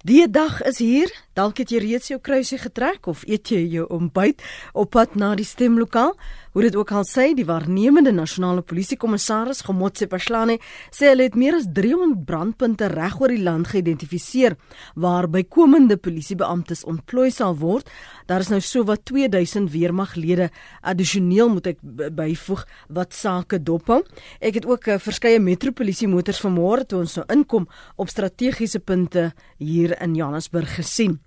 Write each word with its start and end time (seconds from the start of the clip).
Die 0.00 0.30
dag 0.30 0.62
is 0.62 0.78
hier. 0.78 1.10
Dalk 1.36 1.58
het 1.60 1.68
jy 1.74 1.78
reeds 1.82 2.08
jou 2.08 2.16
kruisie 2.24 2.56
getrek 2.56 3.04
of 3.10 3.20
eet 3.28 3.50
jy 3.52 3.66
jou 3.68 3.82
ontbyt 3.92 4.40
op 4.72 4.94
pad 4.96 5.12
na 5.12 5.34
die 5.36 5.44
stemlokaal. 5.44 6.14
Hoe 6.50 6.64
dit 6.64 6.74
ook 6.74 6.90
al 6.90 7.04
sê, 7.06 7.28
die 7.38 7.46
waarnemende 7.46 8.10
nasionale 8.10 8.64
polisiekommissaris, 8.66 9.60
Gomotse 9.68 10.08
Pashlane, 10.10 10.56
sê 10.90 11.12
hulle 11.12 11.28
het 11.28 11.36
meer 11.38 11.54
as 11.60 11.68
300 11.76 12.24
brandpunte 12.26 12.88
reg 12.90 13.20
oor 13.22 13.30
die 13.30 13.44
land 13.44 13.68
geïdentifiseer 13.70 14.56
waar 14.98 15.28
bykomende 15.30 15.94
polisiebeamptes 16.02 16.82
ontplooi 16.90 17.28
sal 17.30 17.54
word. 17.60 17.86
Daar 18.26 18.42
is 18.42 18.50
nou 18.50 18.58
sowat 18.66 19.04
2000 19.06 19.70
weermaglede 19.70 20.50
addisioneel 20.82 21.54
moet 21.54 21.70
ek 21.76 21.78
byvoeg 22.18 22.66
wat 22.98 23.14
sake 23.14 23.62
dophou. 23.62 24.02
Ek 24.42 24.58
het 24.58 24.66
ook 24.66 24.90
uh, 24.90 24.98
verskeie 24.98 25.38
metropolisie 25.38 26.10
motors 26.10 26.42
vanmôre 26.42 26.82
toe 26.82 27.04
ons 27.04 27.14
nou 27.20 27.28
inkom 27.30 27.70
op 27.94 28.10
strategiese 28.10 28.82
punte 28.82 29.30
hier 29.62 29.94
in 30.02 30.18
Johannesburg 30.18 30.80
gesien. 30.82 31.20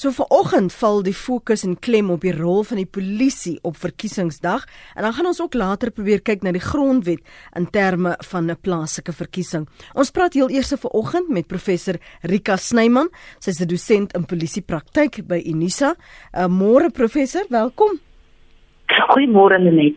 So 0.00 0.08
vanoggend 0.16 0.72
val 0.80 1.02
die 1.04 1.12
fokus 1.12 1.60
en 1.66 1.74
klem 1.76 2.08
op 2.08 2.22
die 2.24 2.32
rol 2.32 2.62
van 2.64 2.78
die 2.80 2.88
polisie 2.88 3.58
op 3.68 3.76
verkiesingsdag 3.76 4.62
en 4.96 5.04
dan 5.04 5.12
gaan 5.12 5.26
ons 5.28 5.40
ook 5.44 5.58
later 5.60 5.90
probeer 5.92 6.22
kyk 6.24 6.46
na 6.46 6.54
die 6.56 6.62
grondwet 6.64 7.20
in 7.58 7.66
terme 7.68 8.14
van 8.30 8.48
'n 8.48 8.56
plaaslike 8.56 9.12
verkiesing. 9.12 9.68
Ons 9.92 10.10
praat 10.10 10.32
heel 10.32 10.48
eers 10.48 10.72
vanoggend 10.72 11.28
met 11.28 11.46
professor 11.46 12.00
Rika 12.22 12.56
Snyman. 12.56 13.10
Sy's 13.40 13.60
'n 13.60 13.68
dosent 13.68 14.14
in 14.16 14.24
polisiepraktyk 14.24 15.26
by 15.28 15.42
Unisa. 15.44 15.94
Uh, 16.32 16.46
Môre 16.48 16.90
professor, 16.90 17.44
welkom. 17.50 18.00
Goeiemôre 18.88 19.58
Lenet. 19.58 19.96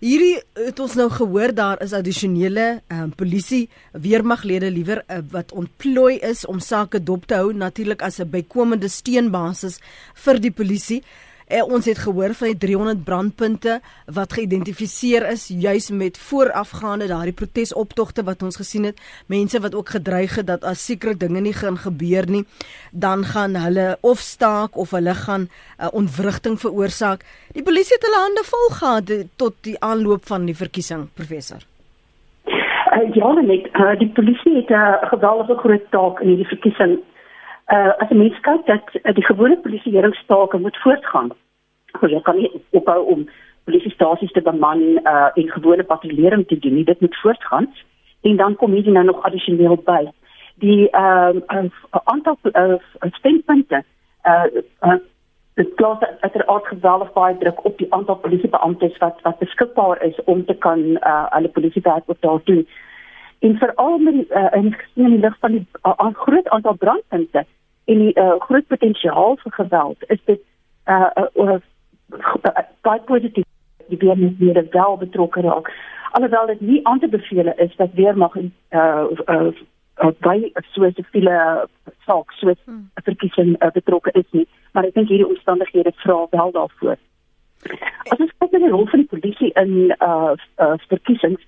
Hierdie 0.00 0.38
het 0.58 0.80
ons 0.80 0.94
nou 0.98 1.08
gehoor 1.10 1.54
daar 1.54 1.82
is 1.82 1.92
addisionele 1.96 2.82
um, 2.92 3.12
polisie 3.16 3.68
weermaglede 3.92 4.70
liewer 4.70 5.02
uh, 5.08 5.20
wat 5.30 5.52
ontplooi 5.52 6.18
is 6.18 6.44
om 6.46 6.60
sake 6.60 7.02
dop 7.02 7.26
te 7.26 7.38
hou 7.40 7.52
natuurlik 7.52 8.02
as 8.02 8.20
'n 8.20 8.30
bykomende 8.30 8.88
steunbasis 8.88 9.80
vir 10.14 10.40
die 10.40 10.50
polisie. 10.52 11.02
Eh, 11.46 11.60
ons 11.60 11.84
het 11.84 11.98
gehoor 11.98 12.32
van 12.34 12.48
die 12.48 12.56
300 12.56 13.04
brandpunte 13.04 13.80
wat 14.06 14.32
geïdentifiseer 14.32 15.26
is 15.28 15.50
juis 15.52 15.90
met 15.90 16.16
voorafgaande 16.18 17.06
daardie 17.06 17.36
protesoptogte 17.36 18.24
wat 18.24 18.42
ons 18.42 18.56
gesien 18.56 18.88
het, 18.88 19.02
mense 19.28 19.60
wat 19.60 19.74
ook 19.74 19.92
gedreig 19.92 20.38
het 20.40 20.46
dat 20.46 20.64
as 20.64 20.86
sekere 20.86 21.16
dinge 21.16 21.40
nie 21.44 21.52
gaan 21.52 21.76
gebeur 21.76 22.24
nie, 22.30 22.44
dan 22.92 23.24
gaan 23.24 23.60
hulle 23.60 23.98
of 24.00 24.24
staak 24.24 24.76
of 24.76 24.96
hulle 24.96 25.14
gaan 25.14 25.40
'n 25.40 25.50
uh, 25.84 25.88
ontwrigting 25.92 26.60
veroorsaak. 26.60 27.24
Die 27.52 27.62
polisie 27.62 27.96
het 27.96 28.06
hulle 28.08 28.24
hande 28.24 28.44
vol 28.44 28.68
gehad 28.80 29.12
tot 29.36 29.54
die 29.60 29.76
aanloop 29.80 30.26
van 30.26 30.46
die 30.46 30.56
verkiesing, 30.56 31.08
professor. 31.14 31.60
Uh, 32.46 33.14
ja, 33.14 33.32
net 33.32 33.68
uh, 33.72 33.98
die 33.98 34.08
polisie 34.08 34.56
het 34.56 34.70
'n 34.70 34.72
uh, 34.72 35.08
geweldige 35.12 35.56
groot 35.56 35.90
taak 35.90 36.20
in 36.20 36.28
hierdie 36.28 36.48
verkiesing 36.56 36.98
uh, 37.72 37.92
as 37.98 38.10
'n 38.10 38.16
mens 38.16 38.40
kyk 38.40 38.66
dat 38.66 38.86
uh, 39.02 39.14
die 39.14 39.24
gewone 39.24 39.56
polisieeringstake 39.56 40.58
moet 40.58 40.76
voortgaan. 40.76 41.30
Hoe 41.98 42.10
jy 42.10 42.20
kan 42.20 42.36
nie 42.36 42.50
ophou 42.70 43.06
om 43.06 43.28
polisiestasies 43.64 44.32
te 44.32 44.42
beman 44.42 44.80
uh, 44.80 45.28
en 45.34 45.48
gewone 45.48 45.84
patrullering 45.84 46.46
te 46.46 46.58
doen 46.58 46.74
nie. 46.74 46.84
Dit 46.84 47.00
moet 47.00 47.16
voortgaan. 47.16 47.74
En 48.22 48.36
dan 48.36 48.56
kom 48.56 48.72
hier 48.72 48.90
nou 48.90 49.04
nog 49.04 49.22
addisioneel 49.22 49.76
by 49.84 50.10
die 50.54 50.90
ehm 50.90 51.40
um, 51.48 51.70
aantal 51.90 52.38
uh, 52.42 52.74
stempunte 53.00 53.84
uh, 54.26 54.44
uh 54.80 54.94
dit 55.54 55.74
plaas 55.74 55.98
uiteraard 56.20 56.66
geweldig 56.66 57.12
baie 57.12 57.36
druk 57.38 57.64
op 57.64 57.78
die 57.78 57.92
aantal 57.94 58.16
polisiebeamptes 58.16 58.96
wat 58.98 59.20
wat 59.22 59.38
beskikbaar 59.38 60.02
is 60.02 60.24
om 60.24 60.44
te 60.44 60.54
kan 60.54 60.78
uh, 60.78 61.26
hulle 61.28 61.48
polisiewerk 61.48 62.02
op 62.06 62.20
daar 62.20 62.40
doen. 62.44 62.68
En 63.44 63.56
veral 63.58 63.98
met 63.98 64.14
die 64.14 64.26
uh, 64.30 64.52
in 64.52 64.74
die 64.94 65.18
lig 65.18 65.36
van 65.38 65.52
die 65.52 65.66
uh, 65.82 66.12
groot 66.12 66.48
aantal 66.48 66.76
brandpunte 66.80 67.44
en 67.84 67.98
die 67.98 68.14
uh, 68.18 68.34
groot 68.38 68.66
potensiaal 68.66 69.36
vir 69.42 69.52
geweld 69.52 70.04
is 70.14 70.20
dit 70.24 70.40
uh, 70.88 71.10
uh, 71.14 71.26
uh, 71.44 72.62
baie 72.80 73.00
positief 73.04 73.44
die 73.92 73.98
weermagte 74.00 74.66
wel 74.70 74.96
betrokke 74.96 75.40
raak. 75.40 75.68
Alhoewel 76.16 76.46
dit 76.46 76.60
nie 76.60 76.80
aan 76.88 76.98
te 76.98 77.08
beveel 77.08 77.52
is 77.56 77.76
dat 77.76 77.92
weermag 77.92 78.36
uh, 78.36 78.44
uh, 78.70 79.52
uh, 80.02 80.12
by 80.18 80.52
so 80.72 80.84
'n 80.84 80.94
siviele 80.96 81.68
saak 82.06 82.32
so 82.32 82.48
'n 82.48 82.56
hmm. 82.64 82.90
verkiesing 83.02 83.62
uh, 83.62 83.70
betrokke 83.70 84.10
is 84.12 84.30
nie, 84.30 84.48
maar 84.72 84.84
ek 84.84 84.94
dink 84.94 85.08
hierdie 85.08 85.28
omstandighede 85.28 85.92
vra 85.96 86.26
wel 86.30 86.50
daarvoor. 86.50 86.96
As 88.12 88.18
ons 88.18 88.32
kyk 88.38 88.52
na 88.52 88.58
die 88.58 88.72
rol 88.72 88.86
van 88.86 89.00
die 89.00 89.12
polisie 89.18 89.52
in 89.52 89.94
uh, 89.98 90.32
uh 90.56 90.76
verkiesings, 90.88 91.42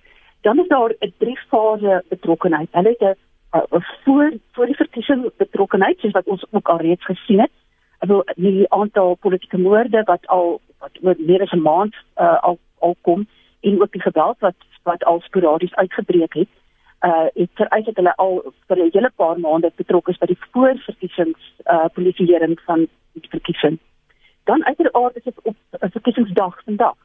dan 0.47 0.59
is 0.59 0.69
daar 0.69 0.93
'n 0.99 1.15
drie 1.19 1.39
fase 1.49 2.05
betrokkenheid. 2.09 2.69
Hulle 2.71 2.97
het 2.99 3.01
'n 3.01 3.17
uh, 3.57 3.81
voor 4.05 4.33
voor 4.53 4.67
die 4.67 4.83
verkiesing 4.85 5.31
betrokkenheid 5.37 5.99
soos 5.99 6.13
wat 6.13 6.27
ons 6.27 6.45
ook 6.51 6.69
al 6.69 6.81
reeds 6.81 7.05
gesien 7.05 7.41
het. 7.41 7.51
Also 7.99 8.23
die 8.35 8.73
aantal 8.73 9.15
politieke 9.15 9.59
moorde 9.59 10.03
wat 10.05 10.27
al 10.27 10.61
wat 10.79 10.95
oor 11.03 11.15
meer 11.19 11.43
as 11.43 11.53
'n 11.53 11.63
maand 11.63 11.95
uh, 12.17 12.43
al 12.43 12.59
al 12.79 12.97
kom 13.01 13.27
en 13.61 13.83
ook 13.83 13.93
die 13.93 14.01
geweld 14.01 14.39
wat 14.39 14.55
wat 14.83 15.05
al 15.05 15.21
sporadies 15.21 15.75
uitgebreek 15.75 16.35
het. 16.35 16.49
Uh 17.01 17.27
ek 17.35 17.51
vereis 17.55 17.85
dat 17.85 17.97
hulle 17.97 18.17
al 18.17 18.53
vir 18.67 18.77
'n 18.77 18.91
hele 18.93 19.11
paar 19.17 19.41
maande 19.41 19.73
betrokke 19.77 20.11
is 20.11 20.19
by 20.19 20.27
die 20.27 20.45
voorverkiesings 20.53 21.43
uh 21.65 21.89
polisieering 21.93 22.61
van 22.61 22.89
die 23.13 23.31
verkiesing. 23.31 23.79
Dan 24.45 24.65
uiteraard 24.65 25.17
is 25.17 25.23
dit 25.23 25.41
op 25.43 25.57
'n 25.81 25.91
verkiesingsdag 25.91 26.63
vandag. 26.65 26.97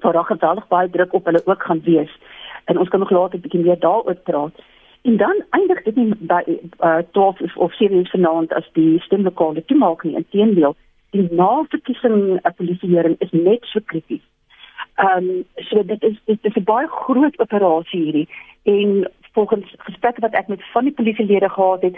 Daar 0.00 0.12
raak 0.12 0.26
geweldig 0.26 0.68
baie 0.68 0.90
druk 0.90 1.12
op 1.12 1.24
hulle 1.24 1.42
ook 1.44 1.62
gaan 1.62 1.82
wees. 1.82 2.12
En 2.64 2.78
ons 2.78 2.88
kan 2.88 3.00
nog 3.00 3.10
later 3.10 3.38
'n 3.38 3.42
bietjie 3.42 3.60
meer 3.60 3.78
daaroor 3.78 4.14
praat. 4.14 4.54
En 5.02 5.16
dan 5.16 5.44
eindig 5.50 5.82
dit 5.82 5.96
nie 5.96 6.14
by 6.18 6.42
uh, 6.80 6.98
12 7.10 7.40
of, 7.40 7.56
of 7.56 7.74
7 7.74 7.96
uur 7.96 8.08
vanaand 8.08 8.52
as 8.52 8.68
die 8.72 9.00
stemlokale 9.00 9.64
toemaak 9.64 10.02
nie. 10.02 10.14
Inteendeel, 10.14 10.76
die 11.10 11.28
naverkiesing 11.30 12.38
uh, 12.42 12.52
polisieering 12.56 13.16
is 13.18 13.30
net 13.30 13.64
so 13.64 13.80
krities. 13.84 14.22
Ehm 14.94 15.16
um, 15.16 15.44
so 15.56 15.82
dit 15.84 16.02
is 16.02 16.20
dit 16.24 16.38
is 16.42 16.54
'n 16.54 16.64
baie 16.64 16.86
groot 16.86 17.38
operasie 17.38 18.02
hierdie 18.02 18.28
en 18.62 19.10
volgens 19.32 19.74
gesprekke 19.78 20.20
wat 20.20 20.32
ek 20.32 20.48
met 20.48 20.70
van 20.72 20.84
die 20.84 20.92
polisielede 20.92 21.48
gehad 21.48 21.82
het, 21.82 21.96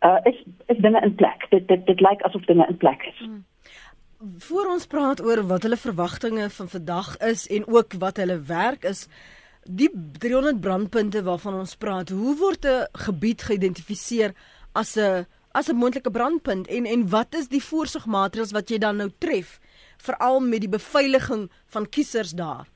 uh, 0.00 0.18
is 0.22 0.42
is 0.66 0.76
dinge 0.76 1.00
in 1.00 1.14
plek. 1.14 1.46
Dit 1.50 1.68
dit 1.68 1.86
dit 1.86 2.00
lyk 2.00 2.22
asof 2.22 2.44
dinge 2.44 2.66
in 2.68 2.76
plek 2.76 3.02
is. 3.02 3.18
Hmm. 3.18 3.44
Voor 4.38 4.66
ons 4.72 4.86
praat 4.86 5.20
oor 5.24 5.42
wat 5.46 5.62
hulle 5.62 5.76
verwagtinge 5.76 6.50
van 6.50 6.68
vandag 6.68 7.16
is 7.16 7.46
en 7.46 7.66
ook 7.66 7.92
wat 7.98 8.16
hulle 8.16 8.40
werk 8.40 8.84
is, 8.84 9.08
die 9.68 9.90
300 10.18 10.60
brandpunte 10.60 11.22
waarvan 11.26 11.60
ons 11.60 11.76
praat, 11.76 12.10
hoe 12.10 12.36
word 12.38 12.64
'n 12.64 12.86
gebied 12.92 13.42
geïdentifiseer 13.42 14.34
as 14.74 14.96
'n 14.96 15.26
as 15.52 15.68
'n 15.68 15.76
moontlike 15.76 16.10
brandpunt 16.10 16.68
en 16.68 16.86
en 16.86 17.08
wat 17.08 17.34
is 17.34 17.48
die 17.48 17.62
voorsorgmaatreëls 17.62 18.52
wat 18.52 18.68
jy 18.70 18.78
dan 18.78 18.96
nou 18.96 19.10
tref 19.18 19.60
veral 19.98 20.40
met 20.40 20.60
die 20.60 20.68
beveiliging 20.68 21.50
van 21.66 21.88
kiesers 21.88 22.32
daar? 22.32 22.66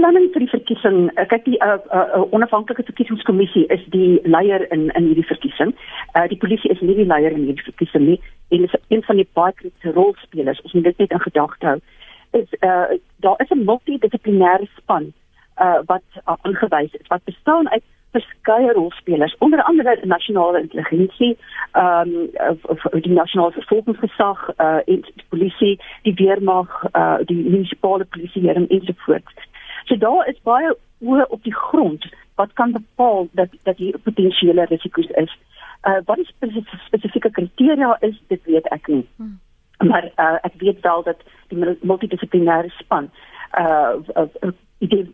Beplanning 0.00 0.30
vir 0.32 0.40
die 0.40 0.48
verkiesing, 0.48 1.10
eh, 1.16 1.26
kyk 1.28 1.44
die 1.44 1.58
uh, 1.60 1.76
uh, 1.92 2.22
onafhanklike 2.32 2.86
verkiesingskommissie 2.88 3.66
is 3.74 3.82
die 3.92 4.20
leier 4.24 4.62
in 4.72 4.88
in 4.96 5.04
hierdie 5.10 5.26
verkiesing. 5.28 5.74
Uh, 6.16 6.24
die 6.28 6.38
polisie 6.40 6.70
is 6.70 6.80
nie 6.80 6.94
die 6.94 7.04
leier 7.04 7.34
in 7.36 7.44
hierdie 7.44 7.66
verkiesing 7.66 8.06
nie 8.06 8.20
en 8.48 8.64
is 8.64 8.76
een 8.88 9.02
van 9.02 9.16
die 9.16 9.28
baie 9.34 9.52
kritiese 9.52 9.92
rolspelers. 9.92 10.62
Ons 10.64 10.72
moet 10.72 10.84
dit 10.84 10.98
net 10.98 11.10
in 11.10 11.20
gedagte 11.20 11.66
hou 11.66 11.76
is 12.30 12.48
uh 12.60 12.90
daar 13.16 13.40
is 13.40 13.50
'n 13.50 13.64
multidissiplinêre 13.64 14.68
span 14.76 15.12
uh 15.60 15.80
wat 15.86 16.02
aangewys 16.24 16.92
is 16.92 17.06
wat 17.06 17.24
bestaan 17.24 17.70
uit 17.70 17.82
verskeie 18.10 18.72
rolspelers 18.72 19.36
onder 19.38 19.62
andere 19.62 19.96
die 19.96 20.06
nasionale 20.06 20.60
intelligensie 20.60 21.38
ehm 21.72 22.08
um, 22.10 23.00
die 23.00 23.12
nasionale 23.12 23.52
vervolgingsgesag 23.52 24.48
uh 24.48 24.80
en 24.92 25.00
die 25.00 25.28
polisie 25.28 25.80
die 26.02 26.14
weermag 26.14 26.84
uh 26.92 27.18
die 27.24 27.36
munisipale 27.36 28.04
polisieering 28.04 28.68
ensovoorts. 28.68 29.48
So 29.84 29.96
daar 29.96 30.28
is 30.28 30.40
baie 30.42 30.74
oë 30.98 31.26
op 31.28 31.42
die 31.42 31.54
grond 31.54 32.06
wat 32.34 32.52
kan 32.52 32.72
bepaal 32.72 33.28
dat 33.32 33.48
dat 33.62 33.76
hier 33.76 33.98
potensiële 33.98 34.64
risiko's 34.64 35.10
is. 35.24 35.38
Uh 35.88 36.00
wat 36.04 36.16
die 36.16 36.32
spesifieke 36.86 37.30
kriteria 37.30 37.96
is, 38.00 38.22
dit 38.26 38.44
weet 38.44 38.66
ek 38.66 38.86
nie. 38.86 39.06
Hmm 39.16 39.38
maar 39.88 40.04
uh, 40.16 40.36
ek 40.42 40.54
weet 40.58 40.80
wel 40.80 41.02
dat 41.02 41.22
die 41.48 41.76
multidissiplinêre 41.80 42.68
span 42.78 43.10
uh, 43.58 43.96
uh, 44.16 44.28
uh 44.40 44.52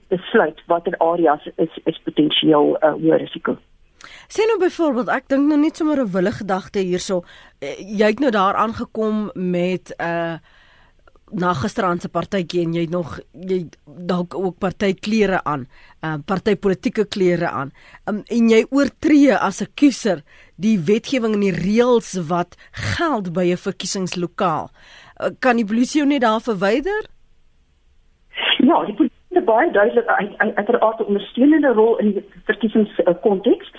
besluit 0.08 0.60
watter 0.66 0.94
areas 1.02 1.48
is 1.56 1.78
is 1.84 1.96
potensieel 2.04 2.76
uh, 2.76 2.92
hoë 2.94 3.18
risiko. 3.18 3.56
Sien 4.30 4.46
nou 4.46 4.60
byvoorbeeld 4.62 5.10
ek 5.10 5.26
dink 5.32 5.48
nou 5.48 5.58
net 5.58 5.76
sommer 5.76 5.98
'n 6.02 6.12
wille 6.12 6.32
gedagte 6.32 6.78
hierso 6.78 7.22
uh, 7.22 7.74
jy 7.78 8.12
het 8.12 8.22
nou 8.22 8.30
daar 8.30 8.54
aangekom 8.54 9.30
met 9.34 9.94
'n 9.98 10.02
uh, 10.02 10.38
na 11.32 11.52
gisterand 11.58 12.02
se 12.02 12.08
partytjie 12.08 12.62
en 12.62 12.74
jy 12.76 12.84
nog 12.90 13.16
jy 13.34 13.64
dalk 13.84 14.34
ook 14.38 14.58
partyklere 14.62 15.40
aan, 15.44 15.66
uh 16.06 16.16
partypolitiese 16.26 17.06
klere 17.10 17.50
aan. 17.50 17.72
Um, 18.06 18.22
en 18.30 18.50
jy 18.50 18.62
oortree 18.70 19.34
as 19.34 19.60
'n 19.62 19.72
kiezer 19.74 20.22
die 20.56 20.78
wetgewing 20.78 21.34
en 21.34 21.40
die 21.40 21.52
reëls 21.52 22.14
wat 22.28 22.56
geld 22.72 23.32
by 23.32 23.50
'n 23.50 23.56
verkiesingslokaal. 23.56 24.70
Uh, 24.70 25.30
kan 25.40 25.56
die 25.56 25.66
polisie 25.66 26.00
jou 26.00 26.08
net 26.08 26.20
daar 26.20 26.40
verwyder? 26.40 27.10
Ja, 28.58 28.84
die 28.84 28.94
polisie 28.94 29.42
baie 29.44 29.70
duidelik 29.70 30.06
uit 30.06 30.68
'n 30.68 30.80
aard 30.80 31.04
ondersteunende 31.04 31.72
rol 31.72 31.98
in 31.98 32.12
die 32.12 32.24
verkiesingskonteks. 32.44 33.72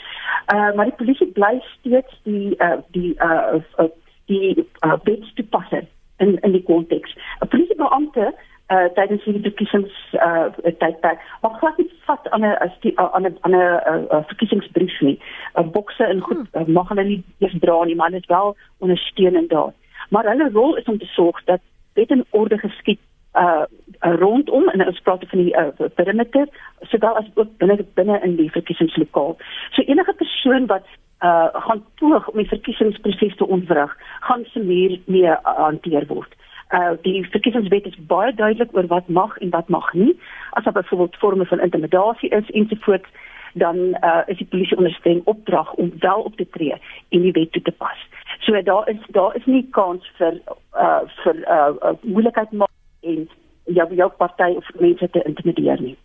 Uh 0.54 0.76
maar 0.76 0.86
die 0.86 1.00
polisie 1.00 1.32
bly 1.32 1.64
steeds 1.80 2.20
die 2.24 2.56
uh 2.60 2.80
die 2.92 3.16
uh, 3.20 3.56
uh 3.80 3.90
die 4.26 4.68
uh, 4.84 5.00
wet 5.04 5.36
toepasser 5.36 5.88
in 6.18 6.38
in 6.40 6.52
die 6.52 6.64
konteks. 6.64 7.16
'n 7.40 7.48
Polisiebeampte 7.48 8.34
uh 8.68 8.88
tydens 8.94 9.24
hierdie 9.24 9.48
verkiesings 9.48 9.94
uh 10.14 10.48
tydperk 10.64 11.20
maar 11.42 11.56
glad 11.60 11.78
nie 11.78 11.92
vat 12.06 12.30
aan 12.30 12.46
'n 12.46 12.56
aan 12.96 13.26
'n 13.26 13.38
aan 13.42 13.56
'n 13.56 14.24
verkiesingsbrief 14.32 15.00
nie. 15.02 15.20
'n 15.56 15.60
uh, 15.60 15.72
Bokse 15.72 16.04
en 16.04 16.22
goed 16.22 16.48
hmm. 16.52 16.62
uh, 16.62 16.68
mag 16.68 16.90
hulle 16.90 17.04
nie 17.04 17.24
eers 17.40 17.56
dra 17.60 17.84
nie, 17.84 17.96
maar 17.96 18.08
hulle 18.08 18.20
is 18.20 18.34
wel 18.36 18.56
ondersteunend 18.78 19.50
daar. 19.50 19.74
Maar 20.10 20.26
hulle 20.26 20.50
rol 20.54 20.76
is 20.76 20.84
om 20.84 20.98
te 20.98 21.06
sorg 21.06 21.44
dat 21.44 21.62
wet 21.94 22.10
en 22.10 22.26
orde 22.30 22.58
geskied 22.58 23.00
uh 23.36 23.64
rondom 24.00 24.70
en 24.70 24.88
ons 24.88 25.00
praat 25.00 25.24
van 25.28 25.40
die 25.40 25.56
uh, 25.58 25.90
perimeter 25.96 26.48
sowel 26.82 27.18
as 27.18 27.26
ook 27.34 27.58
binne 27.58 27.86
binne 27.94 28.20
in 28.24 28.36
die 28.36 28.52
verkiesingslokaal. 28.52 29.38
So 29.72 29.82
enige 29.82 30.14
persoon 30.14 30.66
wat 30.66 30.86
uh 31.22 31.48
gaan 31.54 31.86
poog 31.96 32.28
om 32.28 32.38
die 32.38 32.48
verkiesingsproses 32.48 33.36
te 33.36 33.48
ontwrig, 33.48 33.98
gaan 34.20 34.46
se 34.46 34.60
muur 34.60 35.00
mee 35.06 35.32
uh, 35.32 35.38
hanteer 35.44 36.06
word. 36.08 36.36
Uh 36.70 36.92
die 37.02 37.24
verkiesingswet 37.30 37.86
is 37.86 37.98
baie 38.12 38.34
duidelik 38.34 38.76
oor 38.76 38.88
wat 38.88 39.08
mag 39.08 39.38
en 39.38 39.50
wat 39.50 39.68
mag 39.68 39.94
nie. 39.94 40.20
As 40.52 40.64
daar 40.64 40.74
byvoorbeeld 40.74 41.18
vorme 41.18 41.46
van 41.46 41.60
intimidasie 41.60 42.30
is 42.30 42.50
ensovoorts, 42.50 43.10
dan 43.54 43.78
uh 43.78 44.22
is 44.26 44.38
die 44.38 44.48
polisie 44.48 44.78
onder 44.78 44.94
streng 44.94 45.22
opdrag 45.24 45.74
om 45.74 45.92
wel 46.00 46.22
op 46.22 46.36
te 46.36 46.50
tree 46.50 46.76
en 47.10 47.22
die 47.22 47.32
wet 47.32 47.52
toe 47.52 47.62
te 47.62 47.72
pas. 47.72 48.08
So 48.40 48.62
daar 48.62 48.90
is 48.90 48.98
daar 49.08 49.36
is 49.36 49.46
nie 49.46 49.68
kans 49.72 50.12
vir 50.18 50.42
uh 50.74 51.02
vir 51.24 51.36
uh, 51.36 51.74
uh 51.82 51.96
moeilikheid 52.02 52.52
maak 52.52 52.70
en 53.02 53.30
jou 53.66 53.96
jou 53.96 54.12
party 54.18 54.54
of 54.56 54.70
mense 54.80 55.10
te 55.10 55.24
intimideer 55.24 55.82
nie. 55.82 55.98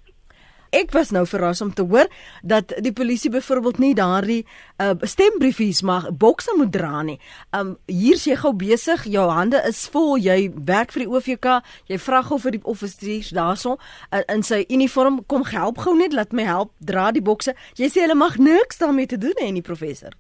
Ek 0.72 0.88
was 0.96 1.10
nou 1.12 1.26
verras 1.28 1.60
om 1.60 1.68
te 1.76 1.84
hoor 1.84 2.08
dat 2.42 2.72
die 2.80 2.92
polisie 2.96 3.30
byvoorbeeld 3.30 3.78
nie 3.78 3.92
daardie 3.94 4.46
uh, 4.80 4.94
stembriefies 5.04 5.82
mag 5.84 6.06
bokse 6.16 6.54
moet 6.56 6.72
dra 6.72 7.02
nie. 7.04 7.18
Um 7.52 7.74
hier's 7.92 8.24
jy 8.24 8.38
gou 8.40 8.54
besig, 8.56 9.04
jou 9.04 9.26
hande 9.28 9.60
is 9.68 9.82
vol, 9.92 10.16
jy 10.16 10.48
werk 10.56 10.94
vir 10.94 11.04
die 11.04 11.10
OVK, 11.12 11.48
jy 11.92 11.98
vra 12.00 12.22
gou 12.24 12.38
vir 12.40 12.56
die 12.56 12.62
offisiers 12.64 13.34
daarson 13.36 13.76
uh, 13.76 14.22
in 14.32 14.40
sy 14.40 14.62
uniform, 14.72 15.20
kom 15.28 15.44
help 15.52 15.82
gou 15.84 15.92
net, 15.98 16.16
laat 16.16 16.32
my 16.32 16.48
help 16.48 16.72
dra 16.80 17.10
die 17.12 17.24
bokse. 17.24 17.52
Jy 17.76 17.92
sê 17.92 18.06
hulle 18.06 18.16
mag 18.16 18.40
niks 18.40 18.80
daarmee 18.80 19.12
te 19.12 19.20
doen 19.20 19.44
hê 19.44 19.50
nie, 19.52 19.64
professor. 19.66 20.16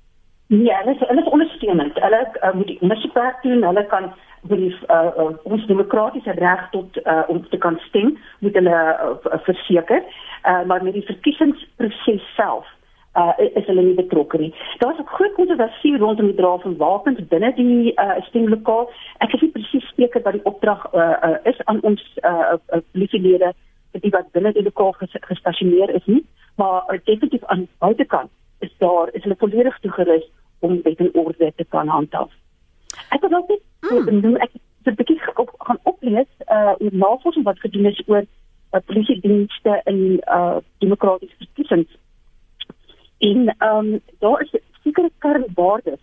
Nee, 0.52 0.68
hulle 0.82 0.92
is 0.92 1.00
hulle 1.08 1.24
is 1.24 1.32
ondersteunend. 1.32 1.96
Hulle 1.96 2.20
uh, 2.28 2.52
moet 2.52 2.68
die 2.68 2.80
ondersoek 2.84 3.40
doen, 3.40 3.64
hulle 3.64 3.86
kan 3.88 4.12
brief 4.42 4.82
uh, 4.90 5.10
uh, 5.18 5.30
ons 5.42 5.66
demokratiese 5.66 6.34
reg 6.38 6.68
tot 6.70 6.98
uh, 7.04 7.22
om 7.28 7.42
te 7.48 7.58
kan 7.58 7.78
stem 7.88 8.18
moet 8.38 8.54
hulle 8.58 8.78
uh, 8.78 9.38
verseker. 9.46 10.02
Uh, 10.42 10.62
maar 10.66 10.82
met 10.82 10.92
die 10.98 11.06
verkiesingsproses 11.06 12.34
self 12.34 12.66
uh, 13.14 13.32
is 13.38 13.66
hulle 13.66 13.82
nie 13.82 13.94
betrokke 13.94 14.38
nie. 14.38 14.52
Daar's 14.78 14.98
'n 14.98 15.14
groot 15.14 15.34
kontroversie 15.34 15.96
rondom 15.96 16.26
die 16.26 16.40
dra 16.40 16.58
van 16.58 16.76
wapens 16.76 17.20
binne 17.28 17.52
die 17.54 17.92
uh, 17.94 18.18
stemlokaal. 18.28 18.90
Ek 19.18 19.32
is 19.32 19.40
nie 19.40 19.50
presies 19.50 19.92
seker 19.96 20.22
wat 20.22 20.32
die 20.32 20.44
opdrag 20.44 20.86
uh, 20.94 21.16
uh, 21.28 21.36
is 21.44 21.64
aan 21.64 21.80
ons 21.80 22.02
uh, 22.22 22.58
uh, 22.72 22.80
polisielede 22.92 23.52
die 24.00 24.10
wat 24.10 24.30
binne 24.32 24.52
die 24.52 24.62
lokaal 24.62 24.94
gestasioneer 25.20 25.90
is 25.90 26.06
nie. 26.06 26.24
Maar 26.56 26.82
uh, 26.88 26.98
definitief 27.04 27.44
aan 27.44 27.68
buitekant 27.78 28.30
is 28.58 28.72
daar 28.78 29.08
is 29.12 29.22
hulle 29.22 29.36
volledig 29.38 29.78
toegerus 29.78 30.30
om 30.58 30.80
wet 30.82 30.98
en 30.98 31.14
orde 31.14 31.52
te 31.56 31.64
kan 31.64 31.88
handhaaf. 31.88 32.30
Ek 33.08 33.20
wil 33.20 33.38
ook 33.38 33.48
net 33.48 33.62
mm. 33.90 34.04
bedoel 34.04 34.36
ek 34.36 34.52
het 34.52 34.92
'n 34.92 34.94
bietjie 34.94 35.20
gaan 35.58 35.80
oplees 35.82 36.30
uh 36.50 36.74
oor 36.78 36.94
navorsing 37.06 37.44
wat 37.44 37.60
gedoen 37.60 37.86
is 37.86 38.02
oor 38.06 38.24
wat 38.70 38.84
polisie 38.84 39.20
dienste 39.20 39.80
in 39.84 40.20
uh 40.38 40.56
demokratiese 40.78 41.36
verkiesings 41.38 41.90
in 43.18 43.54
ehm 43.58 43.76
um, 43.78 44.00
daar 44.18 44.40
is 44.42 44.60
sekere 44.82 45.10
kernwaardes 45.18 46.02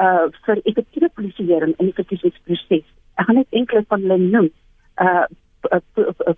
uh 0.00 0.26
vir 0.44 0.60
effektiewe 0.62 1.08
polisieering 1.14 1.74
in 1.78 1.90
die 1.90 1.98
verkiesingsproses. 1.98 2.86
Ek 3.14 3.26
gaan 3.26 3.38
net 3.40 3.58
enkele 3.60 3.84
van 3.88 4.00
hulle 4.00 4.18
noem. 4.18 4.48
Uh 5.00 5.26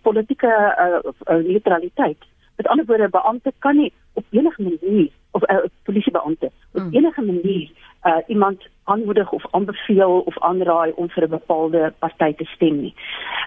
politieke 0.03 0.49
uh, 0.85 1.37
neutraliteit. 1.45 2.23
Met 2.57 2.67
ander 2.67 2.87
woorde, 2.87 3.09
beampte 3.09 3.53
kan 3.59 3.77
nie 3.77 3.93
op 4.13 4.25
enige 4.31 4.63
manier 4.63 5.11
of 5.31 5.43
'n 5.43 5.55
uh, 5.55 5.65
polisiebeampte 5.83 6.51
op 6.73 6.83
mm. 6.83 6.95
enige 6.95 7.23
manier 7.23 7.71
uh, 8.05 8.17
iemand 8.27 8.69
aanmoedig 8.89 9.33
of 9.33 9.45
aanbeveel 9.51 10.21
of 10.31 10.39
aanraai 10.39 10.93
om 10.95 11.11
vir 11.11 11.25
'n 11.25 11.31
bepaalde 11.31 11.93
party 11.99 12.33
te 12.35 12.45
stem 12.45 12.81
nie. 12.81 12.95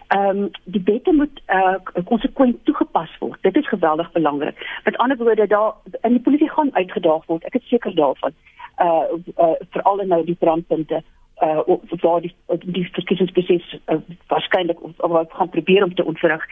Ehm 0.07 0.37
um, 0.37 0.49
die 0.63 0.81
wette 0.85 1.13
moet 1.13 1.41
uh, 1.47 2.03
konsekwent 2.05 2.65
toegepas 2.65 3.17
word. 3.19 3.41
Dit 3.41 3.57
is 3.57 3.67
geweldig 3.67 4.11
belangrik. 4.11 4.81
Met 4.83 4.97
ander 4.97 5.17
woorde, 5.17 5.47
daar 5.47 5.73
in 6.01 6.11
die 6.11 6.21
polisie 6.21 6.49
gaan 6.49 6.75
uitgedaag 6.75 7.25
word. 7.25 7.43
Ek 7.43 7.55
is 7.55 7.67
seker 7.67 7.95
daarvan. 7.95 8.33
Uh, 8.77 9.03
uh 9.37 9.55
veral 9.69 10.05
nou 10.05 10.25
die 10.25 10.35
brandpunte 10.39 11.03
uh 11.41 11.77
waar 12.01 12.21
die 12.21 12.35
die 12.47 12.89
verkiesingsproses 12.91 13.79
uh, 13.85 13.95
waarskynlik 14.27 14.83
of, 14.83 14.91
wat 14.97 15.33
gaan 15.33 15.49
probeer 15.49 15.83
om 15.83 15.95
te 15.95 16.05
ontwrig. 16.05 16.45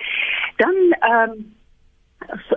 Dan 0.56 0.75
ehm 1.00 1.30
um, 1.30 1.57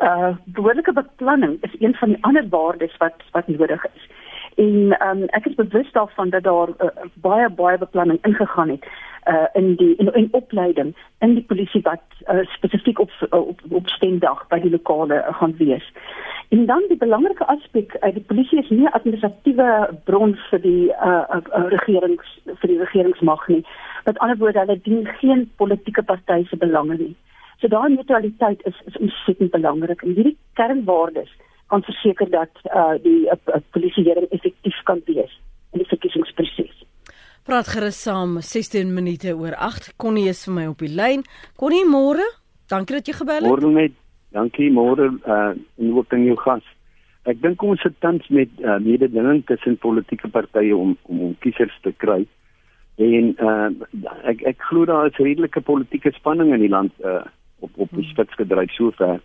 uh 0.00 0.36
behoorlike 0.44 0.92
beplanning 0.92 1.58
is 1.60 1.74
een 1.78 1.94
van 1.94 2.08
die 2.08 2.22
ander 2.24 2.48
waardes 2.48 2.96
wat 2.96 3.22
wat 3.30 3.48
nodig 3.48 3.84
is. 3.94 4.21
En 4.56 4.96
um, 5.08 5.24
ek 5.28 5.46
is 5.46 5.54
bewus 5.54 5.92
daarvan 5.92 6.30
dat 6.30 6.42
daar 6.42 6.68
uh, 6.68 6.90
baie 7.14 7.48
baie 7.50 7.78
beplanning 7.78 8.18
ingegaan 8.22 8.68
het 8.68 8.84
uh, 9.28 9.46
in 9.52 9.74
die 9.76 9.96
in, 9.96 10.12
in 10.14 10.28
opleiding 10.30 10.96
in 11.18 11.34
die 11.34 11.44
polisie 11.44 11.82
wat 11.82 12.02
uh, 12.26 12.46
spesifiek 12.54 12.98
op, 12.98 13.10
op 13.30 13.60
op 13.68 13.88
stemdag 13.88 14.46
by 14.48 14.58
die 14.60 14.70
lokale 14.70 15.14
uh, 15.14 15.34
gaan 15.38 15.56
wees. 15.56 15.92
En 16.48 16.66
dan 16.66 16.84
die 16.88 16.96
belangrike 16.96 17.46
aspek, 17.46 17.94
uh, 18.00 18.12
die 18.12 18.24
polisie 18.26 18.58
is 18.58 18.68
nie 18.70 18.84
'n 18.84 18.92
administratiewe 18.98 19.98
bron 20.04 20.36
vir 20.50 20.60
die 20.60 20.88
uh, 20.90 21.24
uh, 21.30 21.40
uh, 21.56 21.68
regerings 21.68 22.40
vir 22.44 22.68
die 22.68 22.78
regeringsmag 22.78 23.48
nie. 23.48 23.64
Met 24.04 24.18
ander 24.18 24.36
woorde, 24.36 24.58
hulle 24.58 24.80
dien 24.82 25.06
geen 25.06 25.50
politieke 25.56 26.02
party 26.02 26.44
se 26.44 26.56
belange 26.56 26.96
nie. 26.96 27.16
So 27.60 27.68
daai 27.68 27.88
neutraliteit 27.88 28.60
is 28.66 28.82
is 28.86 28.96
ontsettend 28.98 29.50
belangrik 29.50 30.02
en 30.02 30.14
hierdie 30.14 30.36
kernwaardes 30.52 31.30
kan 31.72 31.84
verseker 31.88 32.28
dat 32.30 32.52
uh, 32.68 32.94
die 33.00 33.24
uh, 33.32 33.38
uh, 33.48 33.60
polisieering 33.72 34.28
effektief 34.36 34.78
kan 34.88 35.00
wees 35.08 35.32
in 35.72 35.80
die 35.80 35.88
verkiesingsproses. 35.88 36.82
Praat 37.48 37.72
gerus 37.72 37.96
saam 38.04 38.36
16 38.44 38.92
minute 38.94 39.32
oor 39.34 39.56
8. 39.56 39.94
Connie 39.96 40.28
is 40.30 40.44
vir 40.46 40.54
my 40.58 40.66
op 40.70 40.84
die 40.84 40.92
lyn. 40.92 41.24
Connie, 41.58 41.82
môre. 41.88 42.26
Dankie 42.70 42.98
dat 42.98 43.08
jy 43.08 43.16
gebel 43.18 43.40
het. 43.40 43.48
Môre 43.48 43.72
met 43.72 43.96
dankie 44.36 44.68
môre 44.72 45.08
uh 45.24 45.50
en 45.52 45.96
ook 45.96 46.12
aan 46.14 46.28
jou 46.28 46.36
gas. 46.44 46.68
Ek 47.28 47.40
dink 47.42 47.62
ons 47.62 47.80
sit 47.82 47.94
tans 48.04 48.28
met 48.34 48.52
uh, 48.60 48.78
mededinging 48.82 49.42
tussen 49.48 49.76
politieke 49.80 50.30
partye 50.32 50.76
om 50.76 50.94
om 51.10 51.26
om 51.28 51.34
kiesers 51.44 51.74
te 51.82 51.92
kry. 52.04 52.20
En 53.00 53.34
uh 53.48 53.68
ek 54.30 54.44
ek 54.52 54.64
glo 54.68 54.86
daar 54.88 55.10
is 55.10 55.20
redelike 55.20 55.64
politieke 55.66 56.12
spanning 56.20 56.52
in 56.54 56.64
die 56.64 56.72
land 56.72 56.92
uh 57.04 57.24
op 57.62 57.70
op 57.76 57.90
die 57.90 58.04
hmm. 58.04 58.12
spits 58.12 58.38
gedryf 58.40 58.72
sover. 58.78 59.20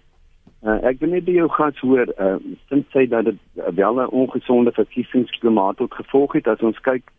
Uh, 0.66 0.80
ek 0.90 0.98
wil 1.00 1.12
net 1.14 1.26
by 1.28 1.36
jou 1.36 1.50
gas 1.54 1.78
hoor, 1.86 2.10
uh, 2.18 2.38
sinds 2.72 2.90
sy 2.92 3.06
dat 3.06 3.28
dit 3.30 3.38
uh, 3.62 3.70
wel 3.78 4.02
'n 4.02 4.10
ongesonde 4.10 4.72
verkiesingsklimaat 4.74 5.78
tot 5.78 5.94
gevolg 5.94 6.34
het 6.34 6.48
as 6.48 6.64
ons 6.66 6.80
kyk 6.82 7.12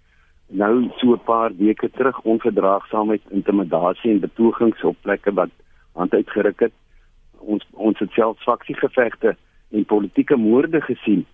nou 0.50 0.90
so 0.98 1.14
'n 1.14 1.22
paar 1.24 1.54
weke 1.54 1.90
terug 1.90 2.18
onverdraagsaamheid, 2.20 3.22
intimidasie 3.30 4.10
en 4.10 4.20
betogings 4.20 4.82
op 4.82 4.96
plekke 5.02 5.32
wat 5.32 5.50
hand 5.92 6.14
uitgeruk 6.14 6.60
het. 6.60 6.72
Ons 7.38 7.66
ons 7.72 7.98
het 7.98 8.10
self 8.10 8.42
faksiegevegte 8.42 9.36
en 9.70 9.84
politieke 9.84 10.36
moorde 10.36 10.80
gesien. 10.80 11.26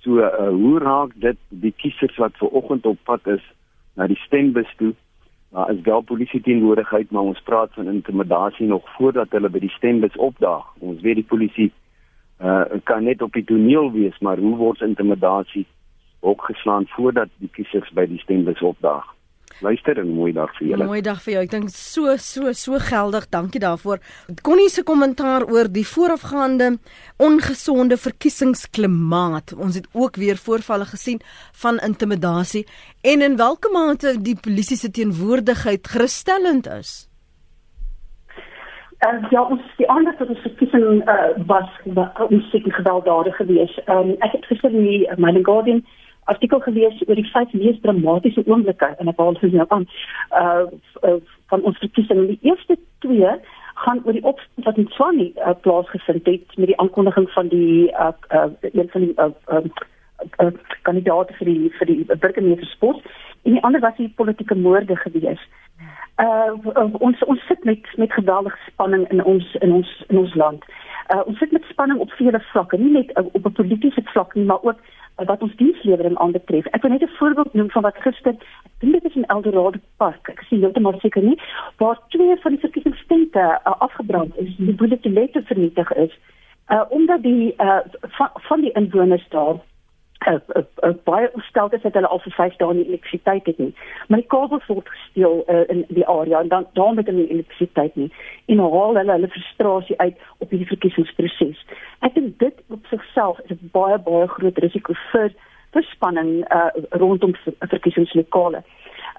So 0.00 0.18
uh, 0.18 0.48
hoe 0.48 0.78
raak 0.78 1.12
dit 1.14 1.36
die 1.48 1.74
kiesers 1.76 2.16
wat 2.16 2.36
ver 2.36 2.48
oggend 2.48 2.86
op 2.86 2.98
pad 3.04 3.26
is 3.26 3.44
na 3.94 4.06
die 4.06 4.20
stembus 4.24 4.72
toe? 4.76 4.94
Daar 5.50 5.70
is 5.70 5.80
wel 5.82 6.00
polisie 6.00 6.40
teenwoordigheid, 6.40 7.10
maar 7.10 7.22
ons 7.22 7.40
praat 7.40 7.72
van 7.74 7.88
intimidasie 7.88 8.66
nog 8.66 8.88
voordat 8.96 9.30
hulle 9.30 9.48
by 9.50 9.58
die 9.58 9.72
stembus 9.74 10.16
opdaag. 10.16 10.66
Ons 10.78 11.00
weet 11.02 11.18
die 11.18 11.26
polisie 11.26 11.72
uh, 12.40 12.62
kan 12.84 13.04
net 13.04 13.22
op 13.22 13.32
die 13.32 13.44
toneel 13.44 13.90
wees, 13.92 14.18
maar 14.18 14.38
hoe 14.38 14.56
word 14.56 14.80
intimidasie 14.80 15.66
ook 16.20 16.44
geslaan 16.44 16.86
voordat 16.86 17.28
die 17.42 17.50
kiesers 17.52 17.90
by 17.90 18.06
die 18.06 18.18
stembus 18.22 18.62
opdaag? 18.62 19.08
Luister 19.60 19.98
en 20.00 20.08
mooi 20.16 20.32
dag 20.32 20.52
vir 20.56 20.70
julle. 20.70 20.86
Mooi 20.88 21.02
dag 21.04 21.18
vir 21.20 21.34
jou. 21.34 21.42
Ek 21.44 21.52
dink 21.52 21.72
so 21.74 22.14
so 22.16 22.52
so 22.56 22.78
geldig. 22.80 23.26
Dankie 23.32 23.60
daarvoor. 23.60 24.00
Connie 24.46 24.70
se 24.72 24.84
kommentaar 24.88 25.44
oor 25.52 25.68
die 25.68 25.84
voorafgaande 25.84 26.78
ongesonde 27.20 27.98
verkiesingsklimaat. 28.00 29.52
Ons 29.56 29.76
het 29.82 29.86
ook 29.92 30.16
weer 30.16 30.40
voorvalle 30.40 30.88
gesien 30.88 31.20
van 31.62 31.78
intimidasie 31.84 32.64
en 33.04 33.20
in 33.20 33.36
watter 33.36 33.72
mate 33.72 34.16
die 34.20 34.36
polisie 34.36 34.80
se 34.80 34.90
teenwoordigheid 34.90 35.88
gerusstellend 35.88 36.66
is. 36.80 37.10
Uh, 39.00 39.16
ja, 39.32 39.40
ons 39.42 39.64
die 39.78 39.88
ander 39.88 40.12
tot 40.18 40.28
die 40.28 40.40
verkiesing 40.42 41.00
uh, 41.08 41.30
was 41.48 41.68
ons 42.28 42.50
seker 42.52 42.72
gewelddadig 42.76 43.36
geweest. 43.36 43.80
Um, 43.88 44.12
ek 44.20 44.34
het 44.36 44.48
gister 44.50 44.72
in 44.72 44.84
die 44.84 45.06
uh, 45.08 45.16
My 45.16 45.32
Guardian 45.40 45.80
artikel 46.32 46.60
gelees 46.66 47.02
oor 47.06 47.18
die 47.18 47.28
vyf 47.32 47.54
mees 47.58 47.80
dramatiese 47.84 48.44
oomblikke 48.46 48.90
en 48.98 49.12
ek 49.12 49.20
wil 49.20 49.38
gesê 49.38 49.52
nou 49.56 49.68
aan 49.76 49.86
uh, 50.42 50.66
uh 51.08 51.18
van 51.50 51.64
ons 51.66 51.78
verkiesing. 51.82 52.20
Die 52.28 52.38
eerste 52.46 52.76
twee 53.02 53.30
gaan 53.84 54.02
oor 54.04 54.14
die 54.14 54.26
opstand 54.30 54.68
wat 54.68 54.76
in 54.78 54.90
Swani 54.94 55.32
uh, 55.34 55.54
plaasgevind 55.64 56.28
het 56.30 56.58
met 56.60 56.70
die 56.70 56.78
aankondiging 56.82 57.26
van 57.34 57.50
die 57.50 57.88
uh, 57.90 58.12
uh 58.36 58.46
een 58.70 58.92
van 58.92 59.06
die 59.06 59.14
uh, 59.16 59.32
uh, 59.50 59.64
uh, 60.38 60.52
kandidaat 60.82 61.32
vir 61.38 61.46
die 61.46 61.72
vir 61.78 61.86
die 61.86 62.04
burgemeesterspos 62.12 63.02
en 63.42 63.52
die 63.56 63.62
ander 63.62 63.80
was 63.80 63.96
die 63.96 64.12
politieke 64.16 64.54
moorde 64.54 64.96
gewees. 64.96 65.42
Uh 66.20 66.52
ons 66.98 67.22
ons 67.24 67.46
sit 67.48 67.64
met 67.64 67.86
met 67.96 68.12
geweldige 68.12 68.58
spanning 68.66 69.08
in 69.10 69.24
ons 69.24 69.54
in 69.60 69.72
ons 69.72 70.04
in 70.08 70.18
ons 70.18 70.34
land. 70.34 70.64
Uh 71.14 71.22
ons 71.26 71.38
sit 71.38 71.52
met 71.52 71.64
spanning 71.70 71.98
op 71.98 72.10
vele 72.18 72.40
vlakke, 72.52 72.76
nie 72.76 72.92
net 72.92 73.12
uh, 73.18 73.24
op 73.32 73.46
'n 73.46 73.52
politieke 73.52 74.02
vlak 74.12 74.34
nie, 74.34 74.44
maar 74.44 74.62
ook 74.62 74.76
uh, 74.76 75.26
wat 75.26 75.42
ons 75.42 75.56
dienslewering 75.56 76.18
aanbetref. 76.18 76.66
Ek 76.66 76.82
wil 76.82 76.90
net 76.90 77.02
'n 77.02 77.16
voorbeeld 77.18 77.54
noem 77.54 77.70
van 77.70 77.82
wat 77.82 77.96
gister, 77.96 78.34
ek 78.64 78.76
dink 78.78 78.92
dit 78.92 79.04
is 79.04 79.16
in 79.16 79.24
Eldorado 79.24 79.78
Park, 79.96 80.28
ek 80.28 80.44
sien 80.48 80.60
heeltemal 80.60 81.00
seker 81.00 81.22
nie, 81.22 81.38
waar 81.76 81.98
twee 82.08 82.36
van 82.36 82.50
die 82.52 82.60
verkiesingstente 82.60 83.40
uh, 83.40 83.72
afgebrand 83.78 84.36
is, 84.36 84.56
die 84.56 84.74
bulletine 84.74 85.28
vernietig 85.32 85.92
is. 85.92 86.12
Uh 86.68 86.84
omdat 86.88 87.22
die 87.22 87.54
uh 87.56 87.80
van, 88.00 88.30
van 88.34 88.60
die 88.60 88.72
inwoners 88.72 89.28
daar 89.28 89.56
uh, 90.28 90.32
uh, 90.56 90.62
uh, 90.84 90.90
baie 91.04 91.30
opstel 91.32 91.68
is 91.70 91.82
dat 91.82 91.94
hulle 91.94 92.06
al 92.06 92.20
vir 92.24 92.32
5 92.32 92.56
dae 92.56 92.74
nie 92.74 92.86
elektrisiteit 92.86 93.46
het 93.46 93.58
nie. 93.58 93.74
Maar 94.08 94.22
die 94.22 94.30
kabels 94.34 94.66
word 94.66 94.88
gesteel 94.88 95.44
uh, 95.46 95.62
in 95.72 95.84
die 95.88 96.06
area 96.06 96.40
en 96.40 96.48
dan 96.48 96.66
daar 96.72 96.94
met 96.94 97.06
hulle 97.06 97.28
elektrisiteit 97.28 97.96
nie. 97.96 98.10
En 98.46 98.58
haal 98.58 98.96
hulle 99.00 99.12
hulle 99.12 99.28
frustrasie 99.28 99.98
uit 99.98 100.18
op 100.38 100.50
hierdie 100.50 100.68
verkiesingsproses. 100.72 101.64
Ek 102.06 102.14
dink 102.14 102.38
dit 102.38 102.60
op 102.68 102.86
sigself 102.92 103.40
is 103.46 103.56
'n 103.56 103.70
baie 103.72 103.98
baie 103.98 104.28
groot 104.28 104.58
risiko 104.58 104.94
vir 105.12 105.32
verspanning 105.70 106.44
uh, 106.52 106.68
rondom 106.90 107.34
verkiesingslokale. 107.58 108.62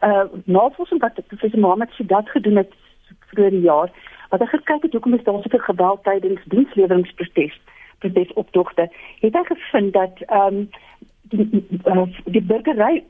Uh 0.04 0.24
navorsing 0.46 1.02
wat 1.02 1.28
professor 1.28 1.60
Mohammed 1.60 1.90
Sidat 1.92 2.30
gedoen 2.30 2.56
het 2.56 2.74
vroeër 3.32 3.50
die 3.50 3.68
jaar, 3.68 3.90
wat 4.30 4.40
hy 4.40 4.46
gekyk 4.46 4.82
het 4.82 4.92
hoekom 4.92 5.14
is 5.14 5.24
daar 5.24 5.42
soveel 5.44 5.60
geweld 5.60 6.04
tydens 6.04 6.42
diensleweringproses 6.46 7.60
protesoptogte, 8.02 8.90
het 9.20 9.34
hy 9.38 9.44
gevind 9.44 9.94
dat 9.94 10.24
ehm 10.28 10.56
um, 10.56 10.70
die 11.32 11.64
uh, 11.86 12.06
die 12.26 12.44
burgery 12.44 13.04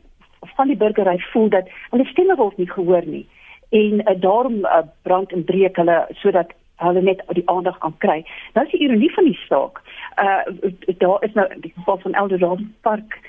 van 0.56 0.68
die 0.68 0.78
burgery 0.78 1.18
voel 1.34 1.50
dat 1.50 1.70
hulle 1.90 2.06
stemme 2.06 2.36
word 2.40 2.58
nie 2.58 2.70
gehoor 2.70 3.06
nie 3.06 3.28
en 3.72 4.02
uh, 4.02 4.16
daarom 4.22 4.66
uh, 4.66 4.82
brand 5.02 5.32
en 5.32 5.44
breek 5.44 5.76
hulle 5.80 6.06
sodat 6.24 6.56
hulle 6.82 7.02
net 7.02 7.22
die 7.38 7.44
aandag 7.46 7.78
kan 7.78 7.94
kry. 7.98 8.22
Nou 8.54 8.66
is 8.66 8.72
die 8.74 8.82
ironie 8.88 9.12
van 9.14 9.28
die 9.30 9.38
saak. 9.46 9.82
Uh 10.22 10.72
daar 11.04 11.24
is 11.24 11.34
nou 11.38 11.46
die 11.62 11.74
geval 11.76 12.00
van 12.04 12.14
Eldorado 12.14 12.64
Park 12.82 13.20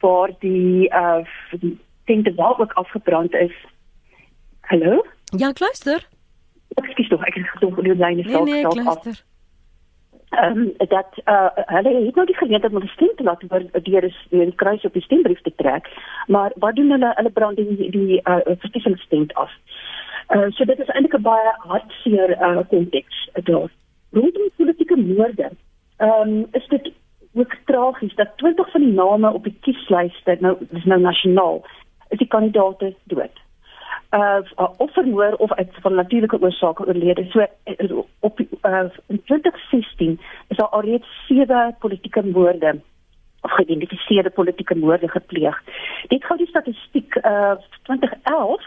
waar 0.00 0.30
die 0.38 0.88
uh 0.88 1.24
die 1.60 1.78
tente 2.04 2.34
waar 2.34 2.60
ook 2.60 2.72
afgebrand 2.72 3.34
is. 3.34 3.56
Hallo? 4.60 5.04
Ja. 5.24 5.52
Ek 6.78 6.86
skiet 6.94 7.08
tog, 7.10 7.26
ek 7.26 7.34
het 7.34 7.48
gedoen 7.56 7.82
die 7.84 7.94
lyne 7.94 8.22
nee, 8.22 8.42
nee, 8.42 8.60
self 8.60 8.86
af. 8.86 9.24
Ehm 10.30 10.58
um, 10.58 10.72
dat 10.76 11.06
eh 11.24 11.34
uh, 11.34 11.48
hulle 11.54 12.04
het 12.04 12.14
nou 12.14 12.26
die 12.26 12.36
geleentheid 12.36 12.72
om 12.72 12.80
die 12.80 12.88
stem 12.88 13.12
te 13.16 13.22
laat 13.22 13.42
hoor 13.48 13.64
deur 13.82 14.04
is 14.04 14.26
deur 14.28 14.44
die 14.44 14.54
kruis 14.54 14.84
op 14.84 14.92
die 14.92 15.02
stembrief 15.02 15.40
te 15.40 15.52
trek 15.56 15.88
maar 16.26 16.52
wat 16.54 16.76
doen 16.76 16.90
hulle 16.90 17.12
hulle 17.14 17.30
brand 17.30 17.56
die 17.56 17.90
die 17.90 18.22
eh 18.22 18.34
uh, 18.34 18.54
verkiesingsstem 18.58 19.26
af. 19.32 19.50
Eh 20.26 20.38
uh, 20.38 20.50
so 20.50 20.64
dit 20.64 20.78
is 20.78 20.88
eintlik 20.88 21.18
'n 21.18 21.22
baie 21.22 21.52
hartseer 21.58 22.30
eh 22.30 22.50
uh, 22.50 22.62
konteks 22.68 23.28
daar. 23.42 23.70
Rondom 24.10 24.48
politieke 24.56 24.96
moorde 24.96 25.50
ehm 25.96 26.28
um, 26.28 26.46
is 26.52 26.68
dit 26.68 26.92
ook 27.34 27.56
tragies 27.64 28.14
dat 28.14 28.36
20 28.36 28.70
van 28.70 28.80
die 28.80 28.92
name 28.92 29.32
op 29.32 29.44
die 29.44 29.58
kieslyste 29.60 30.36
nou 30.40 30.56
dis 30.60 30.84
nou 30.84 31.00
nasionaal 31.00 31.64
is 32.08 32.18
die 32.18 32.28
kandidaate 32.28 32.94
dood 33.04 33.36
uh 34.10 34.40
of 34.76 34.92
vermoor 34.92 35.32
of 35.32 35.52
uit 35.52 35.70
van 35.80 35.94
natuurlike 35.94 36.40
oorsake 36.40 36.86
oorlede. 36.86 37.24
So 37.30 37.46
uh, 37.64 37.98
op 38.20 38.40
uh, 38.40 38.84
in 39.06 39.22
2016 39.24 40.20
is 40.48 40.56
daar 40.56 40.68
alreeds 40.68 41.26
sewe 41.26 41.74
politieke 41.78 42.26
moorde 42.26 42.80
of 43.40 43.50
geïdentifiseerde 43.50 44.30
politieke 44.30 44.76
moorde 44.76 45.08
gepleeg. 45.08 45.62
Dit 46.08 46.24
gou 46.24 46.38
die 46.38 46.48
statistiek 46.48 47.14
uh 47.14 47.52
2011 47.82 48.62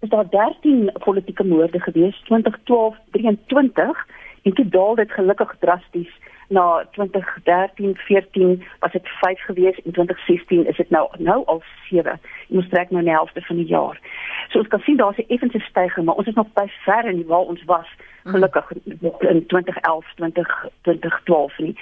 is 0.00 0.08
daar 0.08 0.30
13 0.30 0.90
politieke 1.04 1.44
moorde 1.44 1.80
gewees, 1.80 2.20
2012 2.24 2.96
23 3.10 4.06
en 4.42 4.52
toe 4.52 4.68
daal 4.68 4.94
dit 4.94 5.10
gelukkig 5.10 5.56
drasties 5.58 6.12
na 6.48 6.84
2013 6.92 7.96
14 7.96 8.64
was 8.80 8.92
dit 8.92 9.08
5 9.08 9.40
gewees 9.40 9.80
en 9.84 9.92
2016 9.92 10.66
is 10.66 10.76
dit 10.76 10.90
nou 10.90 11.08
nou 11.18 11.44
al 11.44 11.62
7 11.90 12.20
ons 12.48 12.68
trek 12.68 12.90
nou 12.90 13.02
na 13.04 13.12
helfte 13.12 13.40
van 13.40 13.56
die 13.56 13.66
jaar 13.66 14.00
so 14.48 14.58
ons 14.58 14.68
kan 14.68 14.80
sien 14.80 14.96
daar's 14.96 15.18
'n 15.18 15.28
effense 15.28 15.58
stygings 15.58 16.06
maar 16.06 16.14
ons 16.14 16.26
is 16.26 16.34
nog 16.34 16.52
baie 16.52 16.72
ver 16.84 17.04
in 17.04 17.26
waar 17.26 17.48
ons 17.52 17.64
was 17.64 17.88
mm. 18.24 18.30
gelukkig 18.32 18.72
in 18.74 19.46
2011 19.46 20.14
20 20.14 20.66
2012 20.82 21.58
nie 21.58 21.76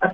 uh, 0.00 0.10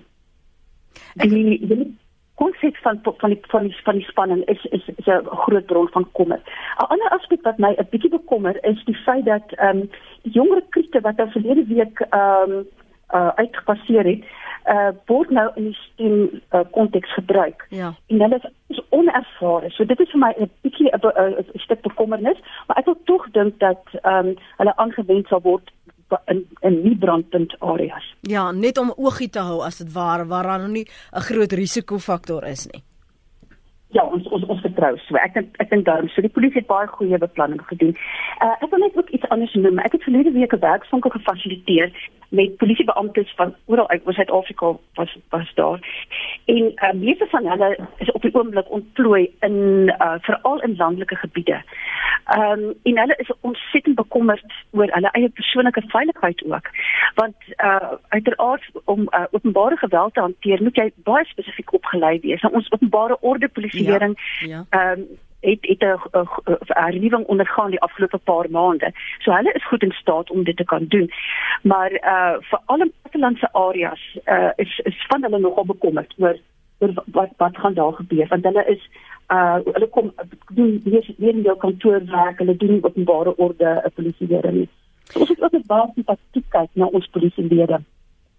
die, 1.14 1.66
die 1.66 1.98
konsep 2.40 2.76
van 2.76 2.98
van 3.02 3.30
die 3.30 3.40
van 3.48 3.62
die, 3.62 3.76
van 3.84 3.94
die 3.94 4.04
spanning 4.04 4.44
is 4.44 4.64
is 4.64 4.84
is 4.96 5.06
'n 5.06 5.26
groot 5.44 5.66
bron 5.66 5.88
van 5.88 6.06
kommer. 6.12 6.40
'n 6.78 6.86
Ander 6.92 7.10
aspek 7.16 7.42
wat 7.42 7.58
my 7.58 7.72
'n 7.76 7.90
bietjie 7.90 8.10
bekommer 8.10 8.64
is 8.64 8.84
die 8.84 9.00
feit 9.06 9.24
dat 9.24 9.46
ehm 9.52 9.76
um, 9.76 9.90
die 10.22 10.32
jonger 10.32 10.62
kriete 10.68 11.00
wat 11.00 11.16
nou 11.16 11.30
verlede 11.30 11.64
week 11.74 12.00
ehm 12.00 12.50
um, 12.50 12.66
uh, 13.12 13.28
uitgepasseer 13.34 14.04
het, 14.04 14.24
uh, 14.66 14.88
word 15.06 15.30
nou 15.30 15.50
in 15.56 15.70
die 15.70 15.78
stem 15.78 16.42
uh, 16.50 16.60
konteks 16.70 17.14
gebruik. 17.14 17.66
Ja. 17.68 17.94
En 18.06 18.20
hulle 18.20 18.40
is 18.66 18.80
onervare. 18.88 19.70
So 19.70 19.84
dit 19.84 20.00
is 20.00 20.10
vir 20.10 20.20
my 20.20 20.32
'n 20.36 20.50
bietjie 20.62 20.90
'n 20.92 21.60
stuk 21.66 21.82
bekommernis, 21.82 22.38
maar 22.66 22.78
ek 22.78 22.84
wil 22.84 22.98
tog 23.04 23.30
dink 23.30 23.58
dat 23.58 23.82
ehm 24.02 24.26
um, 24.26 24.34
hulle 24.56 24.76
aangewend 24.76 25.26
sal 25.28 25.40
word 25.42 25.70
in 26.26 26.48
in 26.60 26.82
nie 26.82 26.96
brandpunt 26.96 27.54
areas. 27.58 28.14
Ja, 28.20 28.50
net 28.52 28.78
om 28.78 28.92
oogie 28.96 29.30
te 29.30 29.38
hou 29.38 29.62
as 29.62 29.78
dit 29.78 29.92
ware 29.92 30.26
waar 30.26 30.42
daar 30.42 30.60
nog 30.60 30.70
nie 30.70 30.88
'n 31.12 31.20
groot 31.20 31.52
risikofaktor 31.52 32.46
is 32.46 32.66
nie. 32.66 32.82
Ja, 33.92 34.04
ons 34.04 34.28
ons 34.28 34.44
ons 34.46 34.60
vertrou. 34.62 34.92
So 35.08 35.18
ek 35.18 35.34
dink 35.34 35.56
ek 35.62 35.70
dink 35.72 35.84
daarom 35.88 36.08
so 36.08 36.22
die 36.22 36.30
polisie 36.30 36.60
het 36.60 36.68
baie 36.70 36.86
goeie 36.86 37.18
beplanning 37.18 37.62
gedoen. 37.72 37.96
Uh 38.38 38.54
ek 38.62 38.70
wil 38.70 38.84
net 38.84 38.96
ook 38.96 39.10
iets 39.10 39.28
anders 39.34 39.54
noem. 39.58 39.80
Ek 39.82 39.96
het 39.96 40.06
verlede 40.06 40.30
week 40.36 40.54
'n 40.54 40.62
werkswinkel 40.62 41.10
gefasiliteer 41.10 41.90
met 42.30 42.56
polisiebeamptes 42.56 43.32
van 43.36 43.54
oral 43.66 43.88
uit 43.88 44.02
Suid-Afrika 44.06 44.76
was 44.94 45.16
was 45.30 45.50
daar. 45.54 45.80
En 46.44 46.72
uh, 46.74 46.92
meeste 46.92 47.26
van 47.26 47.46
hulle 47.46 47.78
is 47.98 48.10
op 48.10 48.22
die 48.22 48.34
oomblik 48.34 48.70
ontplooi 48.70 49.34
in 49.40 49.56
uh, 49.98 50.14
veral 50.20 50.60
in 50.62 50.76
landelike 50.76 51.16
gebiede. 51.16 51.62
Ehm 52.30 52.62
um, 52.62 52.74
en 52.82 52.98
hulle 52.98 53.16
is 53.16 53.32
ontsettend 53.40 53.96
bekommerd 53.96 54.52
oor 54.70 54.92
hulle 54.94 55.10
eie 55.18 55.28
persoonlike 55.28 55.82
veiligheid 55.86 56.44
ook. 56.46 56.68
Want 57.14 57.34
uh 57.56 57.92
uiteraard 58.08 58.70
om 58.84 59.00
uh, 59.00 59.24
openbare 59.30 59.76
geweld 59.76 60.14
te 60.14 60.20
hanteer, 60.20 60.62
moet 60.62 60.76
jy 60.76 60.92
baie 61.08 61.24
spesifiek 61.24 61.72
opgelei 61.72 62.20
wees. 62.20 62.40
Nou, 62.40 62.54
ons 62.54 62.70
openbare 62.70 63.20
orde 63.20 63.48
polisieering 63.48 64.14
ehm 64.18 64.50
ja, 64.50 64.64
ja. 64.70 64.92
um, 64.92 65.06
het 65.40 65.58
het 65.60 65.82
'n 65.82 66.28
hernuwing 66.66 67.24
ondergaan 67.26 67.70
die 67.70 67.80
afgelope 67.80 68.18
paar 68.18 68.50
maande. 68.50 68.92
So 69.18 69.32
hulle 69.32 69.52
is 69.52 69.66
goed 69.66 69.82
in 69.82 69.92
staat 69.92 70.30
om 70.30 70.44
dit 70.44 70.56
te 70.56 70.64
kan 70.64 70.84
doen. 70.88 71.10
Maar 71.62 71.92
uh 71.92 72.34
vir 72.40 72.60
alle 72.64 72.92
plattelandse 73.00 73.52
areas 73.52 74.18
uh 74.26 74.50
is 74.56 74.78
is 74.78 75.04
van 75.08 75.22
hulle 75.22 75.38
nogal 75.38 75.64
bekommerd 75.64 76.14
oor 76.18 76.36
oor 76.78 76.92
wat 77.06 77.30
wat 77.36 77.58
gaan 77.58 77.74
daar 77.74 77.92
gebeur 77.92 78.26
want 78.28 78.44
hulle 78.44 78.64
is 78.66 78.90
uh 79.30 79.58
hulle 79.64 79.88
kom 79.88 80.12
doen 80.54 80.80
hier 80.84 81.04
hier 81.16 81.34
in 81.34 81.42
jou 81.42 81.56
kantoorwerk, 81.56 82.38
hulle 82.38 82.56
doen 82.56 82.82
openbare 82.82 83.36
orde, 83.36 83.64
'n 83.64 83.86
uh, 83.86 83.94
polisiewerk. 83.94 84.68
So 85.10 85.20
ons 85.20 85.28
het 85.28 85.42
ook 85.42 85.54
'n 85.54 85.66
baie 85.66 85.90
simpatiek 85.94 86.48
kyk 86.48 86.70
na 86.72 86.86
ons 86.86 87.06
polisielede. 87.06 87.80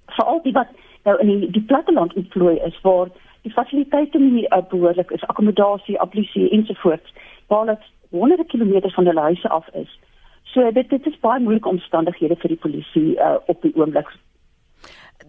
Veral 0.05 0.41
die 0.43 0.53
wat 0.53 0.67
nou 1.03 1.19
in 1.19 1.27
die, 1.27 1.51
die 1.51 1.61
platteland 1.61 2.13
ontplooi 2.13 2.59
is 2.59 2.81
waar 2.81 3.07
die 3.41 3.51
fasiliteite 3.51 4.19
nie 4.19 4.45
uh, 4.47 4.61
behoorlik 4.69 5.11
is, 5.11 5.23
akkommodasie, 5.23 5.99
ablusie 5.99 6.49
ensovoorts, 6.49 7.13
waar 7.47 7.65
dit 7.65 7.83
honderde 8.09 8.45
kilometers 8.45 8.93
van 8.93 9.05
hulle 9.05 9.19
huise 9.19 9.49
af 9.49 9.67
is. 9.73 9.99
So 10.43 10.71
dit 10.71 10.89
dit 10.89 11.05
is 11.05 11.19
baie 11.19 11.39
moeilike 11.39 11.69
omstandighede 11.69 12.35
vir 12.35 12.47
die 12.47 12.61
polisie 12.65 13.15
uh, 13.15 13.35
op 13.45 13.61
die 13.61 13.75
oomblik. 13.75 14.11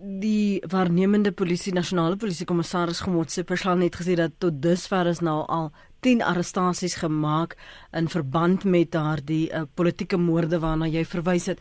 Die 0.01 0.63
waarnemende 0.69 1.33
polisie 1.33 1.73
nasionale 1.73 2.17
polisie 2.17 2.47
kommissaris 2.47 3.01
Gemotse 3.05 3.45
Perslaan 3.45 3.83
het 3.85 3.97
gesê 3.97 4.15
dat 4.17 4.33
tot 4.39 4.63
dusver 4.63 5.07
is 5.07 5.21
nou 5.21 5.43
al 5.47 5.71
10 6.01 6.23
arrestasies 6.23 6.95
gemaak 6.95 7.57
in 7.93 8.09
verband 8.09 8.65
met 8.65 8.91
daardie 8.93 9.51
uh, 9.53 9.63
politieke 9.75 10.17
moorde 10.17 10.59
waarna 10.59 10.89
jy 10.89 11.05
verwys 11.05 11.47
het 11.53 11.61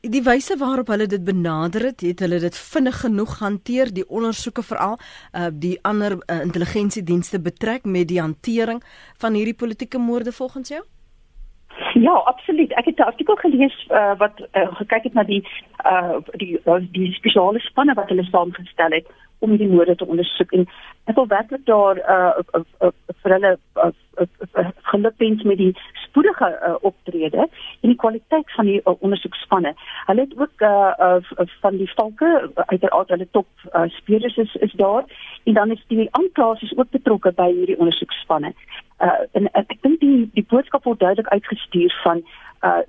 die 0.00 0.22
wyse 0.22 0.56
waarop 0.58 0.88
hulle 0.90 1.06
dit 1.06 1.24
benader 1.24 1.84
het, 1.90 2.00
het 2.00 2.22
hulle 2.24 2.40
dit 2.42 2.56
vinnig 2.56 3.00
genoeg 3.00 3.36
hanteer, 3.38 3.92
die 3.94 4.06
ondersoeke 4.08 4.62
veral 4.66 4.98
uh 5.32 5.50
die 5.52 5.76
ander 5.82 6.18
uh, 6.18 6.40
intelligensiedienste 6.40 7.40
betrek 7.40 7.84
met 7.84 8.08
die 8.08 8.20
hantering 8.20 8.82
van 9.18 9.34
hierdie 9.38 9.54
politieke 9.54 9.98
moorde 9.98 10.32
volgens 10.32 10.68
jou? 10.68 10.82
Ja, 10.82 10.99
absoluut. 12.26 12.72
Ek 12.72 12.84
het 12.84 12.98
'n 12.98 13.02
artikel 13.02 13.34
gelees 13.34 13.86
uh, 13.90 14.12
wat 14.18 14.40
uh, 14.52 14.74
gekyk 14.74 15.02
het 15.02 15.14
na 15.14 15.22
die 15.22 15.42
uh 15.84 16.18
die 16.32 16.60
uh, 16.64 16.80
die 16.92 17.12
spesiale 17.12 17.58
spanne 17.58 17.94
wat 17.94 18.08
hulle 18.08 18.24
saamgestel 18.24 18.90
het 18.90 19.06
om 19.38 19.56
die 19.56 19.68
moorde 19.68 19.94
te 19.96 20.06
ondersoek 20.06 20.52
en 20.52 20.66
ek 21.04 21.14
wil 21.14 21.26
werklik 21.26 21.64
daar 21.64 21.96
uh, 21.96 22.42
uh, 22.54 22.60
uh, 22.84 22.90
vir 23.22 23.32
hulle 23.32 23.52
uh, 23.84 23.90
uh, 24.20 24.26
uh, 24.60 24.68
gelukwens 24.92 25.42
met 25.42 25.58
die 25.58 25.72
spoedige 26.04 26.50
uh, 26.50 26.74
optrede 26.80 27.46
en 27.80 27.88
die 27.92 27.96
kwaliteit 27.96 28.52
van 28.56 28.68
die 28.68 28.80
uh, 28.84 28.94
ondersoekspanne. 28.98 29.72
Hulle 30.06 30.26
het 30.26 30.36
ook 30.38 30.66
uh, 30.66 30.92
uh, 30.98 31.46
van 31.60 31.76
die 31.76 31.90
valke 31.94 32.50
uiteraard 32.66 33.08
hulle 33.08 33.28
top 33.30 33.48
uh, 33.72 33.88
spelers 33.88 34.36
is 34.36 34.54
is 34.54 34.72
daar 34.72 35.04
en 35.44 35.54
dan 35.54 35.70
is 35.70 35.84
die 35.88 36.08
aanklaers 36.10 36.76
ook 36.76 36.90
betrokke 36.90 37.32
by 37.32 37.48
hierdie 37.52 37.78
ondersoekspanne. 37.78 38.54
Uh, 39.00 39.24
en 39.32 39.48
ek 39.56 39.76
dink 39.80 40.00
die 40.00 40.30
die 40.36 40.44
boodskap 40.44 40.84
word 40.84 41.00
duidelik 41.00 41.28
uitgestuur 41.32 41.92
van 42.02 42.22
uh 42.68 42.80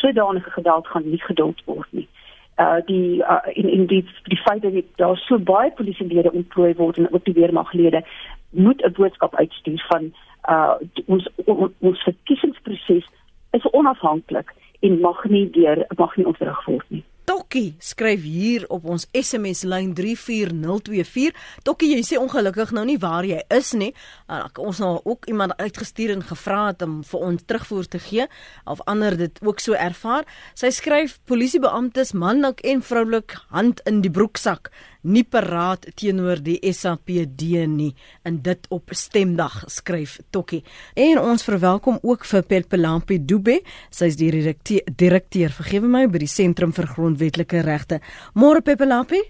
sodanige 0.00 0.50
geweld 0.50 0.86
gaan 0.86 1.04
nie 1.10 1.20
geduld 1.22 1.62
word 1.64 1.86
nie. 1.90 2.08
Uh 2.56 2.80
die 2.86 3.22
uh, 3.22 3.38
in 3.52 3.68
in 3.68 3.86
die 3.86 4.02
die 4.24 4.40
feit 4.42 4.62
dat 4.62 4.74
daar 4.96 5.16
so 5.16 5.38
baie 5.38 5.70
polisielede 5.70 6.32
ontplooi 6.32 6.74
word 6.74 6.98
en 6.98 7.12
ook 7.12 7.24
die 7.24 7.34
weermaglede 7.34 8.02
moet 8.50 8.82
'n 8.82 8.92
boodskap 8.92 9.34
uitstuur 9.34 9.84
van 9.88 10.10
uh 10.48 10.74
ons 11.06 11.28
ons, 11.44 11.70
ons 11.78 12.02
verkiesingsproses 12.02 13.06
is 13.50 13.70
onafhanklik 13.70 14.54
en 14.80 15.00
mag 15.00 15.24
nie 15.24 15.50
deur 15.50 15.86
mag 15.96 16.16
nie 16.16 16.26
onderrig 16.26 16.64
word 16.64 16.86
nie. 16.88 17.04
Tokkie 17.28 17.74
skryf 17.84 18.22
hier 18.24 18.62
op 18.72 18.86
ons 18.88 19.04
SMS 19.12 19.60
lyn 19.68 19.90
34024. 19.92 21.34
Tokkie, 21.66 21.90
jy 21.92 22.04
sê 22.06 22.16
ongelukkig 22.16 22.72
nou 22.72 22.86
nie 22.88 22.96
waar 23.02 23.26
jy 23.28 23.42
is 23.52 23.74
nie. 23.76 23.90
Uh, 24.32 24.46
ons 24.64 24.80
nou 24.80 24.94
ook 25.04 25.28
iemand 25.28 25.52
uitgestuur 25.60 26.14
en 26.14 26.24
gevra 26.24 26.62
het 26.70 26.86
om 26.86 27.02
vir 27.04 27.26
ons 27.26 27.44
terugvoer 27.44 27.90
te 27.92 28.00
gee 28.00 28.24
of 28.64 28.80
ander 28.88 29.18
dit 29.20 29.42
ook 29.44 29.60
so 29.60 29.76
ervaar. 29.76 30.24
Sy 30.56 30.72
skryf 30.72 31.18
polisiebeamptes 31.28 32.14
manlik 32.16 32.64
en 32.64 32.80
vroulik 32.80 33.36
hand 33.52 33.84
in 33.84 34.00
die 34.00 34.14
broeksak 34.14 34.72
nie 35.02 35.24
paraat 35.24 35.86
teenoor 35.98 36.40
die 36.42 36.58
SAPD 36.72 37.66
nie 37.70 37.90
in 38.26 38.40
dit 38.42 38.66
op 38.74 38.90
stemdag 38.90 39.62
skryf 39.70 40.18
Tokkie. 40.30 40.64
En 40.94 41.20
ons 41.22 41.44
verwelkom 41.44 41.98
ook 42.02 42.24
vir 42.24 42.42
Pelpelampi 42.42 43.18
Dube, 43.24 43.60
sy 43.90 44.10
is 44.10 44.18
die 44.18 44.30
direkteur, 44.34 44.82
direkteur 44.90 45.54
vergewe 45.54 45.88
my 45.88 46.06
by 46.10 46.22
die 46.24 46.30
Sentrum 46.30 46.74
vir 46.76 46.90
Grondwetlike 46.90 47.62
Regte. 47.66 48.00
Môre 48.34 48.62
Pelpelampi? 48.62 49.22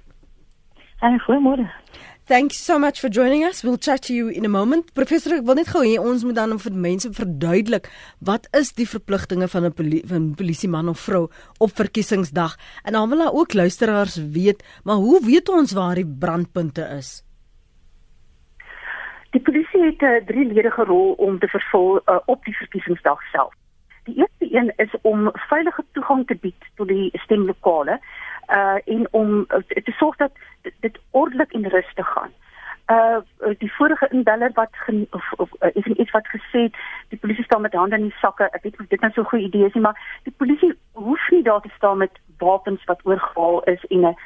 Hallo, 0.99 1.21
goeiemôre. 1.27 1.69
Thanks 2.29 2.59
so 2.59 2.79
much 2.79 3.01
for 3.01 3.09
joining 3.09 3.43
us. 3.43 3.63
We'll 3.65 3.79
chat 3.79 4.03
to 4.03 4.13
you 4.13 4.29
in 4.29 4.45
a 4.45 4.51
moment. 4.51 4.93
Professor, 4.93 5.33
ek 5.33 5.47
wil 5.49 5.57
net 5.57 5.71
gou 5.73 5.81
hê 5.81 5.95
ons 5.97 6.27
moet 6.29 6.37
dan 6.37 6.51
vir 6.61 6.75
mense 6.77 7.09
verduidelik 7.17 7.87
wat 8.29 8.45
is 8.59 8.75
die 8.77 8.85
verpligtinge 8.85 9.49
van 9.49 9.65
'n 9.65 9.73
poli 9.79 10.03
van 10.11 10.27
polisieman 10.37 10.91
of 10.93 11.01
vrou 11.01 11.23
op 11.57 11.73
verkiesingsdag? 11.73 12.59
En 12.85 12.93
dan 12.93 13.09
wil 13.09 13.33
ook 13.33 13.55
luisteraars 13.55 14.21
weet, 14.37 14.61
maar 14.85 15.01
hoe 15.01 15.25
weet 15.25 15.49
ons 15.49 15.73
waar 15.73 15.95
die 15.95 16.05
brandpunte 16.05 16.85
is? 16.99 17.25
Die 19.33 19.41
polisie 19.41 19.89
het 19.89 20.03
'n 20.03 20.27
drieledige 20.27 20.85
rol 20.85 21.17
om 21.17 21.39
te 21.39 21.49
vervul 21.49 21.97
uh, 22.05 22.21
op 22.27 22.45
die 22.45 22.57
verkiesingsdag 22.57 23.23
self. 23.33 23.55
Die 24.05 24.17
eerste 24.21 24.47
een 24.53 24.73
is 24.77 24.93
om 25.03 25.31
veilige 25.33 25.85
toegang 25.93 26.27
te 26.27 26.37
bied 26.37 26.63
tot 26.77 26.89
die 26.89 27.09
stemlokale 27.25 28.01
uh 28.49 28.79
en 28.85 29.09
om 29.11 29.47
uh, 29.49 29.63
te 29.85 29.95
sorg 29.97 30.17
dat 30.17 30.33
dit 30.81 30.99
ordelik 31.11 31.53
en 31.53 31.69
rustig 31.69 32.09
gaan. 32.13 32.33
Uh 32.91 33.55
die 33.59 33.73
vorige 33.73 34.09
inbeller 34.11 34.51
wat 34.55 34.69
gen, 34.73 35.07
of 35.11 35.33
of 35.37 35.51
uh, 35.61 35.99
iets 35.99 36.11
wat 36.11 36.29
gesê 36.29 36.61
het 36.69 36.75
die 37.09 37.19
polisie 37.19 37.45
staan 37.45 37.61
met 37.61 37.73
hande 37.73 37.97
in 37.97 38.09
die 38.09 38.19
sakke. 38.21 38.49
Ek 38.51 38.63
weet 38.63 38.77
dit 38.89 39.01
nou 39.01 39.13
so 39.13 39.21
'n 39.21 39.31
goeie 39.33 39.47
idee 39.47 39.67
is 39.67 39.75
nie, 39.75 39.83
maar 39.83 40.21
die 40.23 40.35
polisie 40.37 40.73
hoef 40.93 41.31
nie 41.31 41.43
daar 41.43 41.61
te 41.61 41.75
staan 41.77 41.99
met 41.99 42.21
wapens 42.39 42.85
wat 42.85 43.01
oorgehaal 43.05 43.63
is 43.63 43.85
en 43.85 44.01
'n 44.07 44.17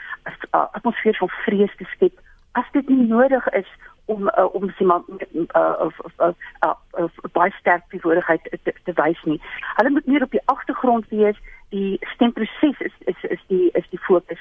atmosfeer 0.50 1.16
van 1.16 1.28
vrees 1.28 1.76
te 1.76 1.84
skep 1.84 2.20
as 2.52 2.64
dit 2.72 2.88
nie 2.88 3.06
nodig 3.06 3.48
is 3.48 3.68
om 4.04 4.28
uh, 4.28 4.48
om 4.54 4.70
sy 4.76 4.84
man 4.84 5.04
uh, 5.08 5.74
of 5.80 5.98
of 6.00 6.12
of, 6.18 6.36
uh, 6.60 7.08
of 7.22 7.52
sterk 7.58 7.84
bevoordigheid 7.88 8.42
te, 8.64 8.74
te 8.84 8.92
wys 8.98 9.22
nie. 9.24 9.40
Hulle 9.76 9.90
moet 9.90 10.06
meer 10.06 10.22
op 10.22 10.30
die 10.30 10.42
agtergrond 10.44 11.08
wees. 11.08 11.38
Die 11.72 11.96
stemproses 12.14 12.80
is 12.84 12.96
is 13.08 13.22
is 13.36 13.42
die 13.48 13.70
is 13.72 13.88
die 13.90 14.00
fokus. 14.08 14.40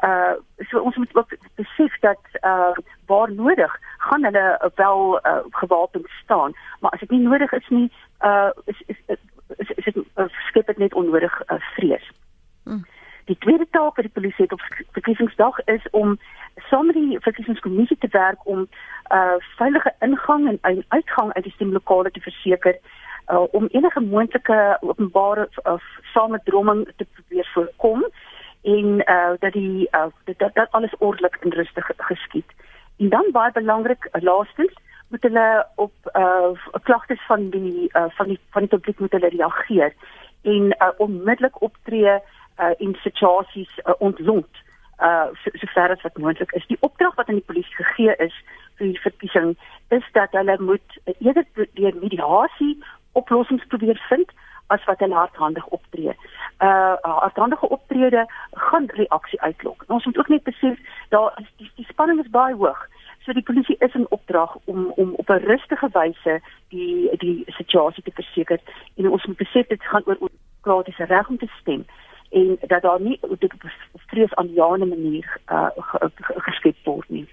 Uh 0.00 0.32
so 0.68 0.80
ons 0.80 0.96
moet 0.96 1.16
ook 1.16 1.34
besef 1.60 1.98
dat 2.00 2.20
uh 2.40 2.72
waar 3.06 3.32
nodig 3.32 3.72
gaan 3.98 4.24
hulle 4.24 4.70
wel 4.74 5.20
uh, 5.26 5.36
gewapend 5.50 6.08
staan, 6.22 6.54
maar 6.80 6.90
as 6.90 7.00
dit 7.00 7.10
nie 7.10 7.20
nodig 7.20 7.52
is 7.52 7.68
nie, 7.68 7.90
uh 8.20 8.50
is 8.64 8.82
is 8.86 8.96
is, 9.56 9.70
is 9.76 9.84
dit 9.84 9.96
uh, 10.16 10.24
skep 10.48 10.66
dit 10.66 10.78
net 10.78 10.94
onnodig 10.94 11.42
uh, 11.46 11.60
vrees. 11.74 12.10
Hmm. 12.64 12.86
Die 13.24 13.38
tweede 13.38 13.66
taak 13.70 14.00
wat 14.00 14.08
die 14.08 14.16
polisie 14.20 14.44
het 14.44 14.52
op 14.52 14.62
verkiesingsdag 14.92 15.60
is 15.64 15.90
om 15.90 16.18
saam 16.70 16.86
met 16.86 16.94
die 16.94 17.20
verkiesingskommissie 17.20 17.98
te 17.98 18.08
werk 18.10 18.46
om 18.46 18.68
uh 19.12 19.36
veilige 19.60 19.92
ingang 20.00 20.58
en 20.60 20.84
uitgang 20.88 21.32
uit 21.32 21.44
die 21.44 21.52
stemlokale 21.52 22.10
te 22.10 22.20
verseker 22.20 22.78
uh 23.32 23.46
om 23.50 23.66
enige 23.70 24.00
moontlike 24.00 24.76
openbare 24.80 25.48
of 25.62 25.82
samedromming 26.12 26.88
te 26.96 27.06
probeer 27.14 27.50
voorkom 27.54 28.04
en 28.62 29.02
uh 29.06 29.32
dat 29.38 29.52
die 29.52 29.88
uh 29.90 30.06
dat, 30.24 30.54
dat 30.54 30.70
alles 30.70 30.94
ordelik 30.98 31.36
en 31.40 31.50
rustig 31.50 31.90
geskied. 31.96 32.52
En 32.98 33.08
dan 33.08 33.28
baie 33.32 33.52
belangrik 33.52 34.08
uh, 34.12 34.22
laastens 34.22 34.74
moet 35.08 35.22
hulle 35.22 35.66
op 35.74 35.92
uh 36.14 36.80
klagtes 36.82 37.22
van 37.26 37.50
die 37.50 37.90
uh 37.92 38.04
van 38.08 38.26
die 38.26 38.40
van 38.50 38.62
die 38.62 38.70
publiek 38.70 38.98
moet 38.98 39.12
hulle 39.12 39.28
reageer 39.28 39.94
en 40.42 40.74
uh 40.78 40.90
onmiddellik 40.96 41.62
optree 41.62 42.18
uh 42.58 42.72
in 42.76 42.96
situasies 43.02 43.78
uh, 43.84 43.92
ontlont 43.98 44.62
uh 45.00 45.26
sover 45.42 45.86
so 45.86 45.92
as 45.92 46.02
wat 46.02 46.18
moontlik 46.18 46.52
is. 46.52 46.66
Die 46.66 46.80
opdrag 46.80 47.14
wat 47.14 47.28
aan 47.28 47.40
die 47.40 47.50
polisie 47.52 47.74
gegee 47.74 48.16
is 48.16 48.34
vir 48.76 48.86
die 48.86 49.00
verkiesing 49.00 49.56
is 49.88 50.06
dat 50.12 50.32
hulle 50.32 50.56
moet 50.60 50.98
uh, 51.04 51.14
eerder 51.18 51.46
deur 51.74 51.96
mediasie 52.00 52.74
oplossings 53.12 53.66
probeer 53.66 54.06
vind 54.08 54.30
as 54.66 54.84
wat 54.84 54.98
hulle 54.98 55.14
hardhandig 55.14 55.66
optree. 55.66 56.14
Uh 56.58 56.94
hardhandige 57.02 57.68
optrede 57.68 58.26
gaan 58.52 58.86
reaksie 58.86 59.40
uitlok. 59.40 59.84
Ons 59.86 60.04
moet 60.04 60.18
ook 60.18 60.28
net 60.28 60.42
besef 60.42 60.78
daar 61.08 61.32
is 61.36 61.52
die, 61.56 61.70
die 61.74 61.86
spanning 61.88 62.20
is 62.20 62.30
baie 62.30 62.54
hoog. 62.54 62.88
So 63.24 63.32
die 63.32 63.42
polisie 63.42 63.76
is 63.78 63.94
in 63.94 64.10
opdrag 64.10 64.56
om 64.64 64.92
om 64.96 65.14
op 65.14 65.28
'n 65.28 65.44
rustige 65.52 65.88
wyse 65.92 66.40
die 66.68 67.16
die 67.16 67.42
situasie 67.46 68.02
te 68.02 68.10
verseker 68.14 68.60
en 68.96 69.10
ons 69.10 69.26
moet 69.26 69.36
besef 69.36 69.66
dit 69.66 69.82
gaan 69.82 70.02
oor 70.06 70.18
demokratiese 70.18 71.04
reg 71.04 71.28
om 71.28 71.38
te 71.38 71.50
stem 71.60 71.84
en 72.30 72.58
dat 72.60 72.82
daar 72.82 73.00
nie 73.00 73.18
op 73.20 73.42
'n 73.42 73.70
vrees 74.06 74.34
aan 74.34 74.52
jare 74.52 74.84
manier 74.84 75.38
uh 75.52 75.68
geskep 76.46 76.76
word 76.84 77.08
nie. 77.08 77.28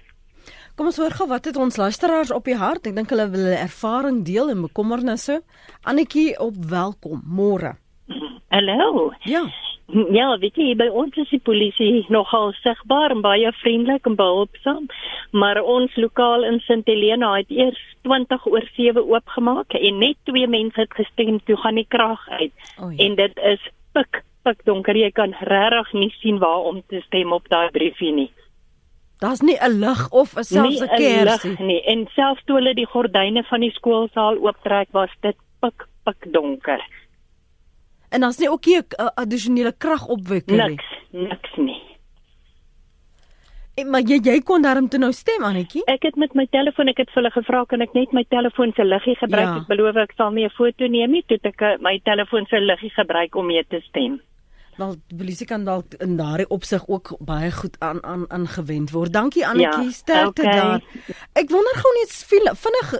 Kom 0.78 0.92
ons 0.92 0.98
hoor 1.02 1.10
gou 1.10 1.24
wat 1.26 1.48
het 1.48 1.56
ons 1.58 1.74
luisteraars 1.74 2.30
op 2.30 2.44
die 2.46 2.54
hart. 2.54 2.84
Ek 2.86 2.94
dink 2.94 3.10
hulle 3.10 3.24
wil 3.32 3.48
hulle 3.48 3.56
ervaring 3.58 4.20
deel 4.22 4.52
en 4.52 4.60
bekommernisse. 4.62 5.40
Annetjie 5.82 6.36
op 6.38 6.54
welkom. 6.70 7.24
Môre. 7.26 7.72
Hallo. 8.54 9.08
Ja. 9.26 9.42
Ja, 10.14 10.28
weet 10.38 10.54
jy, 10.54 10.76
by 10.78 10.86
ons 11.02 11.18
is 11.18 11.32
die 11.34 11.42
polisie 11.42 12.04
nogal 12.14 12.54
sigbaar 12.60 13.10
en 13.16 13.24
baie 13.26 13.50
vriendelik 13.58 14.06
en 14.06 14.14
behulpsaam, 14.20 14.86
maar 15.32 15.58
ons 15.64 15.94
lokaal 15.96 16.44
in 16.46 16.60
St 16.62 16.86
Helena 16.86 17.32
het 17.40 17.50
eers 17.50 17.80
20 18.06 18.46
oor 18.46 18.70
7 18.76 19.02
oopgemaak 19.02 19.74
en 19.80 19.98
net 19.98 20.20
twee 20.30 20.46
mense 20.46 20.78
het 20.78 20.94
gestem 20.94 21.40
toe 21.48 21.56
gaan 21.58 21.80
die 21.80 21.88
krag 21.88 22.22
uit. 22.38 22.54
Oh, 22.78 22.92
ja. 22.92 23.02
En 23.08 23.18
dit 23.18 23.46
is 23.56 23.70
pik 23.98 24.22
pik 24.46 24.62
donker. 24.68 24.94
Jy 24.94 25.10
kan 25.10 25.34
regtig 25.42 25.96
nie 25.98 26.12
sien 26.20 26.38
waar 26.38 26.70
om 26.70 26.84
te 26.86 27.02
stem 27.10 27.34
op 27.34 27.50
daai 27.50 27.72
briefie 27.74 28.14
nie. 28.14 28.30
Daar's 29.18 29.40
nie 29.40 29.58
'n 29.60 29.78
lig 29.80 30.10
of 30.10 30.36
'n 30.36 30.44
selfs 30.44 30.80
'n 30.80 30.88
kersie 30.88 31.56
nie. 31.58 31.82
En 31.84 32.06
selfs 32.14 32.44
toe 32.44 32.56
hulle 32.56 32.74
die 32.74 32.86
gordyne 32.86 33.42
van 33.44 33.60
die 33.60 33.70
skoolsaal 33.70 34.38
ooptrek, 34.38 34.88
was 34.92 35.10
dit 35.20 35.36
pik 35.60 35.86
pik 36.04 36.32
donker. 36.32 36.80
En 38.10 38.20
daar's 38.20 38.38
nie 38.38 38.50
ook 38.50 38.66
'n 38.66 39.10
addisionele 39.14 39.72
kragopwekker 39.72 40.56
nie. 40.56 40.68
Niks, 40.68 40.86
niks 41.10 41.56
nie. 41.56 41.82
En 43.78 43.90
maar 43.90 44.00
jy 44.00 44.18
jy 44.22 44.40
kon 44.42 44.62
daarom 44.62 44.88
toe 44.88 44.98
nou 44.98 45.12
stem 45.12 45.44
Annetjie? 45.44 45.84
Ek 45.86 46.02
het 46.02 46.16
met 46.16 46.34
my 46.34 46.46
telefoon, 46.50 46.88
ek 46.88 46.96
het 46.96 47.10
vir 47.10 47.22
hulle 47.22 47.30
gevra 47.30 47.64
kan 47.64 47.84
ek 47.84 47.92
net 47.94 48.12
my 48.12 48.24
telefoon 48.28 48.72
se 48.74 48.84
liggie 48.84 49.14
gebruik? 49.20 49.46
Ja. 49.46 49.60
Ek 49.60 49.68
beloof 49.70 49.96
ek 49.96 50.12
sal 50.16 50.30
nie 50.30 50.44
'n 50.44 50.50
foto 50.50 50.86
neem 50.86 51.10
nie, 51.10 51.22
toe 51.26 51.38
ek 51.42 51.62
eh, 51.62 51.76
my 51.80 52.00
telefoon 52.04 52.46
se 52.46 52.58
liggie 52.58 52.90
gebruik 52.90 53.36
om 53.36 53.46
mee 53.46 53.64
te 53.64 53.80
stem. 53.80 54.20
Wel 54.78 54.94
die 55.10 55.16
polisie 55.18 55.46
kan 55.46 55.64
dalk 55.66 55.94
in 55.98 56.16
daardie 56.16 56.46
opsig 56.54 56.84
ook 56.86 57.16
baie 57.26 57.50
goed 57.52 57.74
aan 57.82 57.98
aan 58.06 58.24
aangewend 58.30 58.92
word. 58.94 59.12
Dankie 59.12 59.46
Annetjie, 59.46 59.88
ja, 59.90 59.94
sterkte 59.96 60.42
okay. 60.42 60.56
daar. 60.56 60.84
Ek 61.32 61.50
wonder 61.50 61.74
gou 61.82 61.92
net 61.96 62.14
vinnig 62.62 62.92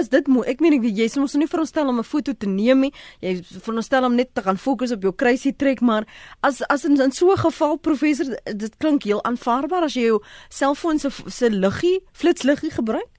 is 0.00 0.08
dit 0.08 0.30
moe. 0.32 0.46
Ek 0.48 0.64
meen 0.64 0.78
ek 0.78 0.88
jy 0.88 1.08
sê 1.12 1.20
ons 1.20 1.36
moet 1.36 1.44
nie 1.44 1.50
veronderstel 1.50 1.92
om 1.92 2.00
'n 2.00 2.08
foto 2.08 2.32
te 2.32 2.48
neem 2.48 2.86
nie. 2.88 2.92
Jy 3.20 3.36
veronderstel 3.44 4.04
om 4.08 4.14
net 4.16 4.34
te 4.34 4.42
gaan 4.42 4.56
fokus 4.56 4.92
op 4.96 5.02
jou 5.02 5.12
kruisie 5.12 5.52
trek, 5.56 5.80
maar 5.80 6.08
as 6.40 6.62
as 6.72 6.84
in, 6.84 7.00
in 7.00 7.12
so 7.12 7.32
'n 7.32 7.36
geval 7.36 7.76
professor 7.76 8.38
dit 8.44 8.76
klink 8.78 9.04
heel 9.04 9.24
aanvaarbaar 9.24 9.84
as 9.84 9.94
jy 9.94 10.08
jou 10.08 10.22
selfoon 10.48 10.98
se 10.98 11.10
se 11.28 11.50
liggie, 11.50 12.00
flitsliggie 12.12 12.70
gebruik 12.70 13.13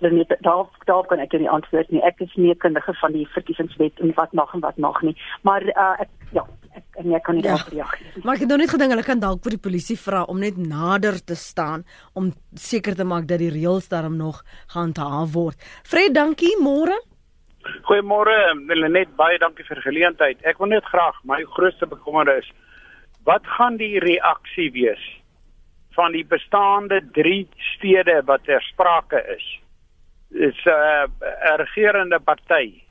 dan 0.00 0.24
daar 0.40 0.66
daar 0.88 1.06
kan 1.06 1.20
ek 1.22 1.32
nie 1.38 1.50
antwoord 1.50 1.90
nie. 1.90 2.02
Ek 2.06 2.20
is 2.24 2.32
nie 2.36 2.54
kundige 2.54 2.94
van 3.00 3.12
die 3.12 3.26
verkiesingswet 3.34 4.00
en 4.00 4.14
wat 4.16 4.32
mag 4.32 4.54
en 4.54 4.64
wat 4.64 4.78
mag 4.78 5.02
nie. 5.06 5.16
Maar 5.42 5.66
uh, 5.72 5.92
ek 6.04 6.32
ja, 6.36 6.46
ek 6.76 7.00
en 7.02 7.14
ek 7.18 7.24
kan 7.26 7.38
nie 7.38 7.44
ja. 7.44 7.54
daarop 7.54 7.74
reageer. 7.74 8.24
Maar 8.24 8.34
ek 8.34 8.44
het 8.46 8.52
nog 8.52 8.62
net 8.62 8.74
gedink 8.74 8.94
hulle 8.94 9.06
kan 9.06 9.22
dalk 9.22 9.44
vir 9.44 9.56
die 9.56 9.64
polisie 9.68 9.98
vra 10.00 10.24
om 10.32 10.40
net 10.40 10.58
nader 10.60 11.20
te 11.24 11.36
staan 11.38 11.84
om 12.14 12.32
seker 12.54 12.96
te 12.96 13.04
maak 13.04 13.28
dat 13.30 13.42
die 13.42 13.52
reëls 13.52 13.88
daarom 13.92 14.16
nog 14.16 14.42
gehandhaaf 14.72 15.32
word. 15.36 15.70
Fred, 15.84 16.14
dankie. 16.14 16.56
Môre. 16.60 16.96
Goeiemôre, 17.84 18.34
net 18.88 19.10
baie 19.16 19.38
dankie 19.38 19.64
vir 19.68 19.76
die 19.76 19.84
geleentheid. 19.84 20.42
Ek 20.48 20.58
wil 20.58 20.72
net 20.72 20.86
graag 20.88 21.18
my 21.28 21.42
grootste 21.56 21.86
bekommerde 21.86 22.40
is 22.40 22.48
wat 23.28 23.44
gaan 23.58 23.76
die 23.76 23.98
reaksie 24.00 24.70
wees 24.72 25.02
van 25.92 26.14
die 26.16 26.24
bestaande 26.24 27.02
3 27.12 27.42
stede 27.74 28.22
wat 28.24 28.46
ter 28.48 28.62
sprake 28.70 29.20
is? 29.36 29.44
Is 30.30 30.54
'n 30.64 30.70
uh, 30.70 31.56
regerende 31.56 32.20
party 32.20 32.82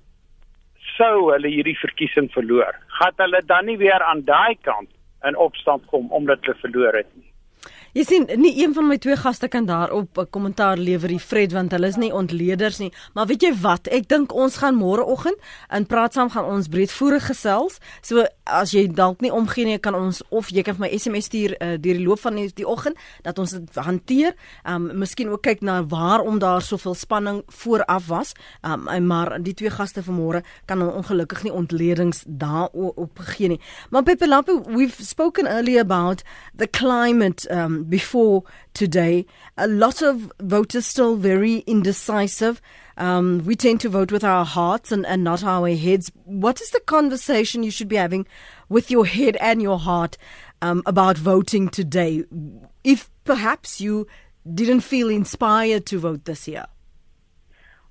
sou 0.98 1.32
hulle 1.32 1.48
hierdie 1.48 1.78
verkiesing 1.80 2.30
verloor. 2.34 2.76
Gaan 3.00 3.16
hulle 3.24 3.42
dan 3.46 3.66
nie 3.66 3.78
weer 3.78 4.04
aan 4.04 4.26
daai 4.28 4.56
kant 4.62 4.90
in 5.24 5.36
opstand 5.36 5.86
kom 5.88 6.12
omdat 6.12 6.44
hulle 6.44 6.60
verloor 6.60 6.94
het 6.94 7.10
nie? 7.16 7.29
Jy 7.98 8.04
sien, 8.06 8.28
nie 8.38 8.52
een 8.62 8.74
van 8.78 8.86
my 8.86 9.00
twee 9.02 9.16
gaste 9.18 9.48
kan 9.50 9.66
daarop 9.66 10.18
'n 10.18 10.30
kommentaar 10.30 10.78
lewer, 10.78 11.08
die 11.08 11.20
Fred, 11.20 11.52
want 11.52 11.72
hulle 11.72 11.88
is 11.88 11.96
nie 11.96 12.14
ontleeders 12.14 12.78
nie. 12.78 12.92
Maar 13.14 13.26
weet 13.26 13.42
jy 13.42 13.54
wat? 13.62 13.88
Ek 13.88 14.08
dink 14.08 14.34
ons 14.34 14.58
gaan 14.58 14.76
môreoggend 14.76 15.38
in 15.74 15.86
praat 15.86 16.14
saam 16.14 16.30
gaan 16.30 16.46
ons 16.46 16.68
breedvoerig 16.68 17.26
gesels. 17.26 17.80
So 18.02 18.26
as 18.46 18.72
jy 18.72 18.88
dalk 18.88 19.22
nie 19.22 19.32
omgee 19.32 19.66
nie, 19.66 19.80
kan 19.80 19.96
ons 19.96 20.22
of 20.30 20.50
jy 20.50 20.62
kan 20.62 20.76
vir 20.76 20.88
my 20.88 20.98
SMS 20.98 21.26
stuur 21.26 21.56
uh, 21.60 21.78
deur 21.78 21.98
die 21.98 22.06
loop 22.06 22.20
van 22.20 22.36
die, 22.36 22.52
die 22.54 22.68
oggend 22.68 22.96
dat 23.24 23.40
ons 23.40 23.52
dit 23.52 23.76
hanteer. 23.76 24.36
Um 24.66 25.00
miskien 25.00 25.30
ook 25.30 25.42
kyk 25.42 25.62
na 25.62 25.84
waarom 25.84 26.40
daar 26.40 26.62
soveel 26.62 26.94
spanning 26.94 27.44
vooraf 27.48 28.08
was. 28.08 28.34
Um 28.62 29.08
maar 29.08 29.42
die 29.42 29.54
twee 29.54 29.70
gaste 29.70 30.04
vanmôre 30.04 30.44
kan 30.66 30.82
ongelukkig 30.82 31.44
nie 31.44 31.54
ontledings 31.54 32.24
daarop 32.28 33.20
gee 33.20 33.48
nie. 33.48 33.60
Maar 33.90 34.04
Pepe 34.04 34.28
Lampo, 34.28 34.62
we've 34.68 35.04
spoken 35.04 35.48
earlier 35.48 35.80
about 35.82 36.22
the 36.56 36.68
climate 36.68 37.50
um 37.50 37.79
before 37.84 38.44
today. 38.74 39.26
A 39.58 39.68
lot 39.68 40.02
of 40.02 40.32
voters 40.40 40.86
still 40.86 41.16
very 41.16 41.60
indecisive. 41.60 42.62
Um, 42.98 43.44
we 43.46 43.56
tend 43.56 43.82
to 43.82 43.90
vote 43.90 44.12
with 44.12 44.24
our 44.24 44.46
hearts 44.46 44.92
and, 44.92 45.06
and 45.06 45.24
not 45.24 45.44
our 45.44 45.70
heads. 45.70 46.12
What 46.26 46.62
is 46.62 46.72
the 46.72 46.82
conversation 46.82 47.64
you 47.64 47.72
should 47.72 47.88
be 47.88 47.96
having 47.96 48.26
with 48.68 48.92
your 48.92 49.06
head 49.06 49.36
and 49.38 49.62
your 49.62 49.80
heart 49.80 50.18
um, 50.62 50.84
about 50.86 51.18
voting 51.18 51.70
today? 51.70 52.24
If 52.84 53.10
perhaps 53.24 53.80
you 53.80 54.08
didn't 54.54 54.82
feel 54.82 55.10
inspired 55.10 55.86
to 55.88 56.00
vote 56.00 56.26
this 56.26 56.48
year. 56.48 56.66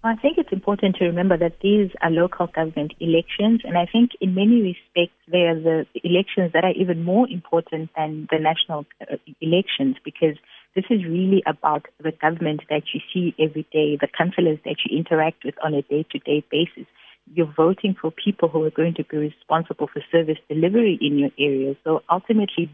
I 0.05 0.15
think 0.15 0.39
it's 0.39 0.53
important 0.53 0.97
to 0.97 1.07
remember 1.07 1.37
that 1.37 1.59
these 1.61 1.91
are 2.01 2.11
local 2.11 2.47
government 2.47 2.95
elections, 3.01 3.63
and 3.65 3.77
I 3.77 3.85
think 3.85 4.13
in 4.21 4.33
many 4.33 4.63
respects 4.63 5.19
they 5.27 5.43
are 5.43 5.59
the 5.59 5.87
elections 6.05 6.53
that 6.55 6.63
are 6.63 6.73
even 6.73 7.03
more 7.03 7.29
important 7.29 7.91
than 7.97 8.29
the 8.31 8.39
national 8.39 8.87
uh, 9.01 9.17
elections 9.41 9.97
because 10.05 10.37
this 10.77 10.85
is 10.89 11.05
really 11.05 11.43
about 11.47 11.87
the 11.99 12.13
government 12.13 12.63
that 12.71 12.83
you 12.95 13.01
see 13.13 13.35
every 13.43 13.67
day, 13.73 13.99
the 14.01 14.07
councillors 14.17 14.61
that 14.65 14.77
you 14.85 14.97
interact 14.97 15.45
with 15.45 15.57
on 15.65 15.75
a 15.75 15.83
day 15.83 16.07
to 16.13 16.19
day 16.21 16.45
basis. 16.49 16.87
You're 17.35 17.53
voting 17.57 17.97
for 18.01 18.13
people 18.13 18.49
who 18.49 18.63
are 18.63 18.71
going 18.71 18.95
to 18.95 19.05
be 19.05 19.17
responsible 19.17 19.89
for 19.93 20.01
service 20.13 20.39
delivery 20.49 20.97
in 21.03 21.19
your 21.19 21.31
area. 21.39 21.75
So 21.83 22.03
ultimately, 22.09 22.71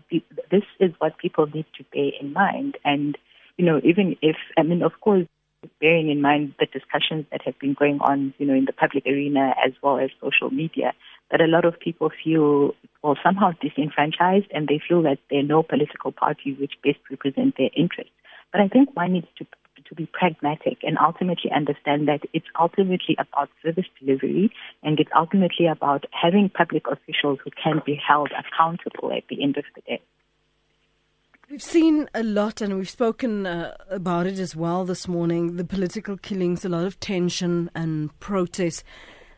this 0.51 0.63
is 0.79 0.93
what 0.99 1.17
people 1.17 1.47
need 1.47 1.67
to 1.79 1.85
bear 1.93 2.11
in 2.21 2.35
mind. 2.35 2.77
And, 2.85 3.17
you 3.57 3.65
know, 3.65 3.81
even 3.83 4.17
if, 4.21 4.37
I 4.59 4.63
mean, 4.63 4.83
of 4.83 4.93
course, 5.01 5.27
bearing 5.81 6.11
in 6.11 6.21
mind 6.21 6.55
the 6.59 6.67
discussions 6.67 7.27
that 7.31 7.43
have 7.43 7.59
been 7.59 7.75
going 7.75 8.01
on, 8.01 8.35
you 8.39 8.47
know, 8.47 8.55
in 8.55 8.65
the 8.65 8.73
public 8.73 9.07
arena 9.07 9.55
as 9.65 9.73
well 9.83 9.99
as 9.99 10.11
social 10.21 10.51
media, 10.51 10.93
that 11.31 11.41
a 11.41 11.47
lot 11.47 11.65
of 11.65 11.79
people 11.79 12.11
feel 12.23 12.75
well 13.03 13.17
somehow 13.23 13.53
disenfranchised 13.61 14.47
and 14.53 14.69
they 14.69 14.81
feel 14.87 15.03
that 15.03 15.19
there 15.31 15.41
are 15.41 15.43
no 15.43 15.63
political 15.63 16.13
parties 16.13 16.59
which 16.59 16.75
best 16.83 16.99
represent 17.11 17.57
their 17.57 17.71
interests. 17.77 18.13
But 18.53 18.61
I 18.61 18.69
think 18.69 18.95
one 18.95 19.13
needs 19.13 19.29
to 19.39 19.47
to 19.89 19.95
be 19.95 20.07
pragmatic 20.07 20.79
and 20.83 20.97
ultimately 20.99 21.51
understand 21.55 22.09
that 22.09 22.21
it's 22.33 22.47
ultimately 22.59 23.17
about 23.19 23.51
service 23.63 23.85
delivery 24.01 24.51
and 24.83 24.99
it's 24.99 25.11
ultimately 25.15 25.67
about 25.67 26.05
having 26.11 26.49
public 26.49 26.85
officials 26.87 27.39
who 27.45 27.51
can 27.63 27.83
be 27.85 27.95
held 27.95 28.31
accountable 28.33 29.13
at 29.13 29.25
the 29.29 29.43
end 29.43 29.57
of 29.57 29.65
the 29.75 29.83
day. 29.83 30.01
We've 31.51 31.63
seen 31.63 32.09
a 32.15 32.23
lot 32.23 32.63
and 32.63 32.75
we've 32.75 32.89
spoken 32.89 33.47
uh, 33.47 33.77
about 33.91 34.27
it 34.27 34.39
as 34.39 34.57
well 34.57 34.87
this 34.87 35.07
morning 35.07 35.57
the 35.57 35.65
political 35.65 36.17
killings, 36.17 36.65
a 36.65 36.71
lot 36.71 36.87
of 36.87 36.99
tension 37.01 37.71
and 37.75 38.19
protest. 38.19 38.83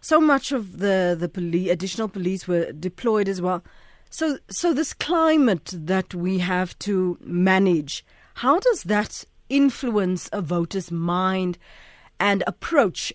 So 0.01 0.21
much 0.21 0.53
of 0.53 0.79
the, 0.79 1.17
the 1.19 1.29
police, 1.29 1.69
additional 1.69 2.09
police 2.09 2.47
were 2.47 2.71
deployed 2.71 3.29
as 3.29 3.43
well. 3.43 3.65
So, 4.09 4.39
so, 4.49 4.73
this 4.73 4.95
climate 4.95 5.73
that 5.75 6.15
we 6.15 6.39
have 6.39 6.79
to 6.81 7.19
manage, 7.21 8.05
how 8.35 8.61
does 8.61 8.85
that 8.85 9.25
influence 9.49 10.31
a 10.33 10.41
voter's 10.41 10.93
mind 10.93 11.59
and 12.21 12.45
approach, 12.47 13.13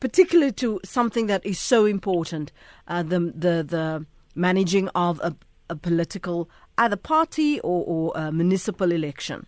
particularly 0.00 0.52
to 0.52 0.80
something 0.84 1.28
that 1.28 1.46
is 1.46 1.60
so 1.60 1.84
important, 1.84 2.50
uh, 2.88 3.04
the, 3.04 3.20
the, 3.20 3.64
the 3.64 4.06
managing 4.34 4.88
of 4.88 5.20
a, 5.22 5.36
a 5.70 5.76
political 5.76 6.50
either 6.78 6.96
party 6.96 7.60
or, 7.60 7.84
or 7.86 8.12
a 8.14 8.32
municipal 8.32 8.92
election? 8.92 9.46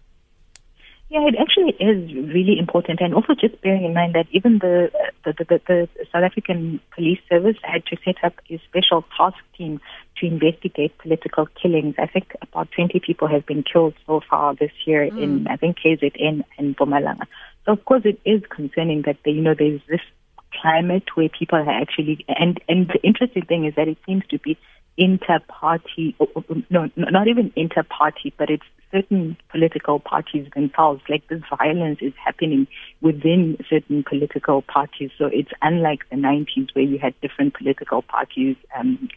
Yeah, 1.11 1.27
it 1.27 1.35
actually 1.41 1.75
is 1.85 2.15
really 2.33 2.57
important, 2.57 3.01
and 3.01 3.15
also 3.15 3.35
just 3.35 3.61
bearing 3.63 3.85
in 3.85 3.93
mind 3.93 4.15
that 4.15 4.27
even 4.31 4.61
the 4.61 4.93
the, 5.25 5.33
the, 5.37 5.61
the 5.67 5.89
South 6.13 6.23
African 6.23 6.79
Police 6.95 7.19
Service 7.29 7.57
had 7.65 7.85
to 7.87 7.97
set 8.05 8.23
up 8.23 8.35
a 8.49 8.61
special 8.69 9.05
task 9.17 9.37
team 9.59 9.81
to 10.19 10.27
investigate 10.27 10.97
political 10.99 11.49
killings. 11.61 11.97
I 11.99 12.07
think 12.07 12.37
about 12.41 12.69
20 12.77 13.01
people 13.05 13.27
have 13.27 13.45
been 13.45 13.65
killed 13.65 13.95
so 14.07 14.21
far 14.31 14.55
this 14.55 14.71
year 14.87 15.11
mm. 15.11 15.21
in 15.21 15.49
I 15.49 15.57
think 15.57 15.79
KZN 15.85 16.45
and 16.59 16.77
Bomalanga. 16.77 17.27
So 17.67 17.73
of 17.73 17.85
course 17.85 18.03
it 18.05 18.21
is 18.25 18.43
concerning 18.49 19.03
that 19.03 19.17
you 19.25 19.43
know 19.43 19.55
there's 19.59 19.81
this 19.89 20.01
climate 20.63 21.05
where 21.17 21.29
people 21.29 21.59
are 21.59 21.83
actually 21.83 22.25
and 22.29 22.61
and 22.69 22.87
the 22.87 23.01
interesting 23.03 23.47
thing 23.47 23.65
is 23.65 23.75
that 23.75 23.89
it 23.89 23.99
seems 24.07 24.23
to 24.31 24.39
be 24.39 24.57
inter-party, 24.97 26.17
no, 26.69 26.91
not 26.97 27.29
even 27.29 27.53
inter-party, 27.57 28.35
but 28.37 28.51
it's 28.51 28.65
certain 28.93 29.37
political 29.51 30.01
parties 30.01 30.49
themselves. 30.55 31.01
Like 31.09 31.27
this 31.29 31.43
violence 31.57 31.99
is 32.01 32.13
happening 32.23 32.67
within 33.01 33.57
certain 33.69 34.05
political 34.07 34.63
parties. 34.63 35.11
So 35.17 35.27
it's 35.27 35.51
unlike 35.63 36.01
the 36.11 36.17
90s 36.17 36.75
where 36.75 36.85
you 36.85 36.99
had 36.99 37.15
different 37.21 37.55
political 37.55 38.03
parties 38.03 38.57
um, 38.79 39.09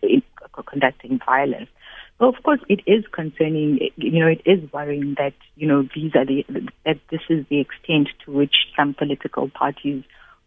conducting 0.68 1.20
violence. 1.26 1.70
So 2.20 2.28
of 2.30 2.36
course 2.44 2.60
it 2.70 2.82
is 2.86 3.04
concerning, 3.12 3.80
you 3.96 4.20
know, 4.20 4.28
it 4.28 4.42
is 4.46 4.72
worrying 4.72 5.16
that, 5.18 5.34
you 5.56 5.68
know, 5.68 5.88
these 5.96 6.12
are 6.16 6.26
the, 6.26 6.46
that 6.86 7.00
this 7.10 7.22
is 7.30 7.46
the 7.50 7.60
extent 7.60 8.10
to 8.26 8.32
which 8.32 8.56
some 8.78 8.94
political 8.94 9.50
parties 9.50 10.04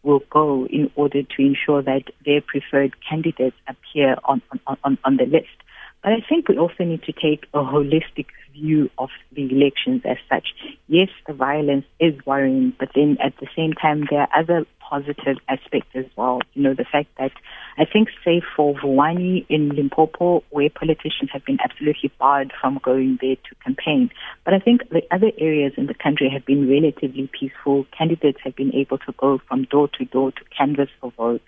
will 0.07 0.23
go 0.31 0.66
in 0.66 0.90
order 0.95 1.23
to 1.23 1.42
ensure 1.42 1.83
that 1.83 2.05
their 2.25 2.40
preferred 2.40 2.95
candidates 3.09 3.57
appear 3.69 4.16
on, 4.25 4.40
on, 4.66 4.79
on, 4.85 4.99
on 5.05 5.16
the 5.16 5.25
list. 5.25 5.57
But 6.03 6.12
I 6.12 6.25
think 6.27 6.49
we 6.49 6.57
also 6.57 6.85
need 6.85 7.03
to 7.03 7.12
take 7.12 7.47
a 7.53 7.59
holistic 7.59 8.27
view 8.53 8.88
of 8.97 9.11
the 9.33 9.51
elections 9.51 10.03
as 10.05 10.19
such. 10.31 10.49
Yes, 10.87 11.09
the 11.27 11.33
violence 11.33 11.85
is 11.99 12.14
worrying, 12.25 12.73
but 12.79 12.90
then 12.95 13.19
at 13.23 13.35
the 13.40 13.49
same 13.57 13.73
time, 13.73 14.07
there 14.09 14.21
are 14.21 14.29
other 14.38 14.66
positive 14.88 15.38
aspects 15.49 15.90
as 15.94 16.05
well. 16.16 16.40
You 16.55 16.62
know, 16.62 16.75
the 16.75 16.85
fact 16.85 17.09
that 17.18 17.33
I 17.79 17.85
think, 17.85 18.09
say, 18.25 18.40
for 18.55 18.75
Vuani 18.75 19.44
in 19.49 19.70
Limpopo, 19.70 20.42
where 20.51 20.70
politicians 20.70 21.31
have 21.33 21.44
been 21.44 21.59
absolutely 21.62 22.11
barred 22.18 22.53
from 22.61 22.81
going 22.83 23.18
there 23.20 23.37
to 23.37 23.55
campaign. 23.64 24.11
But 24.44 24.55
I 24.55 24.59
think 24.59 24.88
the 24.88 25.03
other 25.11 25.31
areas 25.38 25.72
in 25.77 25.87
the 25.87 25.94
country 25.94 26.31
have 26.31 26.46
been 26.46 26.68
relatively 26.68 27.29
peaceful. 27.38 27.87
Candidates 27.96 28.38
have 28.44 28.57
been 28.57 28.75
able 28.75 28.99
to 28.99 29.12
go 29.18 29.40
from 29.49 29.64
door 29.64 29.88
to 29.99 30.05
door 30.05 30.33
to 30.33 30.40
canvass 30.57 30.88
for 31.01 31.12
votes. 31.12 31.44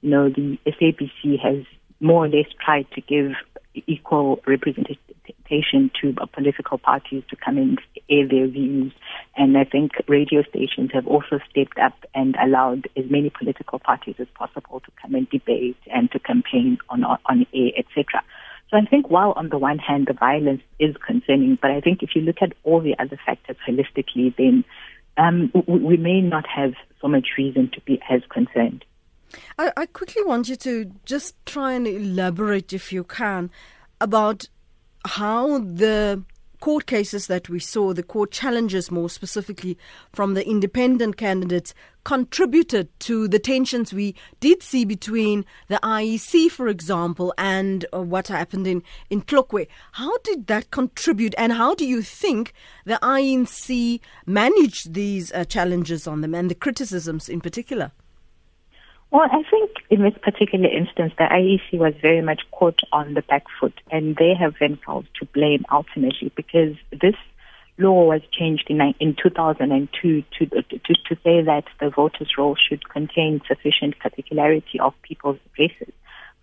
You 0.00 0.10
know, 0.10 0.28
the 0.28 0.58
SABC 0.66 1.38
has 1.40 1.64
more 2.00 2.24
or 2.24 2.28
less 2.28 2.46
tried 2.64 2.86
to 2.92 3.00
give 3.00 3.32
equal 3.86 4.40
representation 4.46 5.90
to 6.00 6.14
political 6.32 6.78
parties 6.78 7.22
to 7.30 7.36
come 7.36 7.58
and 7.58 7.80
air 8.10 8.26
their 8.26 8.46
views. 8.46 8.92
And 9.36 9.56
I 9.56 9.64
think 9.64 9.92
radio 10.06 10.42
stations 10.42 10.90
have 10.92 11.06
also 11.06 11.40
stepped 11.50 11.78
up 11.78 11.94
and 12.14 12.36
allowed 12.36 12.88
as 12.96 13.04
many 13.10 13.30
political 13.30 13.78
parties 13.78 14.16
as 14.18 14.26
possible 14.34 14.80
to 14.80 14.90
come 15.00 15.14
and 15.14 15.28
debate 15.30 15.76
and 15.86 16.10
to 16.12 16.18
campaign 16.18 16.78
on, 16.88 17.04
on 17.04 17.46
air, 17.54 17.70
etc. 17.76 18.22
So 18.70 18.76
I 18.76 18.84
think 18.84 19.08
while 19.10 19.32
on 19.36 19.48
the 19.48 19.58
one 19.58 19.78
hand 19.78 20.06
the 20.06 20.14
violence 20.14 20.62
is 20.78 20.94
concerning, 21.06 21.58
but 21.60 21.70
I 21.70 21.80
think 21.80 22.02
if 22.02 22.10
you 22.14 22.22
look 22.22 22.42
at 22.42 22.52
all 22.64 22.80
the 22.80 22.98
other 22.98 23.18
factors 23.24 23.56
holistically, 23.66 24.34
then 24.36 24.64
um, 25.16 25.50
we, 25.66 25.78
we 25.78 25.96
may 25.96 26.20
not 26.20 26.46
have 26.46 26.74
so 27.00 27.08
much 27.08 27.28
reason 27.38 27.70
to 27.74 27.80
be 27.80 28.00
as 28.10 28.20
concerned. 28.28 28.84
I, 29.58 29.72
I 29.76 29.86
quickly 29.86 30.22
want 30.24 30.48
you 30.48 30.56
to 30.56 30.92
just 31.04 31.34
try 31.46 31.72
and 31.72 31.86
elaborate, 31.86 32.72
if 32.72 32.92
you 32.92 33.04
can, 33.04 33.50
about 34.00 34.48
how 35.04 35.58
the 35.58 36.24
court 36.60 36.86
cases 36.86 37.28
that 37.28 37.48
we 37.48 37.60
saw, 37.60 37.92
the 37.92 38.02
court 38.02 38.32
challenges 38.32 38.90
more 38.90 39.08
specifically 39.08 39.78
from 40.12 40.34
the 40.34 40.46
independent 40.46 41.16
candidates, 41.16 41.72
contributed 42.04 42.88
to 43.00 43.28
the 43.28 43.38
tensions 43.38 43.92
we 43.92 44.14
did 44.40 44.62
see 44.62 44.84
between 44.84 45.44
the 45.68 45.78
IEC, 45.82 46.50
for 46.50 46.68
example, 46.68 47.32
and 47.38 47.86
uh, 47.92 48.00
what 48.00 48.28
happened 48.28 48.66
in, 48.66 48.82
in 49.10 49.22
Klokwe. 49.22 49.68
How 49.92 50.18
did 50.18 50.46
that 50.48 50.70
contribute, 50.70 51.34
and 51.38 51.52
how 51.52 51.74
do 51.74 51.86
you 51.86 52.02
think 52.02 52.52
the 52.84 52.98
IEC 53.02 54.00
managed 54.26 54.94
these 54.94 55.32
uh, 55.32 55.44
challenges 55.44 56.06
on 56.06 56.22
them 56.22 56.34
and 56.34 56.50
the 56.50 56.54
criticisms 56.54 57.28
in 57.28 57.40
particular? 57.40 57.92
Well, 59.10 59.26
I 59.32 59.42
think 59.50 59.70
in 59.88 60.02
this 60.02 60.14
particular 60.20 60.68
instance, 60.68 61.14
the 61.16 61.24
IEC 61.24 61.78
was 61.78 61.94
very 62.02 62.20
much 62.20 62.42
caught 62.50 62.80
on 62.92 63.14
the 63.14 63.22
back 63.22 63.44
foot, 63.58 63.72
and 63.90 64.16
they 64.16 64.34
have 64.34 64.58
been 64.58 64.72
themselves 64.72 65.08
to 65.18 65.26
blame 65.26 65.64
ultimately 65.72 66.30
because 66.36 66.76
this 66.90 67.14
law 67.78 68.04
was 68.04 68.20
changed 68.32 68.68
in, 68.68 68.80
in 69.00 69.14
2002 69.14 70.24
to, 70.38 70.46
to, 70.46 70.78
to 70.78 71.16
say 71.24 71.40
that 71.42 71.64
the 71.80 71.88
voters' 71.88 72.36
roll 72.36 72.54
should 72.56 72.86
contain 72.88 73.40
sufficient 73.48 73.98
particularity 73.98 74.78
of 74.78 74.92
people's 75.02 75.38
addresses. 75.52 75.94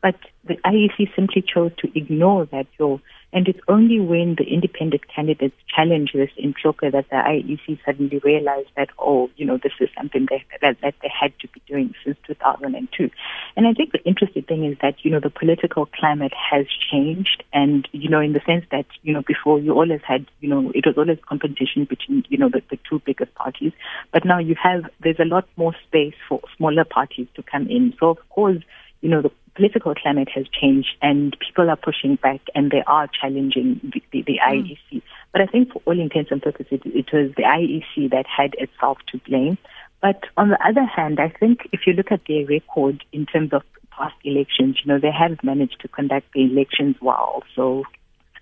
But 0.06 0.20
the 0.44 0.58
IEC 0.58 1.16
simply 1.16 1.42
chose 1.42 1.72
to 1.78 1.90
ignore 1.98 2.46
that 2.52 2.68
law 2.78 3.00
and 3.36 3.50
it's 3.50 3.60
only 3.68 4.00
when 4.00 4.36
the 4.36 4.46
independent 4.46 5.02
candidates 5.14 5.58
challenge 5.68 6.14
this 6.14 6.30
in 6.38 6.54
Tloka 6.54 6.90
that 6.90 7.10
the 7.10 7.18
IEC 7.18 7.80
suddenly 7.86 8.20
realized 8.20 8.70
that, 8.78 8.88
oh, 8.98 9.30
you 9.36 9.46
know, 9.46 9.58
this 9.62 9.74
is 9.82 9.90
something 9.98 10.26
that, 10.30 10.40
that, 10.62 10.78
that 10.82 10.96
they 11.02 11.12
had 11.12 11.38
to 11.42 11.50
be 11.50 11.62
doing 11.68 11.94
since 12.06 12.16
2002. 12.28 13.10
And 13.58 13.68
I 13.68 13.74
think 13.74 13.92
the 13.92 14.02
interesting 14.06 14.44
thing 14.44 14.64
is 14.64 14.78
that, 14.82 15.04
you 15.04 15.12
know, 15.12 15.20
the 15.20 15.30
political 15.30 15.86
climate 15.86 16.32
has 16.50 16.66
changed. 16.90 17.44
And, 17.52 17.86
you 17.92 18.08
know, 18.08 18.22
in 18.22 18.32
the 18.32 18.42
sense 18.46 18.64
that, 18.72 18.86
you 19.04 19.12
know, 19.12 19.22
before 19.28 19.60
you 19.60 19.74
always 19.74 20.02
had, 20.08 20.26
you 20.40 20.48
know, 20.48 20.72
it 20.74 20.86
was 20.86 20.98
always 20.98 21.20
competition 21.28 21.84
between, 21.84 22.24
you 22.30 22.38
know, 22.38 22.48
the, 22.48 22.62
the 22.70 22.80
two 22.90 23.02
biggest 23.06 23.36
parties. 23.36 23.74
But 24.14 24.24
now 24.24 24.40
you 24.40 24.56
have, 24.64 24.86
there's 25.02 25.20
a 25.20 25.26
lot 25.26 25.46
more 25.58 25.76
space 25.86 26.16
for 26.30 26.40
smaller 26.56 26.86
parties 26.86 27.28
to 27.36 27.44
come 27.44 27.68
in. 27.68 27.94
So, 28.00 28.12
of 28.12 28.30
course, 28.30 28.64
you 29.06 29.12
know, 29.12 29.22
the 29.22 29.30
political 29.54 29.94
climate 29.94 30.30
has 30.34 30.46
changed 30.60 30.90
and 31.00 31.38
people 31.40 31.70
are 31.70 31.76
pushing 31.76 32.16
back 32.16 32.42
and 32.56 32.72
they 32.72 32.82
are 32.88 33.08
challenging 33.08 33.80
the, 33.84 34.02
the, 34.12 34.24
the 34.24 34.40
mm. 34.44 34.78
IEC. 34.92 35.04
But 35.32 35.42
I 35.42 35.46
think 35.46 35.72
for 35.72 35.82
all 35.86 36.00
intents 36.00 36.32
and 36.32 36.42
purposes, 36.42 36.80
it 36.84 37.14
was 37.14 37.30
the 37.38 37.44
IEC 37.44 38.10
that 38.10 38.26
had 38.26 38.56
itself 38.58 38.98
to 39.12 39.20
blame. 39.20 39.60
But 40.02 40.24
on 40.38 40.50
the 40.50 40.58
other 40.68 40.86
hand, 40.86 41.20
I 41.20 41.30
think 41.30 41.70
if 41.72 41.82
you 41.86 41.94
look 41.94 42.12
at 42.12 42.22
their 42.28 42.48
record 42.48 43.06
in 43.14 43.28
terms 43.28 43.54
of 43.54 43.62
past 43.92 44.16
elections, 44.24 44.80
you 44.84 44.92
know, 44.92 45.00
they 45.00 45.12
have 45.12 45.38
managed 45.44 45.82
to 45.82 45.88
conduct 45.88 46.26
the 46.34 46.42
elections 46.42 46.96
well. 47.00 47.44
So 47.56 47.84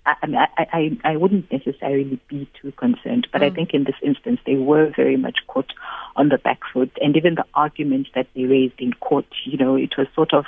I, 0.06 0.14
I, 0.22 0.66
I, 0.72 0.98
I 1.12 1.16
wouldn't 1.16 1.50
necessarily 1.50 2.20
be 2.28 2.48
too 2.60 2.72
concerned, 2.72 3.26
but 3.32 3.40
mm. 3.40 3.46
I 3.46 3.50
think 3.50 3.72
in 3.72 3.84
this 3.84 3.96
instance 4.02 4.40
they 4.44 4.56
were 4.56 4.92
very 4.94 5.16
much 5.16 5.38
caught 5.46 5.72
on 6.16 6.28
the 6.28 6.38
back 6.38 6.60
foot, 6.72 6.90
and 7.00 7.16
even 7.16 7.36
the 7.36 7.46
arguments 7.54 8.10
that 8.14 8.26
they 8.34 8.44
raised 8.44 8.78
in 8.78 8.92
court, 8.94 9.26
you 9.44 9.56
know, 9.56 9.76
it 9.76 9.96
was 9.96 10.06
sort 10.14 10.34
of 10.34 10.44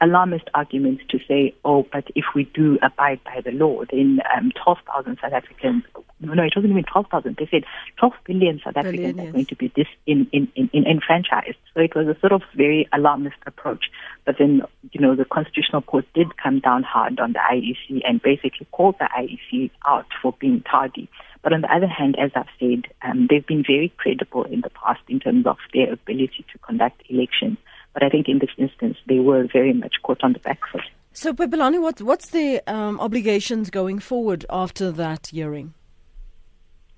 alarmist 0.00 0.44
arguments 0.54 1.02
to 1.10 1.18
say, 1.26 1.54
oh, 1.64 1.86
but 1.92 2.04
if 2.14 2.24
we 2.34 2.44
do 2.54 2.78
abide 2.82 3.20
by 3.24 3.40
the 3.44 3.50
law, 3.50 3.82
then 3.90 4.20
um, 4.36 4.52
12,000 4.62 5.18
South 5.20 5.32
Africans, 5.32 5.84
no, 6.20 6.34
no, 6.34 6.44
it 6.44 6.52
wasn't 6.54 6.70
even 6.70 6.84
12,000. 6.84 7.36
They 7.36 7.48
said 7.50 7.64
12 7.98 8.12
billion 8.24 8.60
South 8.64 8.76
Africans 8.76 9.14
billion, 9.14 9.16
yes. 9.18 9.28
are 9.28 9.32
going 9.32 9.46
to 9.46 9.56
be 9.56 9.68
dis, 9.74 9.88
in, 10.06 10.28
in, 10.32 10.48
in, 10.54 10.70
in 10.72 10.86
enfranchised. 10.86 11.58
So 11.74 11.80
it 11.80 11.96
was 11.96 12.06
a 12.06 12.18
sort 12.20 12.32
of 12.32 12.42
very 12.54 12.88
alarmist 12.92 13.36
approach. 13.44 13.86
But 14.24 14.36
then, 14.38 14.62
you 14.92 15.00
know, 15.00 15.16
the 15.16 15.24
Constitutional 15.24 15.82
Court 15.82 16.06
did 16.14 16.36
come 16.36 16.60
down 16.60 16.84
hard 16.84 17.18
on 17.18 17.32
the 17.32 17.40
IEC 17.40 18.02
and 18.04 18.22
basically 18.22 18.68
called 18.70 18.96
the 19.00 19.08
IEC 19.18 19.70
out 19.86 20.06
for 20.22 20.32
being 20.38 20.62
tardy. 20.70 21.08
But 21.42 21.52
on 21.52 21.62
the 21.62 21.74
other 21.74 21.88
hand, 21.88 22.16
as 22.20 22.30
I've 22.36 22.46
said, 22.60 22.84
um, 23.02 23.26
they've 23.28 23.46
been 23.46 23.64
very 23.66 23.92
credible 23.96 24.44
in 24.44 24.60
the 24.60 24.70
past 24.70 25.00
in 25.08 25.18
terms 25.18 25.44
of 25.44 25.56
their 25.74 25.92
ability 25.92 26.44
to 26.52 26.58
conduct 26.58 27.02
elections. 27.08 27.58
But 27.94 28.02
I 28.02 28.08
think 28.08 28.28
in 28.28 28.38
this 28.38 28.50
instance, 28.56 28.96
they 29.06 29.18
were 29.18 29.46
very 29.52 29.72
much 29.72 29.96
caught 30.02 30.22
on 30.22 30.32
the 30.32 30.38
back 30.38 30.60
foot. 30.70 30.82
So, 31.12 31.34
Pepelani, 31.34 31.80
what, 31.80 32.00
what's 32.00 32.30
the 32.30 32.62
um, 32.66 32.98
obligations 32.98 33.68
going 33.68 33.98
forward 33.98 34.46
after 34.48 34.90
that 34.92 35.26
hearing? 35.26 35.74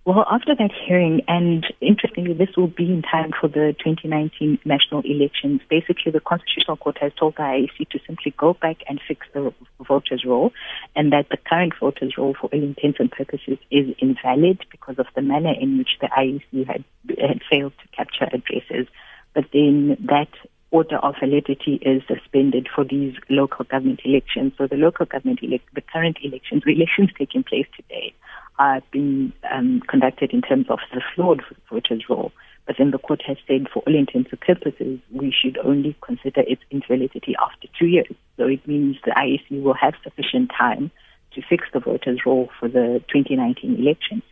Well, 0.07 0.27
after 0.31 0.55
that 0.55 0.71
hearing, 0.87 1.23
and 1.29 1.65
interestingly, 1.81 2.35
this 2.35 2.51
will 2.59 2.67
be 2.67 2.85
in 2.85 3.01
time 3.01 3.31
for 3.41 3.49
the 3.49 3.75
2019 3.83 4.59
national 4.67 5.01
elections. 5.01 5.63
Basically, 5.71 6.13
the 6.13 6.21
Constitutional 6.21 6.77
Court 6.77 6.99
has 7.01 7.13
told 7.19 7.37
the 7.37 7.43
IEC 7.43 7.89
to 7.89 7.99
simply 8.07 8.35
go 8.37 8.53
back 8.53 8.77
and 8.87 9.01
fix 9.09 9.27
the 9.33 9.55
voters' 9.81 10.23
roll, 10.27 10.53
and 10.95 11.11
that 11.13 11.31
the 11.31 11.39
current 11.39 11.73
voters' 11.81 12.19
roll, 12.19 12.35
for 12.39 12.51
all 12.53 12.63
intents 12.63 13.01
and 13.01 13.11
purposes, 13.11 13.57
is 13.71 13.95
invalid 13.99 14.63
because 14.71 14.99
of 14.99 15.07
the 15.17 15.23
manner 15.23 15.55
in 15.59 15.79
which 15.79 15.97
the 16.03 16.09
IEC 16.09 16.67
had, 16.67 16.85
had 17.19 17.41
failed 17.51 17.73
to 17.83 17.97
capture 17.97 18.29
addresses. 18.31 18.87
But 19.35 19.47
then 19.55 19.97
that 20.11 20.29
order 20.75 20.99
of 20.99 21.15
validity 21.21 21.75
is 21.83 22.03
suspended 22.09 22.67
for 22.75 22.85
these 22.85 23.15
local 23.31 23.65
government 23.65 24.01
elections. 24.05 24.53
So 24.59 24.67
the 24.67 24.77
local 24.77 25.07
government 25.07 25.39
elect, 25.41 25.73
the 25.73 25.81
current 25.81 26.19
elections, 26.21 26.65
elections 26.67 27.11
taking 27.17 27.45
place 27.45 27.67
today, 27.77 28.13
are 28.59 28.83
being 28.91 29.33
um, 29.53 29.83
conducted 29.89 30.33
in 30.33 30.43
terms 30.43 30.67
of 30.69 30.81
the 30.93 31.01
flawed 31.15 31.43
voters' 31.71 32.03
roll. 32.11 32.33
But 32.67 32.77
then 32.77 32.91
the 32.91 32.99
court 32.99 33.23
has 33.25 33.37
said, 33.47 33.69
for 33.73 33.85
all 33.87 33.95
intents 33.95 34.31
and 34.33 34.41
purposes, 34.41 34.99
we 35.13 35.33
should 35.33 35.59
only 35.59 35.95
consider 36.05 36.41
its 36.41 36.63
invalidity 36.73 37.37
after 37.41 37.69
two 37.79 37.87
years. 37.87 38.15
So 38.37 38.49
it 38.49 38.67
means 38.67 38.97
the 39.05 39.13
IEC 39.13 39.63
will 39.63 39.75
have 39.75 39.95
sufficient 40.03 40.51
time 40.59 40.91
to 41.35 41.43
fix 41.49 41.67
the 41.73 41.81
voters' 41.81 42.23
roll 42.27 42.51
for 42.59 42.69
the 42.69 43.01
2019 43.13 43.77
elections. 43.79 44.23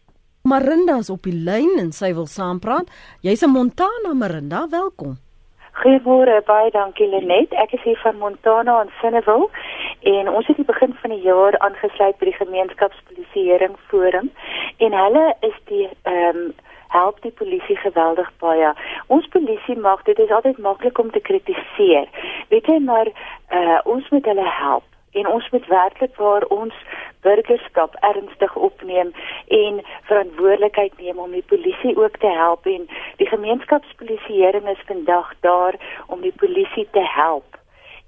Marinda 0.43 0.99
is 0.99 1.11
op 1.11 1.23
die 1.23 1.37
lyn 1.47 1.77
en 1.79 1.93
sy 1.95 2.11
wil 2.17 2.27
saampraat. 2.27 2.89
Montana 3.47 4.11
Marinda, 4.15 4.67
welkom. 4.69 5.21
Goeiemôre, 5.73 6.43
baie 6.45 6.71
dankie 6.71 7.07
Lenet. 7.09 7.55
Ek 7.57 7.71
is 7.73 7.81
hier 7.83 7.97
van 8.03 8.19
Montana 8.21 8.75
in 8.83 8.91
Sinneville 9.01 9.49
en 10.11 10.29
ons 10.29 10.47
het 10.47 10.59
die 10.61 10.69
begin 10.69 10.93
van 11.01 11.15
die 11.15 11.23
jaar 11.25 11.57
aangesluit 11.65 12.19
by 12.21 12.29
die 12.29 12.37
gemeenskapspolisieering 12.37 13.79
forum 13.89 14.29
en 14.85 14.97
hulle 15.01 15.25
is 15.49 15.57
die 15.73 15.89
ehm 15.89 16.43
um, 16.43 16.53
help 16.93 17.23
die 17.25 17.33
polisie 17.33 17.79
geweldig 17.81 18.29
baie. 18.45 18.75
Ons 19.07 19.27
polisie 19.33 19.79
mag 19.81 20.03
dit 20.05 20.19
is 20.21 20.31
altyd 20.31 20.59
maklik 20.61 20.99
om 21.01 21.11
te 21.11 21.25
kritiseer. 21.25 22.05
Weet 22.53 22.69
jy 22.69 22.77
maar 22.85 23.09
uh, 23.09 23.79
ons 23.89 24.11
moet 24.13 24.29
hulle 24.29 24.49
help 24.59 24.85
en 25.17 25.27
ons 25.27 25.51
moet 25.57 25.67
werklik 25.73 26.21
waar 26.21 26.45
ons 26.53 26.77
burgerskap 27.23 27.97
ernstig 28.01 28.55
opneem 28.57 29.13
en 29.47 29.81
verantwoordelikheid 30.11 30.99
neem 30.99 31.19
om 31.19 31.31
die 31.31 31.47
polisie 31.55 31.97
ook 31.97 32.17
te 32.19 32.31
help. 32.31 32.67
En 32.67 32.89
die 33.17 33.27
gemeenskapspolisieering 33.27 34.69
is 34.69 34.87
vandag 34.87 35.35
daar 35.41 35.79
om 36.07 36.21
die 36.21 36.35
polisie 36.37 36.89
te 36.91 37.05
help 37.15 37.59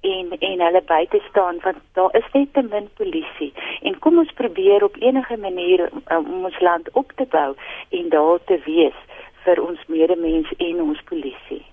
en 0.05 0.33
en 0.39 0.61
hulle 0.61 0.83
by 0.87 1.07
te 1.11 1.21
staan 1.29 1.61
want 1.65 1.81
daar 1.99 2.17
is 2.21 2.33
net 2.33 2.53
te 2.53 2.63
min 2.63 2.89
polisie. 3.01 3.53
En 3.83 3.99
kom 3.99 4.19
ons 4.19 4.33
probeer 4.41 4.85
op 4.85 4.97
enige 5.01 5.37
manier 5.37 5.89
um, 5.91 6.27
om 6.27 6.45
ons 6.45 6.61
land 6.61 6.91
op 6.93 7.13
te 7.17 7.27
bou 7.37 7.55
en 7.89 8.09
daar 8.09 8.39
te 8.45 8.61
wees 8.65 8.99
vir 9.45 9.63
ons 9.69 9.87
medemens 9.87 10.53
en 10.59 10.83
ons 10.89 11.07
polisie 11.13 11.65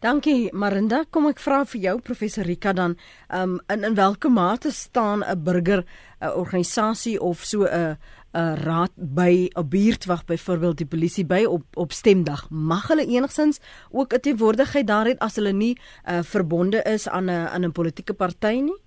Dankie 0.00 0.48
Marinda, 0.56 1.02
kom 1.12 1.26
ek 1.28 1.42
vra 1.44 1.58
vir 1.68 1.82
jou 1.82 1.92
professor 2.00 2.46
Rika 2.48 2.72
dan, 2.72 2.94
um, 3.36 3.58
in 3.68 3.82
in 3.84 3.96
watter 3.98 4.32
mate 4.32 4.70
staan 4.72 5.20
'n 5.20 5.44
burger 5.44 5.84
'n 6.22 6.32
organisasie 6.40 7.20
of 7.20 7.44
so 7.44 7.68
'n 7.68 7.98
'n 8.32 8.56
raad 8.64 8.92
by 8.96 9.50
'n 9.52 9.68
buurtwag 9.68 10.24
byvoorbeeld 10.24 10.78
die 10.78 10.86
polisie 10.86 11.26
by 11.26 11.44
op 11.44 11.64
op 11.76 11.92
stemdag? 11.92 12.48
Mag 12.50 12.88
hulle 12.88 13.04
enigstens 13.04 13.60
ook 13.90 14.14
'n 14.14 14.20
teenwoordigheid 14.20 14.86
daar 14.86 15.04
het 15.04 15.18
as 15.18 15.36
hulle 15.36 15.52
nie 15.52 15.76
uh, 16.08 16.22
verbonde 16.22 16.82
is 16.82 17.08
aan 17.08 17.28
'n 17.28 17.48
aan 17.52 17.64
'n 17.64 17.72
politieke 17.72 18.14
party 18.14 18.60
nie? 18.60 18.80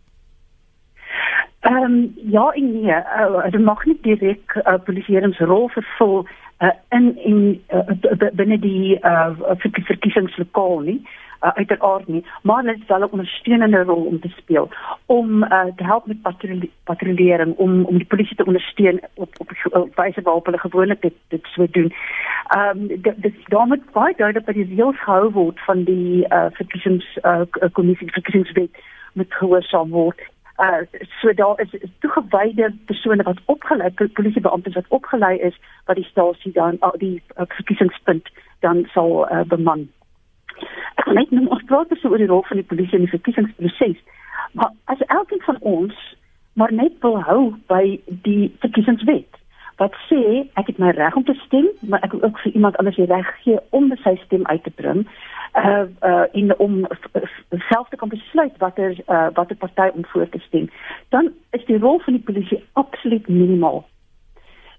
Ehm 1.62 1.84
um, 1.84 2.13
ja, 2.15 2.52
en 2.52 2.71
nee, 2.71 2.89
uh, 2.89 3.43
hulle 3.43 3.60
mag 3.60 3.86
nie 3.86 3.99
direk 4.02 4.56
uh, 4.56 4.73
polisieeringsrol 4.84 5.69
vervul 5.69 6.28
uh, 6.59 6.69
in 6.89 7.17
en 7.23 7.61
uh, 7.71 8.29
binne 8.33 8.59
die 8.59 8.99
uh, 8.99 9.29
verkiesingslokaal 9.87 10.79
nie 10.79 11.01
uh, 11.43 11.51
uiteraard 11.53 12.07
nie 12.07 12.25
maar 12.41 12.61
hulle 12.61 12.71
het 12.77 12.87
wel 12.87 12.99
'n 12.99 13.11
ondersteunende 13.11 13.83
rol 13.83 14.03
om 14.03 14.19
te 14.19 14.29
speel 14.37 14.69
om 15.05 15.43
uh, 15.43 15.65
te 15.75 15.83
help 15.83 16.05
met 16.05 16.21
patrouillering 16.83 17.55
om 17.55 17.85
om 17.85 17.97
die 17.97 18.07
polisie 18.07 18.35
te 18.35 18.45
ondersteun 18.45 19.01
op 19.13 19.29
op, 19.37 19.51
op 19.71 19.95
wyse 19.95 20.21
waarop 20.21 20.45
hulle 20.45 20.59
gewoonlik 20.59 21.01
dit 21.01 21.13
dit 21.27 21.45
sou 21.45 21.67
doen. 21.71 21.93
Ehm 22.47 22.77
um, 22.77 22.87
dit 23.01 23.33
daar 23.45 23.67
moet 23.67 23.91
baie 23.91 24.13
duidelik 24.17 24.45
by 24.45 24.53
die 24.53 24.75
reëls 24.75 25.03
gehou 25.03 25.31
word 25.31 25.59
van 25.59 25.83
die 25.83 26.25
uh, 26.27 26.45
verkiesings 26.51 27.17
uh, 27.21 27.41
kommissie 27.71 28.11
verkiesingswet 28.11 28.71
met 29.13 29.33
gehoorsaam 29.33 29.89
word 29.89 30.21
uh 30.59 30.81
so 31.21 31.33
daar 31.33 31.61
is 31.61 31.73
toegewyde 31.99 32.73
persone 32.85 33.23
wat 33.23 33.39
opgelei 33.45 33.89
polisiebeamptes 34.13 34.73
wat 34.73 34.85
opgelei 34.87 35.37
is 35.37 35.55
wat 35.85 35.95
die 35.95 36.05
stasie 36.05 36.51
dan 36.51 36.77
uh, 36.81 36.91
die 36.97 37.21
uh, 37.37 37.45
verkiesingspunt 37.47 38.29
dan 38.59 38.85
sal 38.93 39.31
uh, 39.31 39.41
beman. 39.41 39.89
Ek 40.95 41.05
net 41.05 41.31
nou 41.31 41.47
ons 41.47 41.63
praat 41.65 41.93
so 41.97 42.09
oor 42.09 42.21
die 42.21 42.29
rol 42.29 42.45
van 42.47 42.61
die 42.61 42.69
polisie 42.69 42.99
in 42.99 43.07
die 43.07 43.15
verkiesingsproses. 43.15 43.97
Maar 44.51 44.71
as 44.85 45.01
elkeen 45.07 45.41
van 45.41 45.57
ons 45.59 46.15
maar 46.53 46.73
net 46.73 46.93
wil 47.01 47.17
hou 47.21 47.55
by 47.67 47.99
die 48.05 48.53
verkiesingswet 48.61 49.41
wat 49.81 49.95
sê 50.09 50.47
ek 50.59 50.67
het 50.67 50.77
my 50.77 50.89
reg 50.95 51.15
om 51.15 51.23
te 51.23 51.33
stem, 51.45 51.67
maar 51.81 52.03
ek 52.05 52.12
wil 52.12 52.23
ook 52.23 52.39
vir 52.43 52.51
iemand 52.53 52.77
anders 52.77 52.95
die 52.95 53.09
reg 53.09 53.29
gee 53.43 53.59
om 53.69 53.91
sy 54.03 54.15
stem 54.25 54.45
uit 54.47 54.63
te 54.63 54.73
bring 54.81 55.07
uh 55.53 55.86
uh 56.01 56.25
in 56.31 56.57
om 56.57 56.86
self 57.69 57.89
te 57.89 57.95
kan 57.95 58.09
besluit 58.09 58.57
watter 58.57 58.97
uh 59.07 59.27
watter 59.33 59.55
party 59.55 59.89
om 59.93 60.05
voor 60.05 60.29
te 60.29 60.39
stem 60.39 60.69
dan 61.09 61.31
is 61.49 61.65
die 61.65 61.77
rol 61.77 61.99
van 61.99 62.13
die 62.13 62.23
polisie 62.23 62.63
absoluut 62.73 63.27
minimaal 63.27 63.83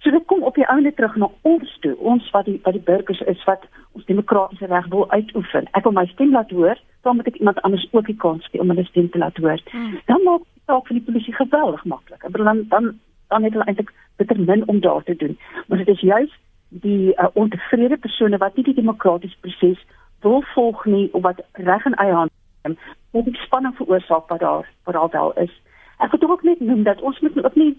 So 0.05 0.11
dit 0.11 0.25
kom 0.27 0.43
op 0.43 0.55
die 0.55 0.67
ouene 0.69 0.91
terug 0.95 1.15
na 1.17 1.31
ons 1.49 1.79
toe, 1.81 1.95
ons 1.97 2.27
wat 2.31 2.45
die 2.45 2.59
wat 2.63 2.75
die 2.77 2.83
burgers 2.85 3.21
is 3.21 3.45
wat 3.49 3.63
ons 3.97 4.05
demokratiese 4.05 4.67
reg 4.69 4.89
wil 4.93 5.07
uitoefen. 5.11 5.69
Ek 5.73 5.87
wil 5.89 5.95
my 5.97 6.05
stem 6.11 6.35
laat 6.35 6.51
hoor, 6.53 6.81
dan 7.09 7.17
moet 7.17 7.31
ek 7.31 7.39
iemand 7.41 7.63
anders 7.65 7.87
ook 7.91 8.11
die 8.11 8.17
kans 8.21 8.45
gee 8.53 8.61
om 8.61 8.69
hulle 8.69 8.85
stem 8.85 9.09
te 9.11 9.23
laat 9.23 9.41
hoor. 9.41 9.63
Hmm. 9.71 9.97
Dan 10.11 10.21
maak 10.27 10.45
dit 10.45 10.75
ook 10.77 10.91
vir 10.91 10.99
die 10.99 11.07
polisie 11.07 11.35
geweldig 11.39 11.85
maklik. 11.89 12.27
Dan 12.37 12.67
dan 12.69 12.91
dan 13.35 13.47
het 13.47 13.57
hulle 13.57 13.67
eintlik 13.71 13.93
bitter 14.17 14.41
min 14.41 14.69
om 14.73 14.81
daar 14.81 15.03
te 15.03 15.17
doen. 15.17 15.39
Maar 15.67 15.79
dit 15.83 15.89
is 15.97 16.01
juist 16.01 16.39
die 16.69 17.15
uh, 17.15 17.27
ontevrede 17.33 17.97
persone 17.97 18.39
wat 18.39 18.57
nie 18.57 18.65
die 18.65 18.75
demokratiese 18.75 19.41
proses 19.41 19.81
wil 20.21 20.43
volg 20.55 20.85
nie 20.85 21.09
of 21.13 21.23
wat 21.23 21.43
reg 21.53 21.85
in 21.85 21.99
eie 22.03 22.13
hand 22.13 22.31
neem, 22.63 22.79
wat 23.11 23.27
die 23.29 23.43
spanning 23.47 23.75
veroorsaak 23.77 24.31
wat 24.33 24.41
daar 24.41 24.71
wat 24.85 24.95
daar 24.95 25.11
wel 25.11 25.33
is. 25.47 25.53
Ek 25.99 26.15
wil 26.15 26.31
ook 26.31 26.43
net 26.43 26.61
noem 26.61 26.83
dat 26.83 27.03
ons 27.03 27.21
moet 27.21 27.45
ook 27.45 27.55
nie 27.55 27.75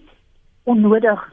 onnodig 0.64 1.24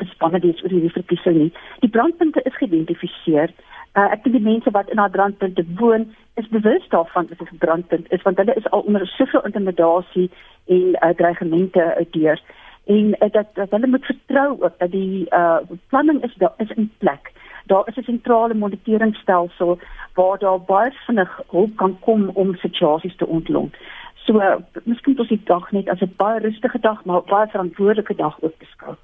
gespanne 0.00 0.40
wees 0.40 0.62
oor 0.62 0.72
hierdie 0.72 0.94
verkiesing 0.94 1.36
nie. 1.36 1.52
Die 1.84 1.90
brandpunte 1.90 2.42
is 2.42 2.56
geïdentifiseer. 2.56 3.52
Uh, 3.98 4.06
ek 4.14 4.22
dink 4.24 4.36
die 4.38 4.46
mense 4.46 4.70
wat 4.74 4.90
in 4.90 5.00
daardie 5.00 5.18
brandpunte 5.18 5.64
woon 5.78 6.06
is 6.40 6.48
bewus 6.54 6.86
daarvan 6.94 7.26
dat 7.26 7.38
dit 7.38 7.52
'n 7.52 7.62
brandpunt 7.64 8.12
is 8.12 8.22
want 8.22 8.38
hulle 8.38 8.54
is 8.54 8.70
al 8.70 8.80
onder 8.80 9.06
soveel 9.06 9.44
intimidasie 9.44 10.30
en 10.66 10.94
uh, 10.94 11.10
dreigemente 11.16 11.94
uitdeur 11.94 12.42
en 12.86 13.16
uh, 13.20 13.30
dat, 13.30 13.46
dat 13.54 13.70
hulle 13.70 13.86
moet 13.86 14.04
vertrou 14.04 14.62
ook 14.62 14.78
dat 14.78 14.90
die 14.90 15.26
uh, 15.30 15.56
planning 15.88 16.22
is 16.24 16.34
daar 16.34 16.54
is 16.56 16.70
in 16.70 16.92
plek. 16.98 17.32
Daar 17.66 17.88
is 17.88 17.96
'n 17.96 18.02
sentrale 18.02 18.54
moniteringstelsel 18.54 19.78
waar 20.14 20.38
daar 20.38 20.60
baie 20.60 20.90
vinnig 20.90 21.40
hulp 21.50 21.76
kan 21.76 21.98
kom 22.00 22.28
om 22.28 22.54
situasies 22.54 23.16
te 23.16 23.26
ontlont. 23.26 23.74
So, 24.14 24.32
uh, 24.32 24.56
miskien 24.84 25.18
ons 25.18 25.28
die 25.28 25.42
dag 25.44 25.70
net 25.70 25.88
as 25.88 26.00
'n 26.00 26.14
baie 26.16 26.40
rustige 26.40 26.80
dag, 26.80 27.04
maar 27.04 27.22
baie 27.22 27.46
verantwoordelike 27.46 28.14
dag 28.14 28.36
ook 28.40 28.58
beskou. 28.58 28.94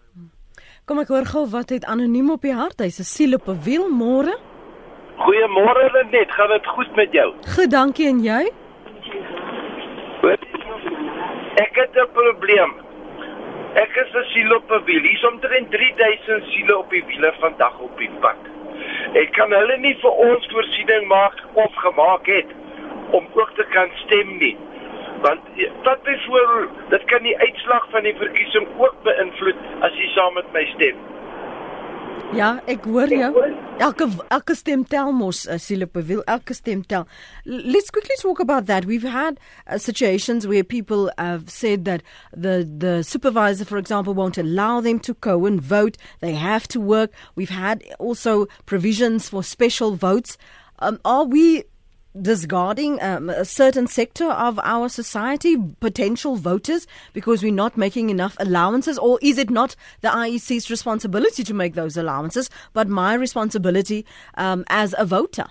Kom 0.85 0.99
ek 0.99 1.09
hoor 1.09 1.25
gou 1.25 1.47
wat 1.51 1.69
het 1.69 1.85
anoniem 1.85 2.31
op 2.31 2.43
die 2.43 2.55
hart. 2.55 2.79
Hy's 2.81 3.01
'n 3.01 3.11
siel 3.15 3.35
op 3.35 3.49
'n 3.49 3.63
wiel 3.65 3.89
môre. 3.91 4.35
Goeiemôre 5.17 5.93
Lenet, 5.93 6.31
gaan 6.33 6.49
dit 6.49 6.67
goed 6.67 6.97
met 6.97 7.13
jou? 7.13 7.35
Goed, 7.55 7.71
dankie 7.71 8.07
en 8.09 8.21
jy? 8.23 8.43
Ek 11.57 11.75
het 11.81 11.95
'n 11.95 12.09
probleem. 12.13 12.86
Ek 13.77 13.97
is 14.03 14.13
'n 14.15 14.25
siel 14.33 14.55
op 14.57 14.71
'n 14.71 14.85
wiel. 14.85 15.03
Hier's 15.03 15.25
omtrent 15.25 15.71
3000 15.71 16.45
siele 16.53 16.79
op 16.79 16.91
die 16.91 17.05
wiele 17.07 17.33
vandag 17.41 17.79
op 17.79 17.99
die 17.99 18.11
pad. 18.21 18.41
Ek 19.13 19.33
kan 19.33 19.53
hulle 19.53 19.77
nie 19.79 19.97
vir 20.01 20.11
ons 20.11 20.47
voorsiening 20.53 21.07
maak 21.07 21.37
of 21.53 21.75
gemaak 21.75 22.27
het 22.27 22.51
om 23.11 23.29
ook 23.35 23.51
te 23.55 23.65
kan 23.71 23.91
stem 24.05 24.39
nie 24.39 24.57
want 25.21 25.41
wat 25.83 26.03
byvoorbeeld 26.03 26.71
dit 26.89 27.05
kan 27.05 27.23
die 27.23 27.39
uitslag 27.39 27.87
van 27.91 28.03
die 28.03 28.15
verkiesing 28.17 28.67
ook 28.79 28.95
beïnvloed 29.03 29.57
as 29.81 29.95
jy 30.01 30.09
saam 30.15 30.35
met 30.35 30.53
my 30.53 30.65
stem. 30.75 30.97
Ja, 32.35 32.61
ek 32.67 32.85
hoor 32.85 33.09
jou. 33.09 33.31
Elke 33.79 34.09
elke 34.35 34.55
stem 34.57 34.85
tel 34.85 35.13
mos, 35.13 35.47
uh, 35.47 35.59
elke 36.27 36.55
stem 36.55 36.83
tel. 36.83 37.07
Let's 37.45 37.91
quickly 37.91 38.17
talk 38.21 38.41
about 38.41 38.67
that. 38.67 38.85
We've 38.85 39.03
had 39.03 39.39
uh, 39.67 39.79
situations 39.79 40.47
where 40.47 40.65
people 40.65 41.11
have 41.19 41.49
said 41.49 41.85
that 41.85 42.03
the 42.33 42.67
the 42.79 43.03
supervisor 43.03 43.65
for 43.65 43.79
example 43.79 44.13
won't 44.13 44.39
allow 44.39 44.81
them 44.81 44.99
to 45.01 45.15
go 45.15 45.47
and 45.47 45.61
vote. 45.61 45.97
They 46.21 46.35
have 46.35 46.67
to 46.69 46.81
work. 46.81 47.13
We've 47.37 47.51
had 47.51 47.85
also 47.99 48.47
provisions 48.67 49.29
for 49.29 49.43
special 49.43 49.95
votes. 49.95 50.37
Um, 50.81 51.01
are 51.05 51.25
we 51.25 51.65
discarding 52.21 53.03
um, 53.03 53.31
a 53.31 53.45
certain 53.45 53.87
sector 53.87 54.27
of 54.27 54.59
our 54.63 54.89
society, 54.89 55.57
potential 55.81 56.37
voters, 56.37 56.87
because 57.13 57.43
we're 57.43 57.53
not 57.53 57.77
making 57.77 58.11
enough 58.11 58.37
allowances? 58.39 58.99
Or 58.99 59.19
is 59.23 59.39
it 59.39 59.51
not 59.51 59.77
the 60.01 60.09
IEC's 60.09 60.71
responsibility 60.71 61.45
to 61.45 61.55
make 61.55 61.75
those 61.75 61.97
allowances, 61.97 62.51
but 62.73 62.89
my 62.89 63.15
responsibility 63.15 64.05
um, 64.35 64.65
as 64.69 64.95
a 64.99 65.05
voter? 65.05 65.47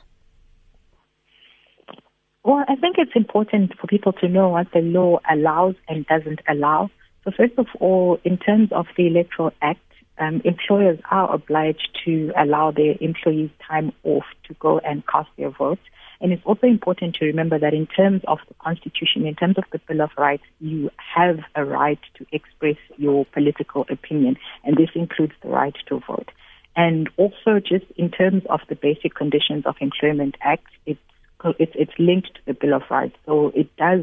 Well, 2.43 2.63
I 2.67 2.75
think 2.75 2.97
it's 2.99 3.15
important 3.15 3.73
for 3.79 3.87
people 3.87 4.13
to 4.13 4.27
know 4.27 4.49
what 4.49 4.67
the 4.71 4.79
law 4.79 5.19
allows 5.29 5.75
and 5.87 6.05
doesn't 6.05 6.41
allow. 6.47 6.91
So, 7.23 7.31
first 7.35 7.53
of 7.57 7.65
all, 7.79 8.19
in 8.23 8.37
terms 8.37 8.69
of 8.71 8.85
the 8.95 9.07
Electoral 9.07 9.51
Act, 9.63 9.79
um, 10.19 10.41
employers 10.45 10.99
are 11.09 11.33
obliged 11.33 11.89
to 12.05 12.31
allow 12.37 12.71
their 12.71 12.95
employees 13.01 13.49
time 13.67 13.91
off 14.03 14.25
to 14.47 14.53
go 14.59 14.77
and 14.79 15.03
cast 15.07 15.29
their 15.37 15.49
votes. 15.49 15.81
And 16.25 16.33
it's 16.33 16.43
also 16.43 16.65
important 16.65 17.13
to 17.17 17.25
remember 17.25 17.59
that 17.59 17.75
in 17.75 17.85
terms 17.85 18.23
of 18.27 18.39
the 18.47 18.55
Constitution, 18.55 19.27
in 19.27 19.35
terms 19.35 19.59
of 19.59 19.65
the 19.71 19.77
Bill 19.87 20.01
of 20.01 20.09
Rights, 20.17 20.41
you 20.59 20.89
have 20.97 21.37
a 21.53 21.63
right 21.63 21.99
to 22.15 22.25
express 22.31 22.77
your 22.97 23.25
political 23.25 23.85
opinion, 23.91 24.35
and 24.63 24.75
this 24.75 24.89
includes 24.95 25.33
the 25.43 25.49
right 25.49 25.75
to 25.87 25.99
vote. 25.99 26.31
And 26.75 27.11
also, 27.17 27.59
just 27.59 27.85
in 27.95 28.09
terms 28.09 28.41
of 28.49 28.61
the 28.67 28.75
basic 28.75 29.13
conditions 29.13 29.67
of 29.67 29.75
Employment 29.79 30.35
Act, 30.41 30.65
it's 30.87 30.99
it's, 31.59 31.91
linked 31.99 32.33
to 32.33 32.41
the 32.47 32.55
Bill 32.55 32.73
of 32.73 32.81
Rights, 32.89 33.17
so 33.27 33.51
it 33.53 33.69
does 33.75 34.01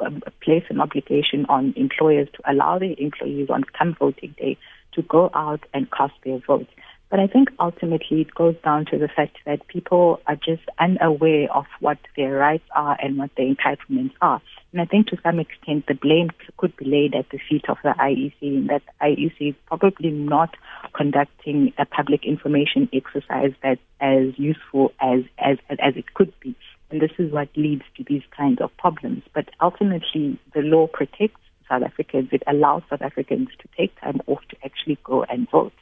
um, 0.00 0.22
place 0.42 0.64
an 0.68 0.82
obligation 0.82 1.46
on 1.48 1.72
employers 1.78 2.28
to 2.34 2.42
allow 2.44 2.78
their 2.78 2.94
employees 2.98 3.48
on 3.48 3.64
come 3.64 3.96
voting 3.98 4.34
day 4.36 4.58
to 4.92 5.00
go 5.00 5.30
out 5.32 5.64
and 5.72 5.90
cast 5.90 6.12
their 6.26 6.40
votes. 6.46 6.70
But 7.14 7.20
I 7.20 7.28
think 7.28 7.50
ultimately 7.60 8.22
it 8.22 8.34
goes 8.34 8.56
down 8.64 8.86
to 8.86 8.98
the 8.98 9.06
fact 9.06 9.36
that 9.46 9.68
people 9.68 10.20
are 10.26 10.34
just 10.34 10.64
unaware 10.80 11.46
of 11.54 11.64
what 11.78 11.98
their 12.16 12.32
rights 12.32 12.64
are 12.74 12.98
and 13.00 13.16
what 13.16 13.30
their 13.36 13.46
entitlements 13.54 14.14
are. 14.20 14.42
And 14.72 14.80
I 14.80 14.84
think 14.84 15.06
to 15.06 15.18
some 15.22 15.38
extent 15.38 15.86
the 15.86 15.94
blame 15.94 16.30
could 16.56 16.76
be 16.76 16.86
laid 16.86 17.14
at 17.14 17.30
the 17.30 17.38
feet 17.48 17.66
of 17.68 17.76
the 17.84 17.90
IEC 17.90 18.34
in 18.42 18.66
that 18.66 18.82
IEC 19.00 19.50
is 19.50 19.54
probably 19.66 20.10
not 20.10 20.56
conducting 20.92 21.72
a 21.78 21.86
public 21.86 22.24
information 22.24 22.88
exercise 22.92 23.52
that's 23.62 23.80
as 24.00 24.36
useful 24.36 24.92
as, 25.00 25.20
as, 25.38 25.58
as 25.70 25.94
it 25.94 26.14
could 26.14 26.32
be. 26.40 26.56
And 26.90 27.00
this 27.00 27.12
is 27.16 27.30
what 27.30 27.48
leads 27.54 27.84
to 27.96 28.02
these 28.02 28.24
kinds 28.36 28.60
of 28.60 28.76
problems. 28.76 29.22
But 29.32 29.50
ultimately, 29.60 30.36
the 30.52 30.62
law 30.62 30.88
protects 30.88 31.40
South 31.68 31.84
Africans. 31.84 32.30
It 32.32 32.42
allows 32.48 32.82
South 32.90 33.02
Africans 33.02 33.50
to 33.60 33.68
take 33.76 33.94
time 34.00 34.20
off 34.26 34.40
to 34.48 34.56
actually 34.64 34.98
go 35.04 35.22
and 35.22 35.48
vote. 35.48 35.72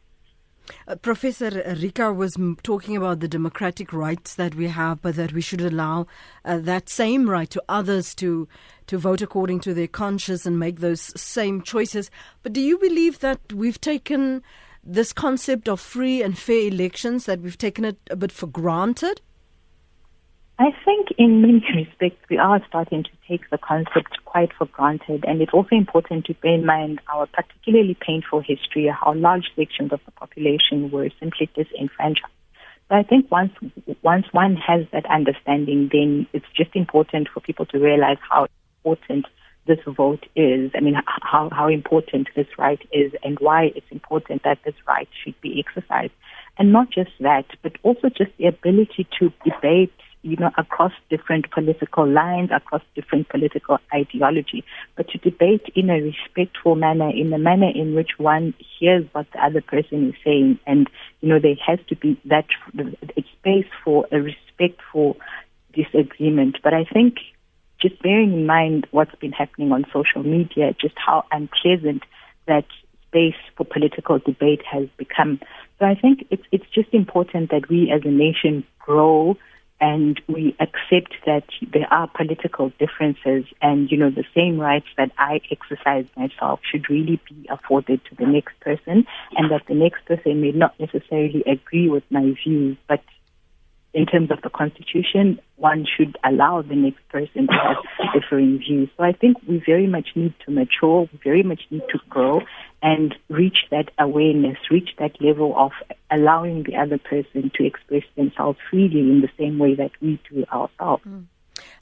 Uh, 0.87 0.97
Professor 0.97 1.51
Rika 1.81 2.13
was 2.13 2.37
m- 2.37 2.57
talking 2.63 2.97
about 2.97 3.21
the 3.21 3.29
democratic 3.29 3.93
rights 3.93 4.35
that 4.37 4.55
we 4.55 4.69
have, 4.69 5.03
but 5.03 5.17
that 5.17 5.33
we 5.33 5.41
should 5.41 5.61
allow 5.61 6.07
uh, 6.45 6.59
that 6.59 6.89
same 6.89 7.29
right 7.29 7.51
to 7.51 7.63
others 7.69 8.15
to 8.17 8.49
to 8.87 8.99
vote 8.99 9.23
according 9.23 9.61
to 9.61 9.75
their 9.75 9.87
conscience 9.87 10.45
and 10.45 10.59
make 10.59 10.81
those 10.81 11.19
same 11.21 11.63
choices. 11.63 12.11
But 12.43 12.53
do 12.53 12.61
you 12.61 12.79
believe 12.79 13.21
that 13.21 13.53
we've 13.53 13.81
taken 13.81 14.43
this 14.85 15.13
concept 15.13 15.69
of 15.69 15.81
free 15.81 16.23
and 16.23 16.37
fair 16.37 16.67
elections 16.67 17.27
that 17.27 17.41
we've 17.41 17.59
taken 17.59 17.85
it 17.85 17.99
a 18.11 18.17
bit 18.17 18.33
for 18.33 18.49
granted? 18.49 19.21
I 20.59 20.71
think 20.85 21.09
in 21.19 21.41
many 21.41 21.65
respects 21.75 22.25
we 22.29 22.39
are 22.39 22.61
starting 22.69 23.05
to 23.05 23.11
take 23.29 23.49
the 23.51 23.59
concept 23.59 24.19
quite 24.25 24.53
for 24.57 24.67
granted 24.67 25.25
and 25.27 25.41
it's 25.41 25.53
also 25.53 25.75
important 25.75 26.27
to 26.27 26.35
bear 26.35 26.55
in 26.55 26.67
mind 26.67 27.01
our 27.13 27.27
particularly 27.27 27.97
painful 28.01 28.41
history, 28.41 28.87
how 28.89 29.15
large 29.15 29.51
sections 29.57 29.93
of 29.93 30.01
the 30.05 30.13
population 30.13 30.91
were 30.91 31.09
simply 31.19 31.51
disenfranchised. 31.55 32.33
So 32.89 32.97
I 32.97 33.03
think 33.03 33.31
once 33.31 33.53
once 34.03 34.27
one 34.33 34.57
has 34.57 34.87
that 34.93 35.07
understanding, 35.07 35.89
then 35.91 36.27
it's 36.33 36.47
just 36.55 36.77
important 36.77 37.29
for 37.33 37.41
people 37.41 37.65
to 37.67 37.79
realize 37.79 38.19
how 38.29 38.47
important 38.85 39.27
this 39.67 39.79
vote 39.87 40.27
is. 40.37 40.71
I 40.75 40.81
mean, 40.81 40.97
how, 41.07 41.49
how 41.51 41.69
important 41.69 42.29
this 42.37 42.49
right 42.59 42.81
is 42.93 43.13
and 43.23 43.39
why 43.41 43.71
it's 43.75 43.91
important 43.91 44.43
that 44.43 44.59
this 44.65 44.75
right 44.87 45.09
should 45.25 45.41
be 45.41 45.65
exercised. 45.65 46.13
And 46.59 46.73
not 46.73 46.91
just 46.91 47.11
that, 47.21 47.47
but 47.63 47.73
also 47.83 48.09
just 48.11 48.31
the 48.39 48.47
ability 48.47 49.07
to 49.19 49.33
debate 49.45 49.93
you 50.23 50.37
know, 50.37 50.51
across 50.57 50.93
different 51.11 51.51
political 51.51 52.09
lines, 52.09 52.51
across 52.55 52.83
different 52.95 53.29
political 53.29 53.79
ideology, 53.93 54.65
but 54.97 55.09
to 55.09 55.19
debate 55.19 55.65
in 55.75 55.91
a 55.91 56.01
respectful 56.01 56.77
manner, 56.77 57.11
in 57.11 57.33
a 57.33 57.39
manner 57.39 57.71
in 57.75 57.95
which 57.95 58.13
one 58.19 58.55
hears 58.79 59.05
what 59.13 59.27
the 59.33 59.45
other 59.45 59.61
person 59.61 60.11
is 60.11 60.15
saying, 60.25 60.59
and 60.67 60.89
you 61.21 61.29
know, 61.29 61.41
there 61.41 61.57
has 61.67 61.81
to 61.89 61.97
be 61.97 62.21
that 62.25 62.47
space 63.39 63.67
for 63.85 64.07
a 64.13 64.21
respectful 64.21 65.17
disagreement. 65.75 66.59
But 66.63 66.75
I 66.75 66.85
think 66.85 67.17
just 67.81 68.01
bearing 68.01 68.33
in 68.33 68.47
mind 68.47 68.87
what's 68.93 69.15
been 69.17 69.33
happening 69.33 69.73
on 69.73 69.85
social 69.93 70.23
media, 70.23 70.75
just 70.81 70.95
how 70.97 71.25
unpleasant 71.33 72.05
that 72.47 72.65
space 73.09 73.35
for 73.57 73.65
political 73.65 74.21
debate 74.21 74.63
has 74.71 74.87
become. 74.97 75.41
So 75.79 75.87
I 75.87 75.97
think 75.97 76.27
it's 76.31 76.45
it's 76.53 76.69
just 76.73 76.95
important 76.95 77.51
that 77.51 77.69
we 77.69 77.91
as 77.91 78.03
a 78.05 78.09
nation 78.09 78.65
grow 78.79 79.37
and 79.83 80.21
we 80.29 80.57
accept 80.61 81.13
that 81.27 81.43
there 81.73 81.93
are 81.93 82.07
political 82.07 82.73
differences 82.79 83.45
and 83.61 83.91
you 83.91 83.99
know 83.99 84.11
the 84.11 84.25
same 84.35 84.59
rights 84.59 84.87
that 84.97 85.11
I 85.19 85.41
exercise 85.51 86.07
myself 86.17 86.61
should 86.71 86.89
really 86.89 87.21
be 87.29 87.47
afforded 87.51 88.01
to 88.09 88.15
the 88.15 88.27
next 88.27 88.59
person 88.61 89.05
and 89.37 89.51
that 89.51 89.67
the 89.67 89.75
next 89.75 90.05
person 90.07 90.41
may 90.41 90.53
not 90.53 90.79
necessarily 90.79 91.43
agree 91.47 91.89
with 91.89 92.05
my 92.11 92.33
views 92.45 92.77
but 92.89 93.01
in 93.95 94.07
terms 94.07 94.31
of 94.31 94.41
the 94.43 94.49
constitution, 94.49 95.39
one 95.57 95.85
should 95.85 96.17
allow 96.25 96.63
the 96.63 96.75
next 96.75 97.07
person 97.11 97.47
to 97.47 97.53
have 97.53 98.13
differing 98.15 98.59
views. 98.59 98.89
So 98.97 99.05
I 99.05 99.13
think 99.13 99.37
we 99.47 99.63
very 99.65 99.87
much 99.87 100.09
need 100.15 100.35
to 100.47 100.51
mature, 100.51 101.09
we 101.13 101.19
very 101.23 101.43
much 101.43 101.63
need 101.71 101.83
to 101.91 101.99
grow 102.09 102.41
and 102.83 103.15
reach 103.29 103.59
that 103.71 103.91
awareness, 103.99 104.57
reach 104.71 104.91
that 104.99 105.21
level 105.21 105.55
of 105.57 105.73
allowing 106.11 106.63
the 106.65 106.77
other 106.77 106.99
person 106.99 107.51
to 107.55 107.65
express 107.65 108.03
themselves 108.17 108.59
freely 108.71 109.01
in 109.01 109.21
the 109.21 109.31
same 109.39 109.59
way 109.59 109.75
that 109.75 109.93
we 110.01 110.19
do 110.31 110.45
ourselves. 110.51 111.03
Hmm. 111.05 111.29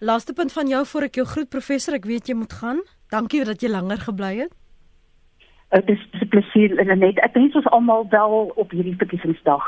Laaste 0.00 0.32
punt 0.32 0.52
van 0.52 0.66
jou 0.68 0.86
voor 0.86 1.06
ek 1.06 1.20
jou 1.20 1.26
groet 1.26 1.48
professor, 1.48 1.94
ek 1.94 2.08
weet 2.08 2.28
jy 2.28 2.34
moet 2.34 2.52
gaan. 2.52 2.80
Dankie 3.12 3.44
dat 3.44 3.62
jy 3.62 3.70
langer 3.70 4.00
gebly 4.02 4.32
het. 4.42 4.52
Dit 5.70 5.88
is 5.94 6.02
'n 6.20 6.28
plesier 6.28 6.78
en 6.78 6.98
net 6.98 7.18
ek 7.22 7.34
dink 7.34 7.54
ons 7.54 7.66
almal 7.70 8.06
wel 8.10 8.52
op 8.56 8.70
hierdie 8.70 8.96
verkiesingsdag. 8.96 9.64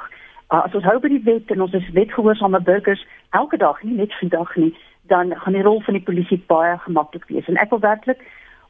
Uh, 0.53 0.67
as 0.67 0.75
ons 0.77 0.85
hou 0.85 0.99
by 1.01 1.09
die 1.09 1.23
wet 1.25 1.49
en 1.55 1.63
ons 1.65 1.73
is 1.73 1.87
wetgehoorsame 1.97 2.59
burgers 2.61 3.01
elke 3.39 3.57
dag, 3.57 3.79
nie 3.83 3.97
net 3.97 4.13
vandag 4.21 4.51
nie, 4.61 4.75
dan 5.09 5.33
gaan 5.41 5.57
die 5.57 5.65
rol 5.65 5.81
van 5.87 5.97
die 5.97 6.05
polisie 6.05 6.37
baie 6.51 6.75
gemaklik 6.85 7.25
wees. 7.31 7.49
En 7.49 7.57
ek 7.57 7.73
wil 7.73 7.81
werklik 7.81 8.21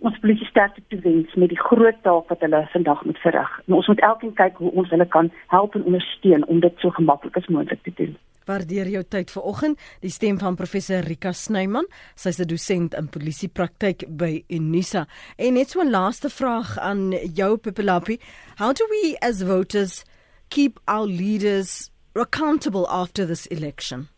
ons 0.07 0.19
polisie 0.23 0.47
sterkte 0.47 0.83
toewens 0.95 1.35
met 1.35 1.51
die 1.51 1.59
groot 1.59 1.99
taak 2.07 2.31
wat 2.31 2.45
hulle 2.47 2.61
vandag 2.71 3.03
moet 3.07 3.19
verrig. 3.23 3.57
En 3.67 3.81
ons 3.81 3.89
moet 3.91 4.03
elkeen 4.07 4.35
kyk 4.39 4.61
hoe 4.63 4.71
ons 4.79 4.95
hulle 4.95 5.09
kan 5.11 5.33
help 5.51 5.75
en 5.75 5.89
ondersteun 5.91 6.47
om 6.47 6.63
dit 6.63 6.79
so 6.85 6.95
gemaklik 6.95 7.41
as 7.43 7.51
moontlik 7.51 7.83
te 7.83 7.95
doen. 7.99 8.15
Waardeer 8.47 8.89
jou 8.91 9.03
tyd 9.07 9.31
vanoggend. 9.31 9.83
Die 10.03 10.11
stem 10.11 10.39
van 10.39 10.59
professor 10.59 11.03
Rika 11.07 11.33
Snyman, 11.33 11.87
sy's 12.15 12.39
'n 12.39 12.47
dosent 12.47 12.95
in 12.95 13.09
polisiepraktyk 13.09 14.07
by 14.09 14.45
Unisa. 14.49 15.07
En 15.37 15.55
net 15.55 15.71
so 15.71 15.81
'n 15.81 15.91
laaste 15.91 16.31
vraag 16.31 16.79
aan 16.79 17.11
jou 17.35 17.57
Pipelapi. 17.57 18.19
How 18.59 18.73
do 18.73 18.87
we 18.91 19.17
as 19.21 19.43
voters 19.43 20.05
keep 20.53 20.79
our 20.87 21.07
leaders 21.07 21.91
accountable 22.15 22.87
after 22.91 23.25
this 23.25 23.47
election? 23.47 24.09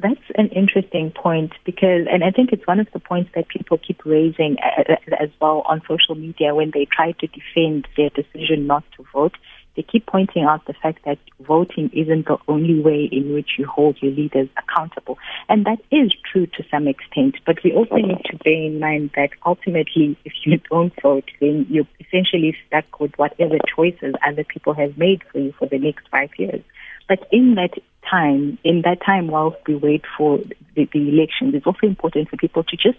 That's 0.00 0.26
an 0.34 0.48
interesting 0.48 1.12
point 1.12 1.52
because, 1.64 2.06
and 2.10 2.24
I 2.24 2.32
think 2.32 2.50
it's 2.52 2.66
one 2.66 2.80
of 2.80 2.88
the 2.92 2.98
points 2.98 3.30
that 3.36 3.46
people 3.48 3.78
keep 3.78 4.04
raising 4.04 4.56
uh, 4.58 4.96
as 5.20 5.30
well 5.40 5.62
on 5.66 5.80
social 5.88 6.16
media 6.16 6.52
when 6.52 6.72
they 6.74 6.84
try 6.84 7.12
to 7.12 7.26
defend 7.28 7.86
their 7.96 8.10
decision 8.10 8.66
not 8.66 8.82
to 8.96 9.04
vote 9.12 9.36
they 9.76 9.82
keep 9.82 10.06
pointing 10.06 10.44
out 10.44 10.64
the 10.66 10.74
fact 10.74 11.04
that 11.04 11.18
voting 11.40 11.90
isn't 11.92 12.26
the 12.26 12.38
only 12.48 12.80
way 12.80 13.08
in 13.10 13.34
which 13.34 13.50
you 13.58 13.66
hold 13.66 13.96
your 14.00 14.12
leaders 14.12 14.48
accountable. 14.56 15.18
And 15.48 15.66
that 15.66 15.80
is 15.90 16.12
true 16.30 16.46
to 16.46 16.64
some 16.70 16.86
extent. 16.86 17.36
But 17.44 17.58
we 17.64 17.72
also 17.72 17.96
need 17.96 18.22
to 18.30 18.36
bear 18.38 18.52
in 18.52 18.78
mind 18.78 19.10
that 19.16 19.30
ultimately, 19.44 20.16
if 20.24 20.32
you 20.44 20.60
don't 20.70 20.92
vote, 21.02 21.28
then 21.40 21.66
you're 21.68 21.88
essentially 22.00 22.56
stuck 22.66 23.00
with 23.00 23.12
whatever 23.16 23.56
choices 23.74 24.14
other 24.26 24.44
people 24.44 24.74
have 24.74 24.96
made 24.96 25.22
for 25.32 25.38
you 25.38 25.52
for 25.58 25.66
the 25.66 25.78
next 25.78 26.08
five 26.08 26.30
years. 26.38 26.62
But 27.08 27.26
in 27.32 27.56
that 27.56 27.74
time, 28.08 28.58
in 28.64 28.82
that 28.82 29.04
time 29.04 29.28
whilst 29.28 29.58
we 29.66 29.74
wait 29.74 30.04
for 30.16 30.38
the, 30.74 30.88
the 30.92 31.08
elections, 31.08 31.54
it's 31.54 31.66
also 31.66 31.86
important 31.86 32.30
for 32.30 32.36
people 32.36 32.64
to 32.64 32.76
just 32.76 32.98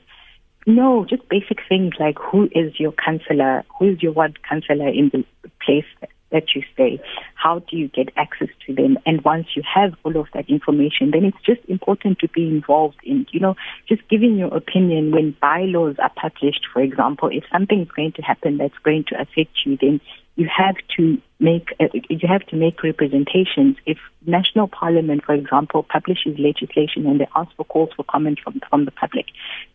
know 0.67 1.05
just 1.07 1.27
basic 1.29 1.59
things 1.69 1.93
like 1.99 2.17
who 2.19 2.49
is 2.51 2.79
your 2.79 2.91
councillor, 2.91 3.63
who 3.77 3.89
is 3.89 4.01
your 4.01 4.11
ward 4.11 4.39
councillor 4.43 4.89
in 4.89 5.09
the 5.13 5.23
place 5.63 5.85
that 6.31 6.55
you 6.55 6.63
stay? 6.73 7.01
How 7.35 7.59
do 7.59 7.77
you 7.77 7.87
get 7.87 8.09
access 8.15 8.49
to 8.65 8.73
them? 8.73 8.97
And 9.05 9.23
once 9.23 9.47
you 9.55 9.63
have 9.73 9.93
all 10.03 10.17
of 10.17 10.27
that 10.33 10.49
information, 10.49 11.11
then 11.11 11.23
it's 11.25 11.41
just 11.45 11.61
important 11.67 12.19
to 12.19 12.27
be 12.29 12.47
involved 12.47 12.97
in, 13.03 13.25
you 13.31 13.39
know, 13.39 13.55
just 13.87 14.07
giving 14.09 14.37
your 14.37 14.55
opinion 14.55 15.11
when 15.11 15.35
bylaws 15.41 15.95
are 15.99 16.11
published, 16.15 16.65
for 16.71 16.81
example, 16.81 17.29
if 17.31 17.43
something 17.51 17.81
is 17.81 17.91
going 17.95 18.13
to 18.13 18.21
happen 18.21 18.57
that's 18.57 18.77
going 18.83 19.05
to 19.09 19.15
affect 19.15 19.65
you, 19.65 19.77
then 19.79 20.01
you 20.35 20.49
have 20.53 20.75
to 20.97 21.21
make 21.39 21.69
uh, 21.79 21.85
you 22.09 22.27
have 22.27 22.45
to 22.47 22.55
make 22.55 22.83
representations. 22.83 23.77
If 23.85 23.97
national 24.25 24.67
parliament, 24.67 25.23
for 25.23 25.33
example, 25.33 25.83
publishes 25.83 26.37
legislation 26.37 27.05
and 27.05 27.21
they 27.21 27.27
ask 27.35 27.49
for 27.55 27.63
calls 27.65 27.91
for 27.95 28.03
comment 28.03 28.39
from 28.43 28.59
from 28.69 28.85
the 28.85 28.91
public, 28.91 29.27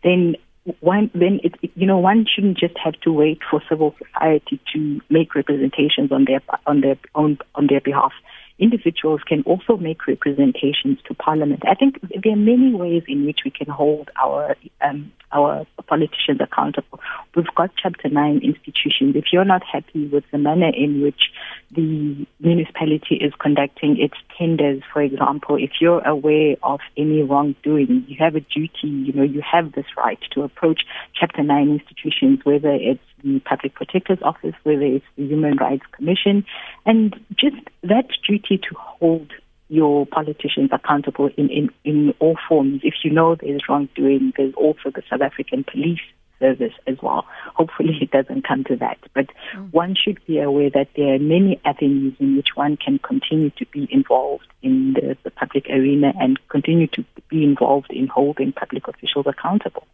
then 0.03 0.35
one 0.79 1.09
then 1.13 1.39
it, 1.43 1.55
you 1.75 1.87
know 1.87 1.97
one 1.97 2.25
shouldn't 2.33 2.57
just 2.57 2.77
have 2.77 2.93
to 3.01 3.11
wait 3.11 3.39
for 3.49 3.61
civil 3.67 3.95
society 3.97 4.59
to 4.73 5.01
make 5.09 5.33
representations 5.33 6.11
on 6.11 6.25
their 6.25 6.41
on 6.67 6.81
their 6.81 6.97
own 7.15 7.37
on 7.55 7.67
their 7.67 7.81
behalf 7.81 8.13
individuals 8.59 9.21
can 9.25 9.41
also 9.43 9.77
make 9.77 10.07
representations 10.07 10.97
to 11.07 11.13
parliament 11.13 11.61
i 11.67 11.73
think 11.73 11.99
there 12.23 12.33
are 12.33 12.35
many 12.35 12.73
ways 12.73 13.03
in 13.07 13.25
which 13.25 13.39
we 13.45 13.51
can 13.51 13.67
hold 13.67 14.09
our 14.21 14.55
um, 14.81 15.11
our 15.33 15.65
politicians 15.87 16.39
accountable. 16.41 16.99
We've 17.35 17.53
got 17.55 17.71
Chapter 17.81 18.09
9 18.09 18.41
institutions. 18.43 19.15
If 19.15 19.25
you're 19.31 19.45
not 19.45 19.63
happy 19.63 20.07
with 20.07 20.23
the 20.31 20.37
manner 20.37 20.71
in 20.75 21.01
which 21.01 21.31
the 21.71 22.25
municipality 22.39 23.15
is 23.15 23.33
conducting 23.39 23.97
its 23.99 24.15
tenders, 24.37 24.83
for 24.91 25.01
example, 25.01 25.55
if 25.55 25.71
you're 25.79 26.05
aware 26.05 26.55
of 26.63 26.79
any 26.97 27.23
wrongdoing, 27.23 28.05
you 28.07 28.17
have 28.19 28.35
a 28.35 28.41
duty, 28.41 28.87
you 28.87 29.13
know, 29.13 29.23
you 29.23 29.41
have 29.41 29.71
this 29.73 29.85
right 29.97 30.19
to 30.31 30.43
approach 30.43 30.81
Chapter 31.13 31.43
9 31.43 31.69
institutions, 31.69 32.39
whether 32.43 32.71
it's 32.71 32.99
the 33.23 33.39
Public 33.39 33.75
Protector's 33.75 34.21
Office, 34.21 34.55
whether 34.63 34.83
it's 34.83 35.05
the 35.17 35.25
Human 35.25 35.57
Rights 35.57 35.85
Commission, 35.91 36.45
and 36.85 37.19
just 37.35 37.57
that 37.83 38.07
duty 38.27 38.57
to 38.57 38.75
hold 38.77 39.31
your 39.69 40.05
politicians 40.05 40.69
accountable 40.73 41.29
in, 41.37 41.49
in, 41.49 41.69
in 41.85 42.13
all 42.19 42.35
forms. 42.49 42.81
If 42.83 42.93
you 43.03 43.11
know 43.11 43.35
there's 43.35 43.63
wrongdoing, 43.69 44.33
there's 44.35 44.53
also 44.55 44.91
the 44.93 45.01
South 45.09 45.21
African 45.21 45.63
police 45.63 46.01
service 46.41 46.73
as 46.87 46.97
well. 47.01 47.25
Hopefully 47.55 47.97
it 48.01 48.11
doesn't 48.11 48.45
come 48.45 48.65
to 48.65 48.75
that. 48.77 48.97
But 49.13 49.27
mm. 49.55 49.71
one 49.71 49.95
should 49.95 50.19
be 50.25 50.39
aware 50.39 50.69
that 50.71 50.89
there 50.97 51.15
are 51.15 51.19
many 51.19 51.61
avenues 51.63 52.15
in 52.19 52.35
which 52.35 52.49
one 52.55 52.75
can 52.75 52.99
continue 52.99 53.51
to 53.51 53.65
be 53.67 53.87
involved 53.89 54.47
in 54.61 54.93
the, 54.93 55.15
the 55.23 55.31
public 55.31 55.67
arena 55.69 56.11
and 56.19 56.37
continue 56.49 56.87
to 56.87 57.05
be 57.29 57.43
involved 57.43 57.91
in 57.91 58.07
holding 58.07 58.51
public 58.51 58.87
officials 58.87 59.27
accountable. 59.27 59.87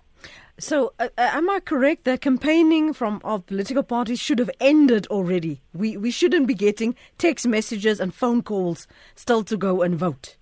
So, 0.60 0.94
uh, 0.98 1.10
uh, 1.18 1.30
am 1.34 1.50
I 1.52 1.60
correct 1.60 2.06
that 2.06 2.22
campaigning 2.22 2.92
from 2.92 3.22
of 3.24 3.46
political 3.46 3.84
parties 3.84 4.20
should 4.20 4.40
have 4.40 4.50
ended 4.60 5.06
already? 5.08 5.62
We 5.72 5.98
we 5.98 6.10
shouldn't 6.10 6.48
be 6.48 6.56
getting 6.56 6.96
text 7.20 7.46
messages 7.46 8.00
and 8.00 8.12
phone 8.12 8.42
calls 8.42 8.88
still 9.14 9.44
to 9.44 9.56
go 9.56 9.84
and 9.84 9.96
vote. 9.96 10.38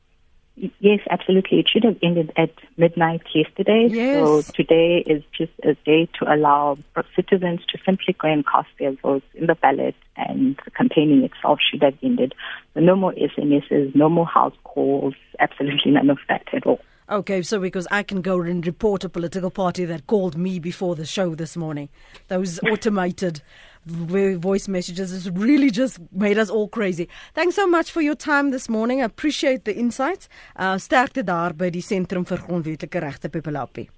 Yes, 0.79 0.99
absolutely. 1.09 1.59
It 1.59 1.67
should 1.69 1.83
have 1.83 1.97
ended 2.01 2.31
at 2.37 2.51
midnight 2.77 3.21
yesterday. 3.33 3.87
Yes. 3.89 4.25
So 4.25 4.41
today 4.53 5.03
is 5.05 5.21
just 5.37 5.51
a 5.63 5.75
day 5.85 6.07
to 6.19 6.33
allow 6.33 6.77
citizens 7.15 7.59
to 7.69 7.77
simply 7.85 8.15
go 8.17 8.29
and 8.29 8.45
cast 8.45 8.69
their 8.79 8.93
votes 8.93 9.25
in 9.33 9.47
the 9.47 9.55
ballot, 9.55 9.95
and 10.15 10.57
the 10.63 10.71
campaigning 10.71 11.23
itself 11.23 11.59
should 11.69 11.83
have 11.83 11.97
ended. 12.01 12.33
So 12.73 12.79
no 12.79 12.95
more 12.95 13.13
SMSs, 13.13 13.95
no 13.95 14.07
more 14.09 14.25
house 14.25 14.55
calls, 14.63 15.13
absolutely 15.39 15.91
none 15.91 16.09
of 16.09 16.19
that 16.29 16.43
at 16.53 16.65
all. 16.65 16.79
Okay, 17.07 17.43
so 17.43 17.59
because 17.59 17.87
I 17.91 18.01
can 18.01 18.21
go 18.21 18.41
and 18.41 18.65
report 18.65 19.03
a 19.03 19.09
political 19.09 19.51
party 19.51 19.85
that 19.85 20.07
called 20.07 20.35
me 20.35 20.57
before 20.57 20.95
the 20.95 21.05
show 21.05 21.35
this 21.35 21.55
morning. 21.55 21.89
Those 22.29 22.59
automated 22.63 23.43
voice 23.85 24.67
messages 24.67 25.11
has 25.11 25.29
really 25.29 25.69
just 25.69 25.99
made 26.11 26.37
us 26.37 26.49
all 26.49 26.67
crazy. 26.67 27.07
Thanks 27.33 27.55
so 27.55 27.67
much 27.67 27.91
for 27.91 28.01
your 28.01 28.15
time 28.15 28.51
this 28.51 28.67
morning. 28.69 29.01
I 29.01 29.05
appreciate 29.05 29.63
the 29.65 29.75
insights. 29.75 30.27
Uh 30.55 30.77
sterkte 30.77 31.23
daar 31.23 31.53
by 31.53 31.69
die 31.69 31.81
Sentrum 31.81 32.25
vir 32.25 32.37
Grondwetlike 32.37 32.99
Regte 32.99 33.29
Pepelapi. 33.29 33.89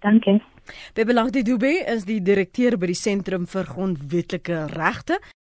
Dankie. 0.00 0.42
Bebelagdi 0.94 1.42
Dube 1.42 1.70
is 1.86 2.06
die 2.08 2.20
direkteur 2.24 2.78
by 2.80 2.88
die 2.88 2.96
Sentrum 2.96 3.44
vir 3.46 3.66
Grondwetlike 3.68 4.64
Regte. 4.72 5.18